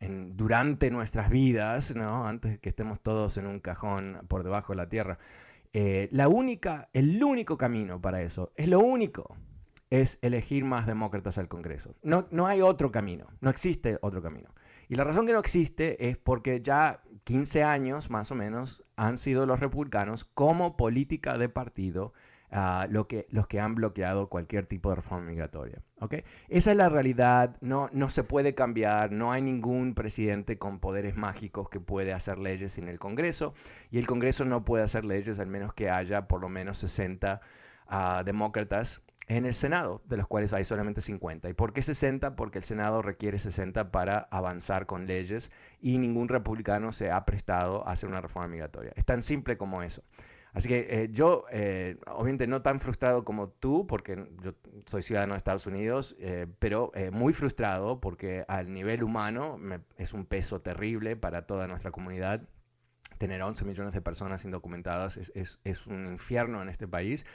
durante 0.00 0.90
nuestras 0.90 1.30
vidas, 1.30 1.94
¿no? 1.94 2.26
antes 2.26 2.58
que 2.58 2.70
estemos 2.70 3.00
todos 3.00 3.38
en 3.38 3.46
un 3.46 3.60
cajón 3.60 4.18
por 4.26 4.42
debajo 4.42 4.72
de 4.72 4.76
la 4.78 4.88
tierra, 4.88 5.18
eh, 5.72 6.08
la 6.10 6.26
única, 6.26 6.88
el 6.92 7.22
único 7.22 7.56
camino 7.56 8.00
para 8.00 8.20
eso, 8.22 8.52
es 8.56 8.66
lo 8.66 8.80
único, 8.80 9.36
es 9.90 10.18
elegir 10.22 10.64
más 10.64 10.88
demócratas 10.88 11.38
al 11.38 11.46
Congreso. 11.46 11.94
No, 12.02 12.26
no 12.32 12.48
hay 12.48 12.62
otro 12.62 12.90
camino, 12.90 13.28
no 13.40 13.48
existe 13.48 13.96
otro 14.02 14.20
camino. 14.20 14.50
Y 14.90 14.96
la 14.96 15.04
razón 15.04 15.24
que 15.24 15.32
no 15.32 15.38
existe 15.38 16.08
es 16.08 16.16
porque 16.16 16.62
ya 16.62 17.00
15 17.22 17.62
años 17.62 18.10
más 18.10 18.32
o 18.32 18.34
menos 18.34 18.82
han 18.96 19.18
sido 19.18 19.46
los 19.46 19.60
republicanos 19.60 20.24
como 20.24 20.76
política 20.76 21.38
de 21.38 21.48
partido 21.48 22.12
uh, 22.50 22.90
lo 22.90 23.06
que, 23.06 23.28
los 23.30 23.46
que 23.46 23.60
han 23.60 23.76
bloqueado 23.76 24.28
cualquier 24.28 24.66
tipo 24.66 24.90
de 24.90 24.96
reforma 24.96 25.26
migratoria. 25.26 25.80
Esa 26.48 26.72
es 26.72 26.76
la 26.76 26.88
realidad, 26.88 27.56
no, 27.60 27.88
no 27.92 28.08
se 28.08 28.24
puede 28.24 28.56
cambiar, 28.56 29.12
no 29.12 29.30
hay 29.30 29.42
ningún 29.42 29.94
presidente 29.94 30.58
con 30.58 30.80
poderes 30.80 31.14
mágicos 31.14 31.68
que 31.68 31.78
puede 31.78 32.12
hacer 32.12 32.40
leyes 32.40 32.76
en 32.76 32.88
el 32.88 32.98
Congreso 32.98 33.54
y 33.92 33.98
el 33.98 34.08
Congreso 34.08 34.44
no 34.44 34.64
puede 34.64 34.82
hacer 34.82 35.04
leyes 35.04 35.38
al 35.38 35.46
menos 35.46 35.72
que 35.72 35.88
haya 35.88 36.26
por 36.26 36.40
lo 36.40 36.48
menos 36.48 36.78
60 36.78 37.40
uh, 37.86 38.24
demócratas 38.24 39.04
en 39.30 39.46
el 39.46 39.54
Senado, 39.54 40.02
de 40.06 40.16
los 40.16 40.26
cuales 40.26 40.52
hay 40.52 40.64
solamente 40.64 41.00
50. 41.00 41.48
¿Y 41.48 41.54
por 41.54 41.72
qué 41.72 41.82
60? 41.82 42.34
Porque 42.34 42.58
el 42.58 42.64
Senado 42.64 43.00
requiere 43.00 43.38
60 43.38 43.92
para 43.92 44.26
avanzar 44.32 44.86
con 44.86 45.06
leyes 45.06 45.52
y 45.80 45.98
ningún 45.98 46.26
republicano 46.26 46.90
se 46.90 47.12
ha 47.12 47.24
prestado 47.24 47.86
a 47.86 47.92
hacer 47.92 48.08
una 48.08 48.20
reforma 48.20 48.48
migratoria. 48.48 48.92
Es 48.96 49.04
tan 49.04 49.22
simple 49.22 49.56
como 49.56 49.84
eso. 49.84 50.02
Así 50.52 50.68
que 50.68 50.88
eh, 50.90 51.10
yo, 51.12 51.44
eh, 51.52 51.96
obviamente 52.08 52.48
no 52.48 52.60
tan 52.62 52.80
frustrado 52.80 53.24
como 53.24 53.50
tú, 53.50 53.86
porque 53.86 54.26
yo 54.42 54.54
soy 54.86 55.02
ciudadano 55.02 55.34
de 55.34 55.38
Estados 55.38 55.64
Unidos, 55.64 56.16
eh, 56.18 56.48
pero 56.58 56.90
muy 57.12 57.32
frustrado 57.32 58.00
porque 58.00 58.44
al 58.48 58.72
nivel 58.72 59.04
humano 59.04 59.60
es 59.96 60.12
un 60.12 60.26
peso 60.26 60.60
terrible 60.60 61.14
para 61.14 61.42
toda 61.46 61.68
nuestra 61.68 61.92
comunidad. 61.92 62.42
Tener 63.18 63.42
11 63.42 63.64
millones 63.64 63.94
de 63.94 64.00
personas 64.00 64.44
indocumentadas 64.44 65.18
es, 65.18 65.60
es 65.62 65.86
un 65.86 66.08
infierno 66.08 66.62
en 66.62 66.68
este 66.68 66.88
país 66.88 67.26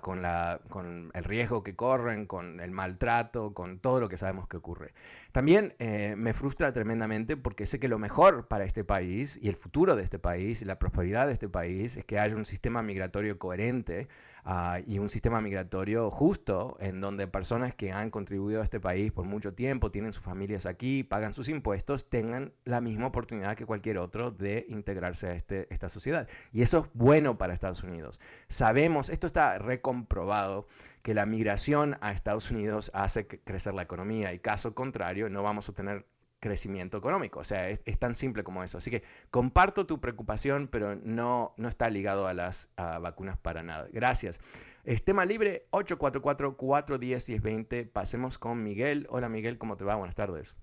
con, 0.00 0.22
la, 0.22 0.60
con 0.68 1.10
el 1.14 1.24
riesgo 1.24 1.62
que 1.62 1.76
corren, 1.76 2.26
con 2.26 2.60
el 2.60 2.70
maltrato, 2.70 3.54
con 3.54 3.78
todo 3.78 4.00
lo 4.00 4.08
que 4.08 4.16
sabemos 4.16 4.48
que 4.48 4.56
ocurre. 4.56 4.92
También 5.32 5.74
eh, 5.78 6.14
me 6.16 6.34
frustra 6.34 6.72
tremendamente 6.72 7.36
porque 7.36 7.64
sé 7.66 7.78
que 7.78 7.88
lo 7.88 7.98
mejor 7.98 8.48
para 8.48 8.64
este 8.64 8.84
país 8.84 9.38
y 9.40 9.48
el 9.48 9.56
futuro 9.56 9.94
de 9.94 10.02
este 10.02 10.18
país 10.18 10.62
y 10.62 10.64
la 10.64 10.78
prosperidad 10.78 11.26
de 11.26 11.32
este 11.32 11.48
país 11.48 11.96
es 11.96 12.04
que 12.04 12.18
haya 12.18 12.34
un 12.34 12.44
sistema 12.44 12.82
migratorio 12.82 13.38
coherente 13.38 14.08
Ah, 14.44 14.80
y 14.86 14.98
un 14.98 15.10
sistema 15.10 15.40
migratorio 15.40 16.10
justo 16.10 16.76
en 16.80 17.00
donde 17.00 17.26
personas 17.26 17.74
que 17.74 17.92
han 17.92 18.10
contribuido 18.10 18.60
a 18.60 18.64
este 18.64 18.80
país 18.80 19.12
por 19.12 19.24
mucho 19.24 19.54
tiempo, 19.54 19.90
tienen 19.90 20.12
sus 20.12 20.22
familias 20.22 20.66
aquí, 20.66 21.02
pagan 21.02 21.34
sus 21.34 21.48
impuestos, 21.48 22.08
tengan 22.08 22.52
la 22.64 22.80
misma 22.80 23.08
oportunidad 23.08 23.56
que 23.56 23.66
cualquier 23.66 23.98
otro 23.98 24.30
de 24.30 24.66
integrarse 24.68 25.28
a 25.28 25.34
este, 25.34 25.72
esta 25.72 25.88
sociedad. 25.88 26.28
Y 26.52 26.62
eso 26.62 26.78
es 26.78 26.86
bueno 26.94 27.38
para 27.38 27.52
Estados 27.52 27.82
Unidos. 27.82 28.20
Sabemos, 28.48 29.08
esto 29.08 29.26
está 29.26 29.58
recomprobado, 29.58 30.66
que 31.02 31.14
la 31.14 31.26
migración 31.26 31.96
a 32.00 32.12
Estados 32.12 32.50
Unidos 32.50 32.90
hace 32.94 33.26
crecer 33.26 33.74
la 33.74 33.82
economía 33.82 34.32
y 34.32 34.40
caso 34.40 34.74
contrario 34.74 35.30
no 35.30 35.42
vamos 35.42 35.68
a 35.68 35.72
tener 35.72 36.04
crecimiento 36.40 36.98
económico. 36.98 37.40
O 37.40 37.44
sea, 37.44 37.68
es, 37.68 37.98
tan 37.98 38.14
simple 38.14 38.44
como 38.44 38.62
eso. 38.62 38.78
Así 38.78 38.90
que 38.90 39.02
comparto 39.30 39.86
tu 39.86 40.00
preocupación, 40.00 40.68
pero 40.68 40.94
no, 40.96 41.52
no 41.56 41.68
está 41.68 41.90
ligado 41.90 42.26
a 42.26 42.34
las 42.34 42.70
vacunas 42.76 43.38
para 43.38 43.62
nada. 43.62 43.88
Gracias. 43.92 44.40
Estema 44.84 45.24
libre 45.24 45.64
844-410-1020. 45.72 47.90
Pasemos 47.90 48.38
con 48.38 48.62
Miguel. 48.62 49.08
Hola 49.10 49.28
Miguel, 49.28 49.58
¿cómo 49.58 49.76
te 49.76 49.82
va? 49.84 49.96
Buenas 49.96 50.14
tardes. 50.14 50.56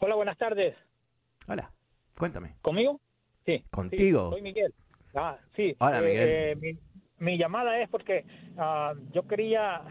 Hola, 0.00 0.14
buenas 0.14 0.38
tardes. 0.38 0.76
Hola, 1.46 1.70
cuéntame. 2.16 2.54
¿Conmigo? 2.62 2.98
Sí. 3.44 3.62
¿Contigo? 3.70 4.30
soy 4.30 4.40
Miguel. 4.40 4.72
Ah, 5.14 5.36
sí. 5.56 5.76
Hola, 5.78 5.98
eh, 5.98 6.56
Miguel. 6.56 6.78
Eh, 6.78 6.78
mi, 7.18 7.36
llamada 7.36 7.78
es 7.80 7.88
porque 7.90 8.24
ah, 8.56 8.94
yo 9.12 9.26
quería 9.26 9.82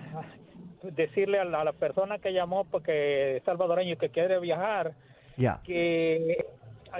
decirle 0.83 1.39
a 1.39 1.45
la, 1.45 1.73
persona 1.73 2.19
que 2.19 2.33
llamó 2.33 2.65
porque 2.65 3.37
es 3.37 3.43
salvadoreño 3.43 3.97
que 3.97 4.09
quiere 4.09 4.39
viajar 4.39 4.93
que 5.63 6.45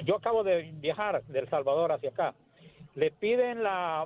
yo 0.05 0.15
acabo 0.15 0.43
de 0.43 0.71
viajar 0.79 1.23
del 1.23 1.49
Salvador 1.49 1.91
hacia 1.91 2.09
acá. 2.09 2.33
Le 2.95 3.11
piden 3.11 3.63
la, 3.63 4.05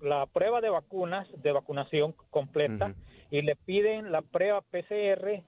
la, 0.00 0.26
prueba 0.26 0.60
de 0.60 0.70
vacunas 0.70 1.28
de 1.42 1.52
vacunación 1.52 2.14
completa 2.30 2.94
y 3.30 3.42
le 3.42 3.56
piden 3.56 4.12
la 4.12 4.22
prueba 4.22 4.60
PCR 4.60 5.42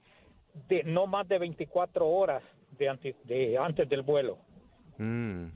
de 0.69 0.83
no 0.85 1.05
más 1.05 1.27
de 1.27 1.37
24 1.37 2.07
horas 2.07 2.41
de 2.77 2.89
antes, 2.89 3.15
de 3.25 3.57
antes 3.57 3.87
del 3.89 4.01
vuelo. 4.01 4.37
Mm. 4.97 5.47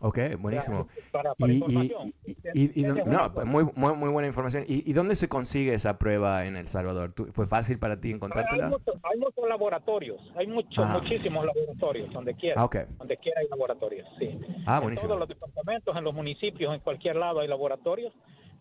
Ok, 0.00 0.18
buenísimo. 0.38 0.88
Para, 1.10 1.32
información. 1.38 2.12
Y, 2.54 2.82
no, 2.82 3.30
muy, 3.44 3.64
muy, 3.74 3.94
muy, 3.94 4.10
buena 4.10 4.28
información. 4.28 4.64
¿Y, 4.68 4.92
dónde 4.92 5.14
se 5.14 5.28
consigue 5.28 5.72
esa 5.72 5.98
prueba 5.98 6.44
en 6.46 6.56
El 6.56 6.66
Salvador? 6.66 7.14
¿Fue 7.32 7.46
fácil 7.46 7.78
para 7.78 7.98
ti 7.98 8.10
encontrártela? 8.10 8.66
Hay, 8.66 9.18
muchos, 9.18 9.48
laboratorios, 9.48 10.20
hay 10.36 10.46
muchos, 10.46 10.86
muchísimos 10.88 11.46
laboratorios, 11.46 12.12
donde 12.12 12.34
quiera. 12.34 12.62
Okay. 12.64 12.84
Donde 12.98 13.16
quiera 13.16 13.40
hay 13.40 13.48
laboratorios, 13.48 14.06
sí. 14.18 14.38
Ah, 14.66 14.80
buenísimo. 14.80 15.04
En 15.04 15.08
todos 15.08 15.20
los 15.20 15.28
departamentos, 15.28 15.96
en 15.96 16.04
los 16.04 16.14
municipios, 16.14 16.74
en 16.74 16.80
cualquier 16.80 17.16
lado 17.16 17.40
hay 17.40 17.48
laboratorios. 17.48 18.12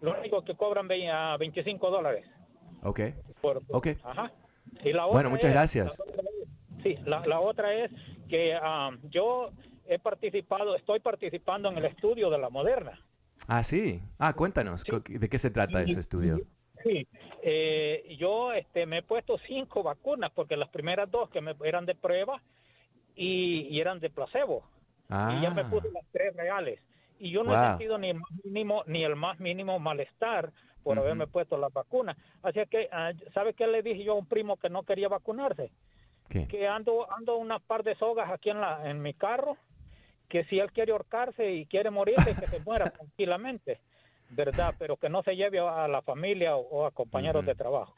Lo 0.02 0.18
único 0.18 0.44
que 0.44 0.56
cobran 0.56 0.88
a 1.12 1.38
25 1.38 1.90
dólares. 1.90 2.26
Ok. 2.84 3.00
okay. 3.72 3.98
Ajá. 4.04 4.32
Y 4.84 4.94
la 4.94 5.06
otra 5.06 5.14
bueno, 5.14 5.30
muchas 5.32 5.52
gracias. 5.52 5.98
sí, 6.84 6.96
la, 7.06 7.26
la, 7.26 7.40
otra 7.40 7.74
es 7.74 7.92
que 8.30 8.56
um, 8.58 8.98
yo 9.10 9.52
he 9.88 10.00
participado, 10.00 10.76
estoy 10.76 11.00
participando 11.00 11.70
en 11.70 11.78
el 11.78 11.86
estudio 11.86 12.30
de 12.30 12.38
la 12.38 12.50
Moderna. 12.50 13.00
Ah, 13.48 13.64
sí. 13.64 14.02
Ah, 14.18 14.34
cuéntanos, 14.34 14.84
¿de 14.84 15.30
qué 15.30 15.38
se 15.38 15.52
trata 15.52 15.82
ese 15.82 16.00
estudio? 16.00 16.40
Sí, 16.84 17.08
eh, 17.42 18.16
yo 18.20 18.54
este, 18.54 18.86
me 18.86 19.00
he 19.00 19.02
puesto 19.02 19.38
cinco 19.48 19.84
vacunas 19.84 20.32
porque 20.32 20.56
las 20.56 20.70
primeras 20.70 21.10
dos 21.10 21.30
que 21.30 21.42
me 21.42 21.56
eran 21.64 21.86
de 21.86 21.96
prueba 21.96 22.42
y, 23.16 23.80
eran 23.80 24.00
de 24.00 24.10
placebo. 24.10 24.64
Y 25.08 25.42
ya 25.42 25.52
me 25.52 25.62
ah. 25.62 25.70
puse 25.70 25.92
las 25.92 26.06
tres 26.12 26.36
reales. 26.36 26.80
Y 27.20 27.32
yo 27.32 27.44
no 27.44 27.54
he 27.54 27.68
sentido 27.70 27.98
ni 27.98 28.10
el 28.10 28.20
más 28.20 28.32
mínimo, 28.44 28.84
ni 28.88 29.04
el 29.04 29.16
más 29.16 29.40
mínimo 29.40 29.80
malestar 29.80 30.52
por 30.84 31.00
haberme 31.00 31.28
puesto 31.28 31.58
las 31.58 31.74
vacunas. 31.74 32.18
Así 32.44 32.60
que, 32.70 32.90
ah, 32.92 33.12
¿sabe 33.34 33.54
qué 33.54 33.66
le 33.68 33.82
dije 33.82 34.04
yo 34.04 34.14
a 34.14 34.16
un 34.16 34.28
primo 34.28 34.58
que 34.58 34.70
no 34.70 34.84
quería 34.84 35.08
vacunarse? 35.08 35.72
Que 36.30 36.68
ando 36.68 37.12
ando 37.14 37.38
unas 37.38 37.62
par 37.62 37.84
de 37.84 37.96
sogas 37.96 38.30
aquí 38.32 38.50
en, 38.50 38.60
la, 38.60 38.90
en 38.90 39.02
mi 39.02 39.14
carro 39.14 39.58
que 40.28 40.44
si 40.46 40.60
él 40.60 40.72
quiere 40.72 40.92
ahorcarse 40.92 41.52
y 41.52 41.66
quiere 41.66 41.90
morirse, 41.90 42.36
que 42.40 42.48
se 42.48 42.60
muera 42.64 42.90
tranquilamente, 42.92 43.80
¿verdad? 44.30 44.76
Pero 44.78 44.98
que 44.98 45.10
no 45.10 45.24
se 45.24 45.36
lleve 45.36 45.60
a 45.60 45.88
la 45.88 46.02
familia 46.02 46.56
o, 46.56 46.86
a 46.86 46.92
compañeros 46.92 47.46
de 47.46 47.56
trabajo. 47.56 47.94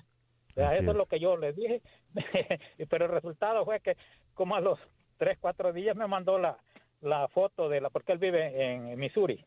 eso 0.55 0.91
es. 0.91 0.97
lo 0.97 1.05
que 1.05 1.19
yo 1.19 1.37
le 1.37 1.53
dije, 1.53 1.81
pero 2.89 3.05
el 3.05 3.11
resultado 3.11 3.65
fue 3.65 3.79
que 3.79 3.97
como 4.33 4.55
a 4.55 4.61
los 4.61 4.79
tres, 5.17 5.37
cuatro 5.39 5.73
días 5.73 5.95
me 5.95 6.07
mandó 6.07 6.37
la, 6.37 6.57
la 7.01 7.27
foto 7.27 7.69
de 7.69 7.81
la, 7.81 7.89
porque 7.89 8.11
él 8.11 8.19
vive 8.19 8.73
en 8.73 8.97
Missouri, 8.99 9.43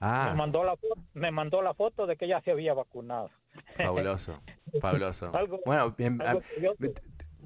Ah. 0.00 0.28
Me, 0.30 0.36
mandó 0.36 0.62
la, 0.62 0.76
me 1.14 1.30
mandó 1.30 1.60
la 1.62 1.74
foto 1.74 2.06
de 2.06 2.16
que 2.16 2.28
ya 2.28 2.40
se 2.42 2.52
había 2.52 2.74
vacunado. 2.74 3.30
Fabuloso, 3.76 4.40
fabuloso. 4.80 5.32
bueno, 5.64 5.92
bien, 5.96 6.20
ah, 6.22 6.36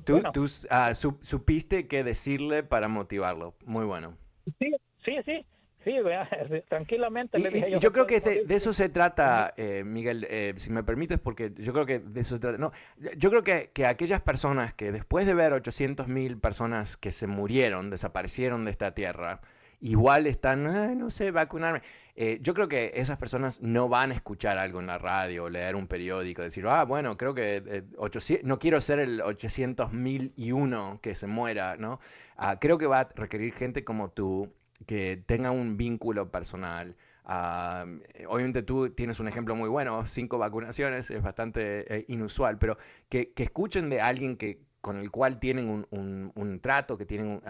tú, 0.04 0.22
tú 0.32 0.46
ah, 0.68 0.92
supiste 0.94 1.88
qué 1.88 2.04
decirle 2.04 2.62
para 2.62 2.88
motivarlo. 2.88 3.54
Muy 3.64 3.86
bueno. 3.86 4.18
Sí, 4.58 4.72
sí, 5.04 5.16
sí. 5.24 5.46
Sí, 5.84 5.96
tranquilamente 6.68 7.38
le 7.38 7.50
dije. 7.50 7.70
yo, 7.72 7.80
yo 7.80 7.92
creo 7.92 8.06
que 8.06 8.20
de, 8.20 8.54
eso 8.54 8.72
se 8.72 8.88
trata, 8.88 9.52
eh, 9.56 9.82
Miguel, 9.84 10.26
eh, 10.30 10.54
si 10.56 10.70
me 10.70 10.84
permites, 10.84 11.18
porque 11.18 11.52
yo 11.56 11.72
creo 11.72 11.86
que 11.86 11.98
de 11.98 12.20
eso 12.20 12.36
se 12.36 12.40
trata. 12.40 12.58
No, 12.58 12.72
yo 13.16 13.30
creo 13.30 13.42
que, 13.42 13.70
que 13.72 13.86
aquellas 13.86 14.20
personas 14.20 14.74
que 14.74 14.92
después 14.92 15.26
de 15.26 15.34
ver 15.34 15.52
800 15.52 16.06
mil 16.06 16.38
personas 16.38 16.96
que 16.96 17.10
se 17.10 17.26
murieron, 17.26 17.90
desaparecieron 17.90 18.64
de 18.64 18.70
esta 18.70 18.92
tierra, 18.92 19.40
igual 19.80 20.26
están, 20.28 20.98
no 20.98 21.10
sé, 21.10 21.32
vacunarme. 21.32 21.82
Eh, 22.14 22.38
yo 22.42 22.52
creo 22.52 22.68
que 22.68 22.92
esas 22.94 23.16
personas 23.16 23.62
no 23.62 23.88
van 23.88 24.12
a 24.12 24.14
escuchar 24.14 24.58
algo 24.58 24.80
en 24.80 24.86
la 24.86 24.98
radio, 24.98 25.48
leer 25.48 25.76
un 25.76 25.86
periódico, 25.86 26.42
decir, 26.42 26.66
ah, 26.66 26.84
bueno, 26.84 27.16
creo 27.16 27.34
que 27.34 27.84
800, 27.96 28.46
no 28.46 28.58
quiero 28.58 28.80
ser 28.82 28.98
el 28.98 29.22
800 29.22 29.92
mil 29.92 30.32
y 30.36 30.52
uno 30.52 31.00
que 31.02 31.14
se 31.14 31.26
muera, 31.26 31.76
¿no? 31.78 32.00
Ah, 32.36 32.58
creo 32.60 32.76
que 32.76 32.86
va 32.86 33.00
a 33.00 33.08
requerir 33.14 33.54
gente 33.54 33.82
como 33.84 34.10
tú 34.10 34.52
que 34.86 35.22
tenga 35.26 35.50
un 35.50 35.76
vínculo 35.76 36.30
personal. 36.30 36.96
Ah, 37.24 37.86
obviamente 38.28 38.62
tú 38.62 38.90
tienes 38.90 39.20
un 39.20 39.28
ejemplo 39.28 39.54
muy 39.54 39.68
bueno, 39.68 40.04
cinco 40.06 40.38
vacunaciones, 40.38 41.10
es 41.10 41.22
bastante 41.22 41.96
eh, 41.96 42.04
inusual, 42.08 42.58
pero 42.58 42.76
que, 43.08 43.32
que, 43.32 43.44
escuchen 43.44 43.88
de 43.88 44.00
alguien 44.00 44.36
que, 44.36 44.60
con 44.82 44.98
el 44.98 45.12
cual 45.12 45.38
tienen 45.38 45.86
un, 45.90 46.32
un, 46.34 46.60
trato, 46.60 46.98
que 46.98 47.06
tienen 47.06 47.40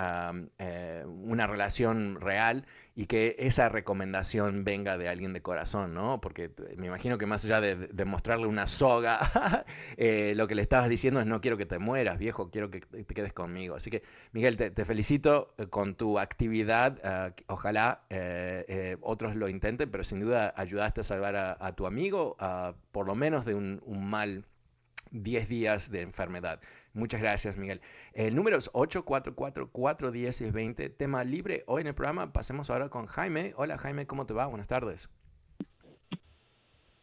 eh, 0.59 1.03
una 1.07 1.47
relación 1.47 2.21
real 2.21 2.67
y 2.95 3.07
que 3.07 3.37
esa 3.39 3.71
recomendación 3.71 4.65
venga 4.65 4.99
de 4.99 5.09
alguien 5.09 5.33
de 5.33 5.41
corazón, 5.41 5.95
¿no? 5.95 6.21
Porque 6.21 6.51
me 6.77 6.89
imagino 6.89 7.17
que 7.17 7.25
más 7.25 7.43
allá 7.47 7.63
de, 7.63 8.05
mostrarle 8.05 8.47
una 8.47 8.67
soga, 8.67 9.65
eh, 9.97 10.35
lo 10.37 10.47
que 10.47 10.55
le 10.55 10.61
estabas 10.61 10.91
diciendo 10.91 11.21
es 11.21 11.27
no 11.27 11.41
quiero 11.41 11.57
que 11.57 11.65
te 11.65 11.79
mueras, 11.79 12.19
viejo, 12.19 12.51
quiero 12.51 12.71
que 12.71 12.81
te 12.81 13.15
quedes 13.15 13.33
conmigo. 13.33 13.77
Así 13.77 13.91
que, 13.91 14.03
Miguel, 14.33 14.59
te, 14.59 14.85
felicito 14.85 15.55
eh, 15.57 15.69
con 15.69 15.95
tu 15.95 16.19
actividad. 16.19 17.33
ojalá 17.47 18.03
otros 19.01 19.37
lo 19.37 19.49
intenten, 19.49 19.91
pero 19.91 20.05
sin 20.05 20.21
duda 20.21 20.53
ayudaste 20.55 21.01
a 21.01 21.05
salvar 21.05 21.37
a, 21.37 21.73
tu 21.75 21.87
amigo, 21.87 22.37
por 22.93 23.07
lo 23.07 23.15
menos 23.15 23.47
de 23.47 23.55
un, 23.55 23.81
un 23.87 24.05
mal 24.05 24.45
10 25.13 25.49
días 25.49 25.91
de 25.91 26.03
enfermedad. 26.03 26.61
Muchas 26.95 27.21
gracias, 27.23 27.57
Miguel. 27.57 27.81
El 28.13 28.35
número 28.35 28.59
es 28.59 28.71
844-410-20, 28.73 30.95
tema 30.97 31.23
libre. 31.25 31.63
Hoy 31.67 31.81
en 31.81 31.87
el 31.87 31.95
programa 31.95 32.31
pasemos 32.33 32.69
ahora 32.71 32.91
con 32.91 33.07
Jaime. 33.07 33.55
Hola, 33.57 33.79
Jaime, 33.79 34.07
¿cómo 34.07 34.27
te 34.27 34.35
va? 34.35 34.47
Buenas 34.47 34.69
tardes. 34.69 35.09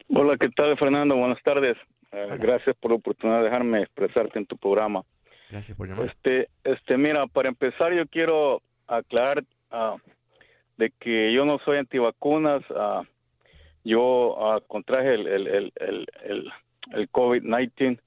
Hola, 0.09 0.37
¿qué 0.37 0.49
tal, 0.49 0.77
Fernando? 0.77 1.15
Buenas 1.15 1.41
tardes. 1.43 1.75
Eh, 2.11 2.37
gracias 2.39 2.75
por 2.77 2.91
la 2.91 2.97
oportunidad 2.97 3.39
de 3.39 3.45
dejarme 3.45 3.81
expresarte 3.81 4.37
en 4.37 4.45
tu 4.45 4.57
programa. 4.57 5.01
Gracias 5.49 5.75
por 5.75 5.87
llamar. 5.87 6.05
Este, 6.07 6.49
este, 6.63 6.95
mira, 6.97 7.25
para 7.27 7.49
empezar 7.49 7.91
yo 7.93 8.05
quiero 8.07 8.61
aclarar 8.87 9.43
uh, 9.71 9.97
de 10.77 10.91
que 10.99 11.33
yo 11.33 11.45
no 11.45 11.57
soy 11.59 11.77
antivacunas. 11.77 12.61
Uh, 12.69 13.03
yo 13.83 14.35
uh, 14.37 14.61
contraje 14.67 15.15
el, 15.15 15.27
el, 15.27 15.47
el, 15.47 15.73
el, 15.79 16.07
el 16.93 17.11
COVID-19 17.11 17.99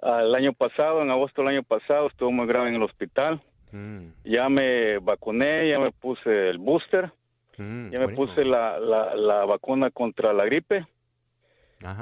el 0.00 0.34
año 0.34 0.52
pasado, 0.52 1.02
en 1.02 1.10
agosto 1.10 1.42
del 1.42 1.50
año 1.50 1.62
pasado, 1.62 2.08
estuvo 2.08 2.32
muy 2.32 2.46
grave 2.46 2.70
en 2.70 2.76
el 2.76 2.82
hospital. 2.82 3.40
Mm. 3.72 4.08
Ya 4.24 4.48
me 4.48 4.98
vacuné, 4.98 5.68
ya 5.68 5.78
me 5.78 5.92
puse 5.92 6.50
el 6.50 6.58
booster, 6.58 7.10
mm, 7.56 7.90
ya 7.90 7.98
me 7.98 8.08
puse 8.08 8.44
la, 8.44 8.78
la, 8.78 9.44
vacuna 9.44 9.90
contra 9.90 10.32
la 10.32 10.44
gripe. 10.44 10.86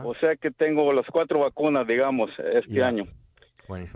O 0.04 0.14
sea 0.16 0.36
que 0.36 0.50
tengo 0.50 0.92
las 0.92 1.06
cuatro 1.06 1.40
vacunas, 1.40 1.86
digamos, 1.86 2.30
este 2.38 2.82
año. 2.82 3.06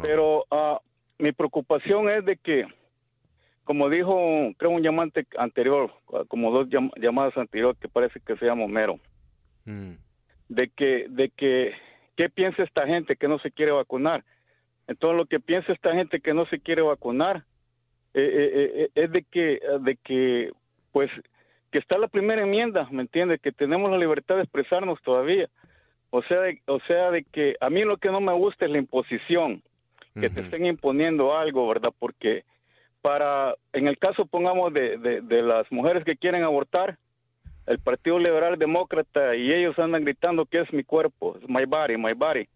Pero 0.01 0.45
uh, 0.51 0.78
mi 1.18 1.32
preocupación 1.32 2.09
es 2.09 2.24
de 2.24 2.36
que, 2.36 2.66
como 3.64 3.90
dijo, 3.90 4.16
creo 4.57 4.70
un 4.70 4.82
llamante 4.82 5.26
anterior, 5.36 5.90
como 6.28 6.51
dos 6.53 6.68
llamadas 6.97 7.36
anteriores 7.36 7.78
que 7.78 7.88
parece 7.88 8.20
que 8.20 8.36
se 8.36 8.47
llama 8.47 8.66
Mero, 8.66 8.99
mm. 9.66 9.92
de 10.49 10.68
que, 10.68 11.07
de 11.11 11.28
que 11.30 11.74
¿Qué 12.17 12.29
piensa 12.29 12.62
esta 12.62 12.87
gente 12.87 13.17
que 13.17 13.29
no 13.29 13.39
se 13.39 13.51
quiere 13.51 13.73
vacunar? 13.73 14.25
Entonces 14.87 15.17
lo 15.17 15.27
que 15.27 15.41
piensa 15.41 15.73
esta 15.73 15.95
gente 15.95 16.21
que 16.21 16.35
no 16.35 16.47
se 16.47 16.61
quiere 16.61 16.83
vacunar 16.83 17.45
eh, 18.12 18.23
eh, 18.23 18.73
eh, 18.75 18.91
es 18.95 19.11
de 19.11 19.23
que, 19.25 19.61
de 19.81 19.97
que, 19.97 20.53
pues, 20.93 21.11
que 21.73 21.79
está 21.79 21.99
la 21.99 22.09
primera 22.09 22.43
enmienda, 22.43 22.87
¿me 22.91 23.03
entiendes? 23.03 23.41
Que 23.41 23.51
tenemos 23.51 23.91
la 23.91 23.99
libertad 23.99 24.37
de 24.37 24.43
expresarnos 24.43 25.01
todavía. 25.03 25.49
O 26.11 26.23
sea, 26.23 26.41
de, 26.43 26.61
o 26.67 26.79
sea, 26.81 27.11
de 27.11 27.25
que 27.25 27.57
a 27.61 27.71
mí 27.71 27.83
lo 27.83 27.97
que 27.97 28.11
no 28.11 28.21
me 28.21 28.33
gusta 28.33 28.67
es 28.67 28.71
la 28.71 28.79
imposición, 28.79 29.62
que 30.21 30.31
te 30.31 30.43
estén 30.43 30.65
imponiendo 30.65 31.37
algo, 31.37 31.67
¿verdad? 31.67 31.93
Porque 31.99 32.45
para, 33.03 33.57
en 33.73 33.89
el 33.89 33.99
caso, 33.99 34.25
pongamos, 34.25 34.73
de, 34.73 34.97
de, 34.99 35.23
de 35.23 35.43
las 35.43 35.71
mujeres 35.73 36.05
que 36.05 36.17
quieren 36.17 36.45
abortar, 36.45 36.99
el 37.67 37.79
Partido 37.79 38.19
Liberal 38.19 38.59
Demócrata 38.59 39.35
y 39.35 39.53
ellos 39.53 39.79
andan 39.79 40.05
gritando 40.05 40.47
que 40.47 40.61
es 40.61 40.73
mi 40.73 40.85
cuerpo, 40.85 41.37
my 41.49 41.65
body, 41.65 41.97
my 41.97 42.12
body. 42.12 42.49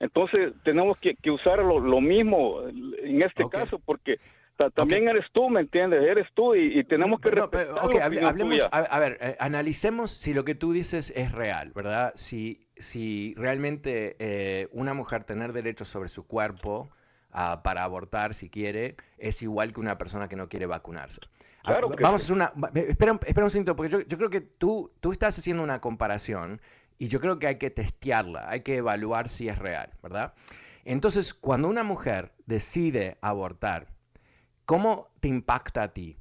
Entonces 0.00 0.52
tenemos 0.64 0.98
que, 0.98 1.16
usar 1.30 1.60
lo, 1.60 2.00
mismo 2.00 2.60
en 2.68 3.22
este 3.22 3.48
caso 3.48 3.78
porque 3.84 4.18
también 4.74 5.08
eres 5.08 5.26
tú, 5.32 5.48
¿me 5.48 5.60
entiendes? 5.60 6.02
Eres 6.02 6.26
tú 6.34 6.54
y, 6.54 6.82
tenemos 6.84 7.20
que 7.20 7.30
hablemos, 7.30 8.68
a, 8.70 8.98
ver, 8.98 9.18
eh, 9.20 9.36
analicemos 9.38 10.10
si 10.10 10.34
lo 10.34 10.44
que 10.44 10.54
tú 10.54 10.72
dices 10.72 11.12
es 11.16 11.32
real, 11.32 11.72
¿verdad? 11.74 12.12
Si, 12.14 12.66
si 12.76 13.34
realmente 13.36 14.16
eh, 14.18 14.68
una 14.72 14.94
mujer 14.94 15.24
tener 15.24 15.52
derecho 15.52 15.84
sobre 15.84 16.08
su 16.08 16.26
cuerpo 16.26 16.90
ah, 17.32 17.62
para 17.62 17.84
abortar 17.84 18.34
si 18.34 18.48
quiere 18.48 18.96
es 19.18 19.42
igual 19.42 19.72
que 19.72 19.80
una 19.80 19.98
persona 19.98 20.28
que 20.28 20.36
no 20.36 20.48
quiere 20.48 20.66
vacunarse. 20.66 21.20
Vamos 21.64 22.22
a 22.22 22.24
hacer 22.24 22.32
una. 22.32 22.52
Espera, 22.74 23.18
espera 23.24 23.44
un 23.44 23.50
segundo, 23.50 23.76
porque 23.76 23.90
yo, 23.90 24.00
yo, 24.00 24.18
creo 24.18 24.30
que 24.30 24.40
tú, 24.40 24.90
tú 25.00 25.12
estás 25.12 25.38
haciendo 25.38 25.62
una 25.62 25.80
comparación 25.80 26.60
y 26.98 27.08
yo 27.08 27.20
creo 27.20 27.38
que 27.38 27.46
hay 27.46 27.56
que 27.56 27.70
testearla, 27.70 28.48
hay 28.48 28.60
que 28.60 28.76
evaluar 28.76 29.28
si 29.28 29.48
es 29.48 29.58
real, 29.58 29.90
¿verdad? 30.02 30.34
Entonces, 30.84 31.34
cuando 31.34 31.68
una 31.68 31.84
mujer 31.84 32.32
decide 32.46 33.18
abortar, 33.20 33.86
¿cómo 34.66 35.08
te 35.20 35.28
impacta 35.28 35.84
a 35.84 35.88
ti? 35.92 36.16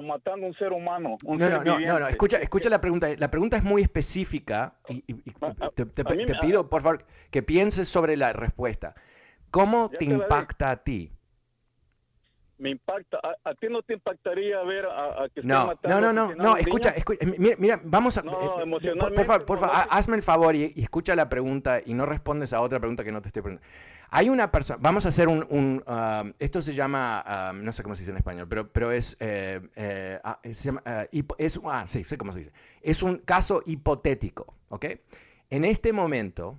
Matando 0.00 0.46
un 0.46 0.54
ser 0.54 0.72
humano. 0.72 1.16
no, 1.22 1.36
no, 1.36 1.62
no, 1.62 2.00
no, 2.00 2.08
escucha, 2.08 2.38
escucha 2.38 2.68
la 2.68 2.80
pregunta. 2.80 3.08
La 3.16 3.30
pregunta 3.30 3.56
es 3.56 3.64
muy 3.64 3.82
específica 3.82 4.74
y, 4.88 5.02
te, 5.74 5.86
te, 5.86 6.04
pido, 6.40 6.68
por 6.68 6.82
favor, 6.82 7.04
que 7.30 7.42
pienses 7.42 7.88
sobre 7.88 8.16
la 8.16 8.32
respuesta. 8.32 8.94
¿Cómo 9.50 9.90
te 9.90 10.04
impacta 10.04 10.70
a 10.70 10.76
ti? 10.82 11.10
Me 12.58 12.70
impacta. 12.70 13.20
¿A, 13.44 13.54
ti 13.54 13.68
no 13.70 13.82
te 13.82 13.94
impactaría 13.94 14.62
ver 14.62 14.86
a, 14.86 15.28
que 15.34 15.42
no, 15.42 15.66
matando 15.66 16.00
No, 16.00 16.12
no, 16.12 16.28
no, 16.28 16.34
no, 16.34 16.56
escucha, 16.56 16.90
escucha, 16.90 17.24
mira, 17.38 17.56
mira, 17.58 17.80
vamos 17.84 18.18
a... 18.18 18.22
No, 18.22 18.32
eh, 18.60 18.96
por, 18.98 19.24
favor, 19.24 19.44
por 19.46 19.58
favor, 19.58 19.76
hazme 19.90 20.16
el 20.16 20.22
favor 20.22 20.54
y, 20.54 20.74
escucha 20.76 21.14
la 21.14 21.28
pregunta 21.28 21.80
y 21.84 21.94
no 21.94 22.04
respondes 22.06 22.52
a 22.52 22.60
otra 22.60 22.80
pregunta 22.80 23.04
que 23.04 23.12
no 23.12 23.22
te 23.22 23.28
estoy 23.28 23.42
preguntando. 23.42 23.72
Hay 24.10 24.28
una 24.28 24.50
persona, 24.50 24.78
vamos 24.80 25.06
a 25.06 25.10
hacer 25.10 25.28
un, 25.28 25.46
un 25.50 25.84
uh, 25.86 26.32
esto 26.38 26.62
se 26.62 26.74
llama, 26.74 27.52
uh, 27.52 27.54
no 27.54 27.72
sé 27.72 27.82
cómo 27.82 27.94
se 27.94 28.02
dice 28.02 28.10
en 28.10 28.16
español, 28.16 28.46
pero, 28.48 28.68
pero 28.68 28.90
es, 28.90 29.16
eh, 29.20 29.60
eh, 29.76 30.18
ah, 30.24 30.38
se 30.42 30.54
llama, 30.54 30.82
uh, 30.86 31.34
es, 31.38 31.60
ah, 31.64 31.86
sí, 31.86 32.04
sé 32.04 32.18
cómo 32.18 32.32
se 32.32 32.40
dice. 32.40 32.52
Es 32.82 33.02
un 33.02 33.18
caso 33.18 33.62
hipotético, 33.66 34.54
¿ok? 34.70 34.86
En 35.50 35.64
este 35.64 35.92
momento, 35.92 36.58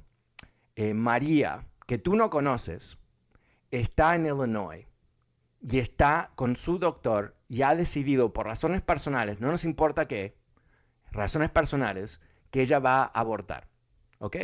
María, 0.96 1.66
que 1.86 1.98
tú 1.98 2.16
no 2.16 2.30
conoces, 2.30 2.98
está 3.72 4.16
en 4.16 4.26
Illinois 4.26 4.89
y 5.62 5.80
está 5.80 6.32
con 6.36 6.56
su 6.56 6.80
doctor 6.80 7.36
y 7.48 7.64
ha 7.64 7.76
decidido 7.76 8.32
por 8.32 8.46
razones 8.46 8.82
personales, 8.82 9.40
no 9.40 9.52
nos 9.52 9.66
importa 9.66 10.08
qué, 10.08 10.36
razones 11.12 11.50
personales, 11.50 12.22
que 12.52 12.62
ella 12.62 12.80
va 12.80 13.04
a 13.04 13.06
abortar. 13.06 13.68
¿Ok? 14.20 14.38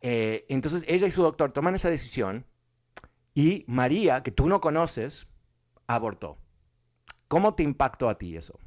Eh, 0.00 0.44
entonces 0.48 0.84
ella 0.86 1.06
y 1.06 1.10
su 1.10 1.22
doctor 1.22 1.52
toman 1.52 1.74
esa 1.74 1.88
decisión 1.88 2.44
y 3.34 3.64
María, 3.66 4.22
que 4.22 4.30
tú 4.30 4.46
no 4.46 4.60
conoces, 4.60 5.26
abortó. 5.86 6.38
¿Cómo 7.28 7.54
te 7.54 7.62
impactó 7.62 8.08
a 8.08 8.16
ti 8.16 8.36
eso? 8.36 8.58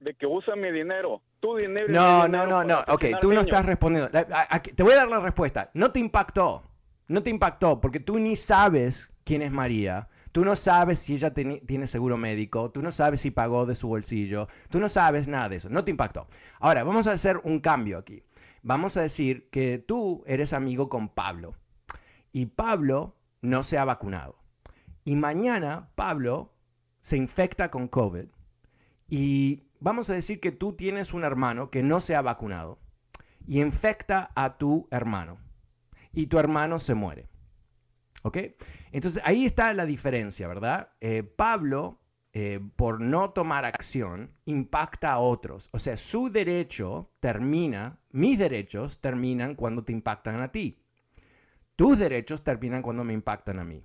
De 0.00 0.14
que 0.14 0.26
usa 0.26 0.56
mi 0.56 0.70
dinero. 0.72 1.22
Tu 1.40 1.56
dinero. 1.56 1.88
No, 1.88 2.26
no, 2.28 2.46
no, 2.46 2.64
no. 2.64 2.80
Ok, 2.88 3.04
tú 3.20 3.32
no 3.32 3.42
estás 3.42 3.64
respondiendo. 3.64 4.10
Te 4.10 4.82
voy 4.82 4.92
a 4.92 4.96
dar 4.96 5.08
la 5.08 5.20
respuesta. 5.20 5.70
No 5.74 5.92
te 5.92 6.00
impactó 6.00 6.62
no 7.08 7.22
te 7.22 7.30
impactó 7.30 7.80
porque 7.80 8.00
tú 8.00 8.18
ni 8.18 8.36
sabes 8.36 9.12
quién 9.24 9.42
es 9.42 9.52
María. 9.52 10.08
Tú 10.32 10.44
no 10.44 10.54
sabes 10.54 10.98
si 10.98 11.14
ella 11.14 11.32
tiene 11.32 11.86
seguro 11.86 12.18
médico, 12.18 12.70
tú 12.70 12.82
no 12.82 12.92
sabes 12.92 13.22
si 13.22 13.30
pagó 13.30 13.64
de 13.64 13.74
su 13.74 13.88
bolsillo, 13.88 14.48
tú 14.68 14.80
no 14.80 14.90
sabes 14.90 15.28
nada 15.28 15.48
de 15.48 15.56
eso, 15.56 15.70
no 15.70 15.82
te 15.82 15.90
impactó. 15.90 16.26
Ahora, 16.60 16.84
vamos 16.84 17.06
a 17.06 17.12
hacer 17.12 17.40
un 17.44 17.58
cambio 17.58 17.96
aquí. 17.96 18.22
Vamos 18.62 18.98
a 18.98 19.02
decir 19.02 19.48
que 19.48 19.78
tú 19.78 20.24
eres 20.26 20.52
amigo 20.52 20.90
con 20.90 21.08
Pablo 21.08 21.54
y 22.32 22.46
Pablo 22.46 23.16
no 23.40 23.62
se 23.62 23.78
ha 23.78 23.84
vacunado. 23.86 24.36
Y 25.04 25.16
mañana 25.16 25.88
Pablo 25.94 26.52
se 27.00 27.16
infecta 27.16 27.70
con 27.70 27.88
COVID 27.88 28.26
y 29.08 29.62
vamos 29.80 30.10
a 30.10 30.14
decir 30.14 30.40
que 30.40 30.52
tú 30.52 30.74
tienes 30.74 31.14
un 31.14 31.24
hermano 31.24 31.70
que 31.70 31.82
no 31.82 32.02
se 32.02 32.14
ha 32.14 32.20
vacunado 32.20 32.78
y 33.46 33.62
infecta 33.62 34.32
a 34.34 34.58
tu 34.58 34.86
hermano 34.90 35.38
y 36.16 36.26
tu 36.26 36.38
hermano 36.38 36.80
se 36.80 36.94
muere. 36.94 37.28
¿Ok? 38.22 38.38
Entonces 38.90 39.22
ahí 39.24 39.44
está 39.44 39.72
la 39.74 39.84
diferencia, 39.84 40.48
¿verdad? 40.48 40.88
Eh, 41.00 41.22
Pablo, 41.22 42.00
eh, 42.32 42.58
por 42.74 43.00
no 43.00 43.30
tomar 43.30 43.66
acción, 43.66 44.32
impacta 44.46 45.12
a 45.12 45.18
otros. 45.18 45.68
O 45.72 45.78
sea, 45.78 45.96
su 45.96 46.30
derecho 46.30 47.10
termina, 47.20 47.98
mis 48.10 48.38
derechos 48.38 49.00
terminan 49.00 49.54
cuando 49.54 49.84
te 49.84 49.92
impactan 49.92 50.40
a 50.40 50.50
ti. 50.50 50.82
Tus 51.76 51.98
derechos 51.98 52.42
terminan 52.42 52.80
cuando 52.80 53.04
me 53.04 53.12
impactan 53.12 53.58
a 53.58 53.64
mí. 53.64 53.82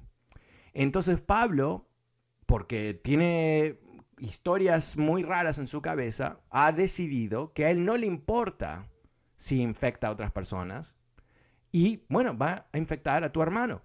Entonces 0.74 1.20
Pablo, 1.20 1.90
porque 2.46 2.94
tiene 2.94 3.78
historias 4.20 4.96
muy 4.96 5.24
raras 5.24 5.60
en 5.60 5.68
su 5.68 5.82
cabeza, 5.82 6.40
ha 6.50 6.72
decidido 6.72 7.52
que 7.52 7.66
a 7.66 7.72
él 7.72 7.84
no 7.84 7.98
le 7.98 8.08
importa 8.08 8.88
si 9.36 9.62
infecta 9.62 10.08
a 10.08 10.12
otras 10.12 10.32
personas 10.32 10.96
y, 11.72 12.04
bueno, 12.10 12.38
va 12.38 12.68
a 12.72 12.78
infectar 12.78 13.24
a 13.24 13.32
tu 13.32 13.42
hermano. 13.42 13.82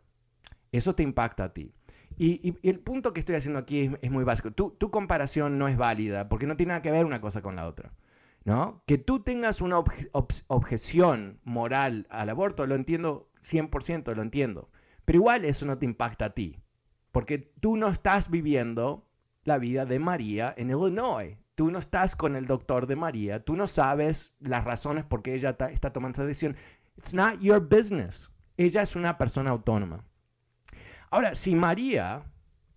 Eso 0.72 0.94
te 0.94 1.02
impacta 1.02 1.44
a 1.44 1.52
ti. 1.52 1.72
Y, 2.18 2.56
el 2.62 2.80
punto 2.80 3.12
que 3.12 3.20
estoy 3.20 3.36
haciendo 3.36 3.58
aquí 3.58 3.90
es, 4.00 4.10
muy 4.10 4.24
básico. 4.24 4.50
Tu, 4.50 4.70
tu, 4.70 4.90
comparación 4.90 5.58
no 5.58 5.68
es 5.68 5.76
válida 5.76 6.28
porque 6.28 6.46
no 6.46 6.56
tiene 6.56 6.70
nada 6.70 6.82
que 6.82 6.90
ver 6.90 7.04
una 7.04 7.20
cosa 7.20 7.42
con 7.42 7.56
la 7.56 7.66
otra. 7.66 7.92
¿no? 8.46 8.80
Que 8.86 8.96
tú 8.96 9.20
tengas 9.20 9.60
una 9.60 9.78
objeción 10.46 11.40
moral 11.42 12.06
al 12.10 12.30
aborto, 12.30 12.64
lo 12.64 12.76
entiendo 12.76 13.28
100%, 13.44 14.14
lo 14.14 14.22
entiendo. 14.22 14.70
Pero 15.04 15.18
igual 15.18 15.44
eso 15.44 15.66
no 15.66 15.78
te 15.78 15.84
impacta 15.84 16.26
a 16.26 16.30
ti. 16.30 16.60
Porque 17.10 17.38
tú 17.38 17.76
no 17.76 17.88
estás 17.88 18.30
viviendo 18.30 19.04
la 19.44 19.58
vida 19.58 19.84
de 19.84 19.98
María 19.98 20.54
en 20.56 20.70
Illinois. 20.70 21.36
Tú 21.56 21.70
no 21.72 21.78
estás 21.78 22.14
con 22.14 22.36
el 22.36 22.46
doctor 22.46 22.86
de 22.86 22.94
María. 22.94 23.44
Tú 23.44 23.56
no 23.56 23.66
sabes 23.66 24.36
las 24.38 24.64
razones 24.64 25.04
por 25.04 25.22
qué 25.22 25.34
ella 25.34 25.56
está 25.70 25.92
tomando 25.92 26.16
esa 26.16 26.26
decisión. 26.26 26.56
It's 26.96 27.14
not 27.14 27.40
your 27.40 27.60
business. 27.60 28.30
Ella 28.56 28.82
es 28.82 28.96
una 28.96 29.18
persona 29.18 29.50
autónoma. 29.50 30.04
Ahora, 31.10 31.34
si 31.34 31.54
María, 31.54 32.22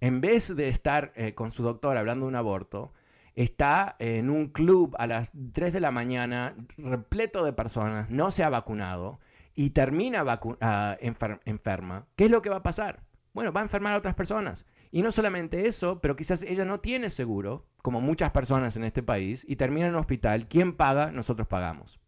en 0.01 0.22
vez 0.22 0.55
de 0.55 0.67
estar 0.67 1.11
eh, 1.15 1.34
con 1.34 1.51
su 1.51 1.63
doctor 1.63 1.97
hablando 1.97 2.26
de 2.26 2.30
un 2.30 2.36
aborto, 2.36 2.93
está 3.36 3.95
en 3.99 4.30
un 4.30 4.49
club 4.49 4.95
a 4.99 5.07
las 5.07 5.32
3 5.53 5.74
de 5.74 5.80
la 5.80 5.91
mañana, 5.91 6.55
repleto 6.78 7.43
de 7.43 7.53
personas, 7.53 8.09
no 8.09 8.32
se 8.32 8.43
ha 8.43 8.49
vacunado 8.49 9.20
y 9.55 9.72
termina 9.72 10.24
uh, 10.24 11.38
enferma, 11.45 12.05
¿qué 12.15 12.26
es 12.26 12.32
lo 12.32 12.41
que 12.41 12.49
va 12.49 12.57
a 12.57 12.63
pasar? 12.63 13.01
Bueno, 13.34 13.53
va 13.53 13.61
a 13.61 13.63
enfermar 13.63 13.93
a 13.93 13.97
otras 13.97 14.15
personas. 14.15 14.65
Y 14.91 15.01
no 15.01 15.11
solamente 15.11 15.67
eso, 15.67 15.99
pero 16.01 16.15
quizás 16.15 16.41
ella 16.43 16.65
no 16.65 16.80
tiene 16.80 17.09
seguro, 17.09 17.65
como 17.82 18.01
muchas 18.01 18.32
personas 18.32 18.76
en 18.76 18.84
este 18.84 19.03
país, 19.03 19.45
y 19.47 19.55
termina 19.55 19.88
en 19.88 19.93
un 19.93 19.99
hospital. 19.99 20.47
¿Quién 20.47 20.76
paga? 20.76 21.11
Nosotros 21.11 21.47
pagamos. 21.47 21.99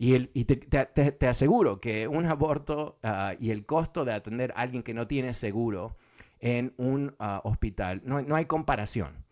Y, 0.00 0.44
te, 0.44 1.26
aseguro 1.26 1.80
que 1.80 2.06
un 2.06 2.24
aborto 2.26 2.98
ah, 3.02 3.34
y 3.40 3.50
el 3.50 3.66
costo 3.66 4.04
de 4.04 4.12
atender 4.12 4.52
a 4.52 4.60
alguien 4.60 4.84
que 4.84 4.94
no 4.94 5.08
tiene 5.08 5.34
seguro 5.34 5.96
en 6.38 6.72
un 6.76 7.16
ah, 7.18 7.40
hospital, 7.42 8.02
no, 8.04 8.36
hay 8.36 8.46
comparación. 8.46 9.24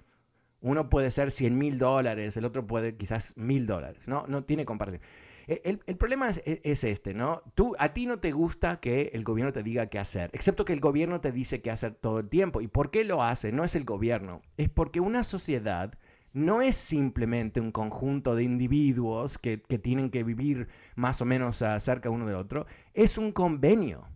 Uno 0.60 0.90
puede 0.90 1.12
ser 1.12 1.30
100 1.30 1.56
mil 1.56 1.78
dólares, 1.78 2.36
el 2.36 2.44
otro 2.44 2.66
puede 2.66 2.96
quizás 2.96 3.36
mil 3.36 3.66
dólares. 3.66 4.08
No, 4.08 4.26
no 4.26 4.42
tiene 4.42 4.64
comparación. 4.64 5.02
E, 5.46 5.78
el, 5.86 5.96
problema 5.96 6.30
es, 6.30 6.42
es, 6.44 6.82
este, 6.82 7.14
¿no? 7.14 7.42
Tú, 7.54 7.76
a 7.78 7.92
ti 7.92 8.06
no 8.06 8.18
te 8.18 8.32
gusta 8.32 8.80
que 8.80 9.12
el 9.14 9.22
gobierno 9.22 9.52
te 9.52 9.62
diga 9.62 9.86
qué 9.86 10.00
hacer, 10.00 10.30
excepto 10.32 10.64
que 10.64 10.72
el 10.72 10.80
gobierno 10.80 11.20
te 11.20 11.30
dice 11.30 11.62
qué 11.62 11.70
hacer 11.70 11.94
todo 11.94 12.18
el 12.18 12.28
tiempo. 12.28 12.60
¿Y 12.60 12.66
por 12.66 12.90
qué 12.90 13.04
lo 13.04 13.22
hace? 13.22 13.52
No 13.52 13.62
es 13.62 13.76
el 13.76 13.84
gobierno, 13.84 14.42
es 14.56 14.68
porque 14.68 14.98
una 14.98 15.22
sociedad 15.22 15.96
no 16.36 16.60
es 16.60 16.76
simplemente 16.76 17.62
un 17.62 17.72
conjunto 17.72 18.34
de 18.34 18.42
individuos 18.42 19.38
que, 19.38 19.56
tienen 19.56 20.10
que 20.10 20.22
vivir 20.22 20.68
más 20.94 21.22
o 21.22 21.24
menos 21.24 21.64
cerca 21.78 22.10
uno 22.10 22.26
del 22.26 22.36
otro, 22.36 22.66
es 22.92 23.16
un 23.16 23.32
convenio, 23.32 24.06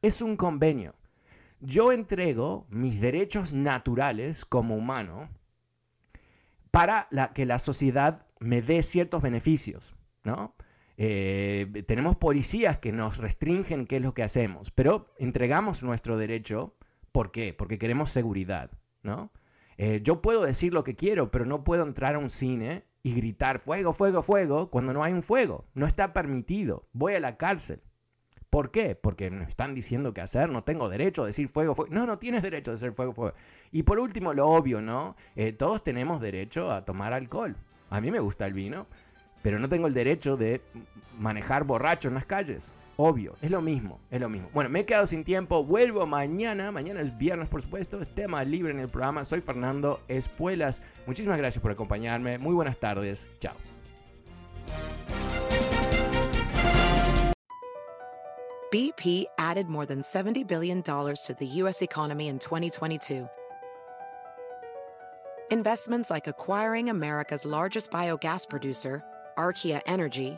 es 0.00 0.22
un 0.22 0.38
convenio. 0.38 0.94
Yo 1.60 1.92
entrego 1.92 2.66
mis 2.70 3.02
derechos 3.02 3.52
naturales 3.52 4.46
como 4.46 4.76
humano 4.76 5.28
para 6.70 7.06
que 7.34 7.44
la 7.44 7.58
sociedad 7.58 8.24
me 8.40 8.62
dé 8.62 8.82
ciertos 8.82 9.20
beneficios, 9.20 9.94
¿no? 10.24 10.54
Eh, 10.96 11.84
tenemos 11.86 12.16
policías 12.16 12.78
que 12.78 12.92
nos 12.92 13.18
restringen 13.18 13.86
qué 13.86 13.96
es 13.96 14.02
lo 14.02 14.14
que 14.14 14.22
hacemos, 14.22 14.70
pero 14.70 15.12
entregamos 15.18 15.82
nuestro 15.82 16.16
derecho, 16.16 16.74
¿por 17.12 17.30
qué? 17.30 17.52
Porque 17.52 17.78
queremos 17.78 18.08
seguridad, 18.08 18.70
¿no? 19.02 19.30
Eh, 19.78 20.00
yo 20.02 20.20
puedo 20.20 20.42
decir 20.42 20.74
lo 20.74 20.84
que 20.84 20.96
quiero, 20.96 21.30
pero 21.30 21.46
no 21.46 21.64
puedo 21.64 21.84
entrar 21.84 22.16
a 22.16 22.18
un 22.18 22.30
cine 22.30 22.84
y 23.02 23.14
gritar 23.14 23.60
fuego, 23.60 23.92
fuego, 23.92 24.22
fuego 24.22 24.70
cuando 24.70 24.92
no 24.92 25.04
hay 25.04 25.12
un 25.12 25.22
fuego. 25.22 25.64
No 25.74 25.86
está 25.86 26.12
permitido. 26.12 26.84
Voy 26.92 27.14
a 27.14 27.20
la 27.20 27.36
cárcel. 27.36 27.80
¿Por 28.50 28.70
qué? 28.70 28.94
Porque 28.94 29.30
me 29.30 29.44
están 29.44 29.74
diciendo 29.74 30.14
qué 30.14 30.22
hacer, 30.22 30.48
no 30.48 30.64
tengo 30.64 30.88
derecho 30.88 31.22
a 31.22 31.26
decir 31.26 31.48
fuego, 31.48 31.74
fuego. 31.74 31.94
No, 31.94 32.06
no 32.06 32.18
tienes 32.18 32.42
derecho 32.42 32.70
a 32.70 32.74
decir 32.74 32.92
fuego, 32.92 33.12
fuego. 33.12 33.36
Y 33.70 33.82
por 33.82 33.98
último, 33.98 34.32
lo 34.32 34.48
obvio, 34.48 34.80
¿no? 34.80 35.16
Eh, 35.36 35.52
todos 35.52 35.84
tenemos 35.84 36.20
derecho 36.20 36.72
a 36.72 36.84
tomar 36.84 37.12
alcohol. 37.12 37.56
A 37.90 38.00
mí 38.00 38.10
me 38.10 38.20
gusta 38.20 38.46
el 38.46 38.54
vino, 38.54 38.86
pero 39.42 39.58
no 39.58 39.68
tengo 39.68 39.86
el 39.86 39.94
derecho 39.94 40.36
de 40.36 40.62
manejar 41.18 41.64
borracho 41.64 42.08
en 42.08 42.14
las 42.14 42.24
calles. 42.24 42.72
Obvio, 43.00 43.36
es 43.40 43.52
lo 43.52 43.60
mismo, 43.60 44.00
es 44.10 44.20
lo 44.20 44.28
mismo. 44.28 44.50
Bueno, 44.52 44.68
me 44.70 44.80
he 44.80 44.84
quedado 44.84 45.06
sin 45.06 45.22
tiempo, 45.22 45.62
vuelvo 45.62 46.04
mañana, 46.04 46.72
mañana 46.72 47.00
es 47.00 47.16
viernes 47.16 47.48
por 47.48 47.62
supuesto, 47.62 48.02
es 48.02 48.12
tema 48.12 48.42
libre 48.42 48.72
en 48.72 48.80
el 48.80 48.88
programa, 48.88 49.24
soy 49.24 49.40
Fernando 49.40 50.00
Espuelas, 50.08 50.82
muchísimas 51.06 51.38
gracias 51.38 51.62
por 51.62 51.70
acompañarme, 51.70 52.38
muy 52.38 52.54
buenas 52.54 52.76
tardes, 52.76 53.30
chao. 53.38 53.54
BP 58.72 59.26
added 59.38 59.68
more 59.68 59.86
than 59.86 60.02
$70 60.02 60.44
billion 60.44 60.82
to 60.82 61.36
the 61.38 61.46
U.S. 61.62 61.82
economy 61.82 62.26
in 62.26 62.40
2022. 62.40 63.28
Investments 65.52 66.10
like 66.10 66.26
acquiring 66.26 66.90
America's 66.90 67.44
largest 67.44 67.92
biogas 67.92 68.48
producer, 68.48 69.04
Archaea 69.38 69.82
Energy, 69.86 70.36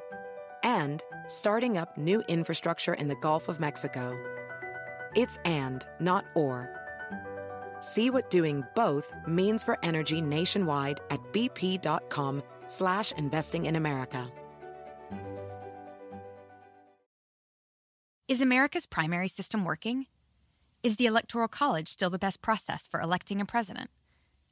and 0.63 1.03
starting 1.27 1.79
up 1.79 1.97
new 1.97 2.23
infrastructure 2.29 2.95
in 2.95 3.09
the 3.09 3.17
Gulf 3.17 3.49
of 3.49 3.61
Mexico. 3.61 4.19
It's 5.15 5.39
and, 5.45 5.87
not 5.99 6.25
or. 6.35 6.69
See 7.81 8.11
what 8.11 8.31
doing 8.31 8.63
both 8.77 9.13
means 9.27 9.63
for 9.63 9.79
energy 9.83 10.21
nationwide 10.21 11.01
at 11.11 11.21
bp.com 11.33 12.43
slash 12.67 13.13
investing 13.13 13.67
in 13.67 13.77
America. 13.77 14.31
Is 18.29 18.41
America's 18.41 18.87
primary 18.87 19.29
system 19.29 19.65
working? 19.65 20.07
Is 20.85 20.97
the 20.97 21.07
Electoral 21.07 21.49
College 21.49 21.89
still 21.89 22.11
the 22.11 22.19
best 22.19 22.41
process 22.41 22.87
for 22.87 23.01
electing 23.01 23.41
a 23.41 23.45
president? 23.45 23.91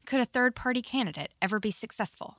Could 0.04 0.20
a 0.20 0.24
third-party 0.24 0.82
candidate 0.82 1.32
ever 1.40 1.60
be 1.60 1.70
successful? 1.70 2.38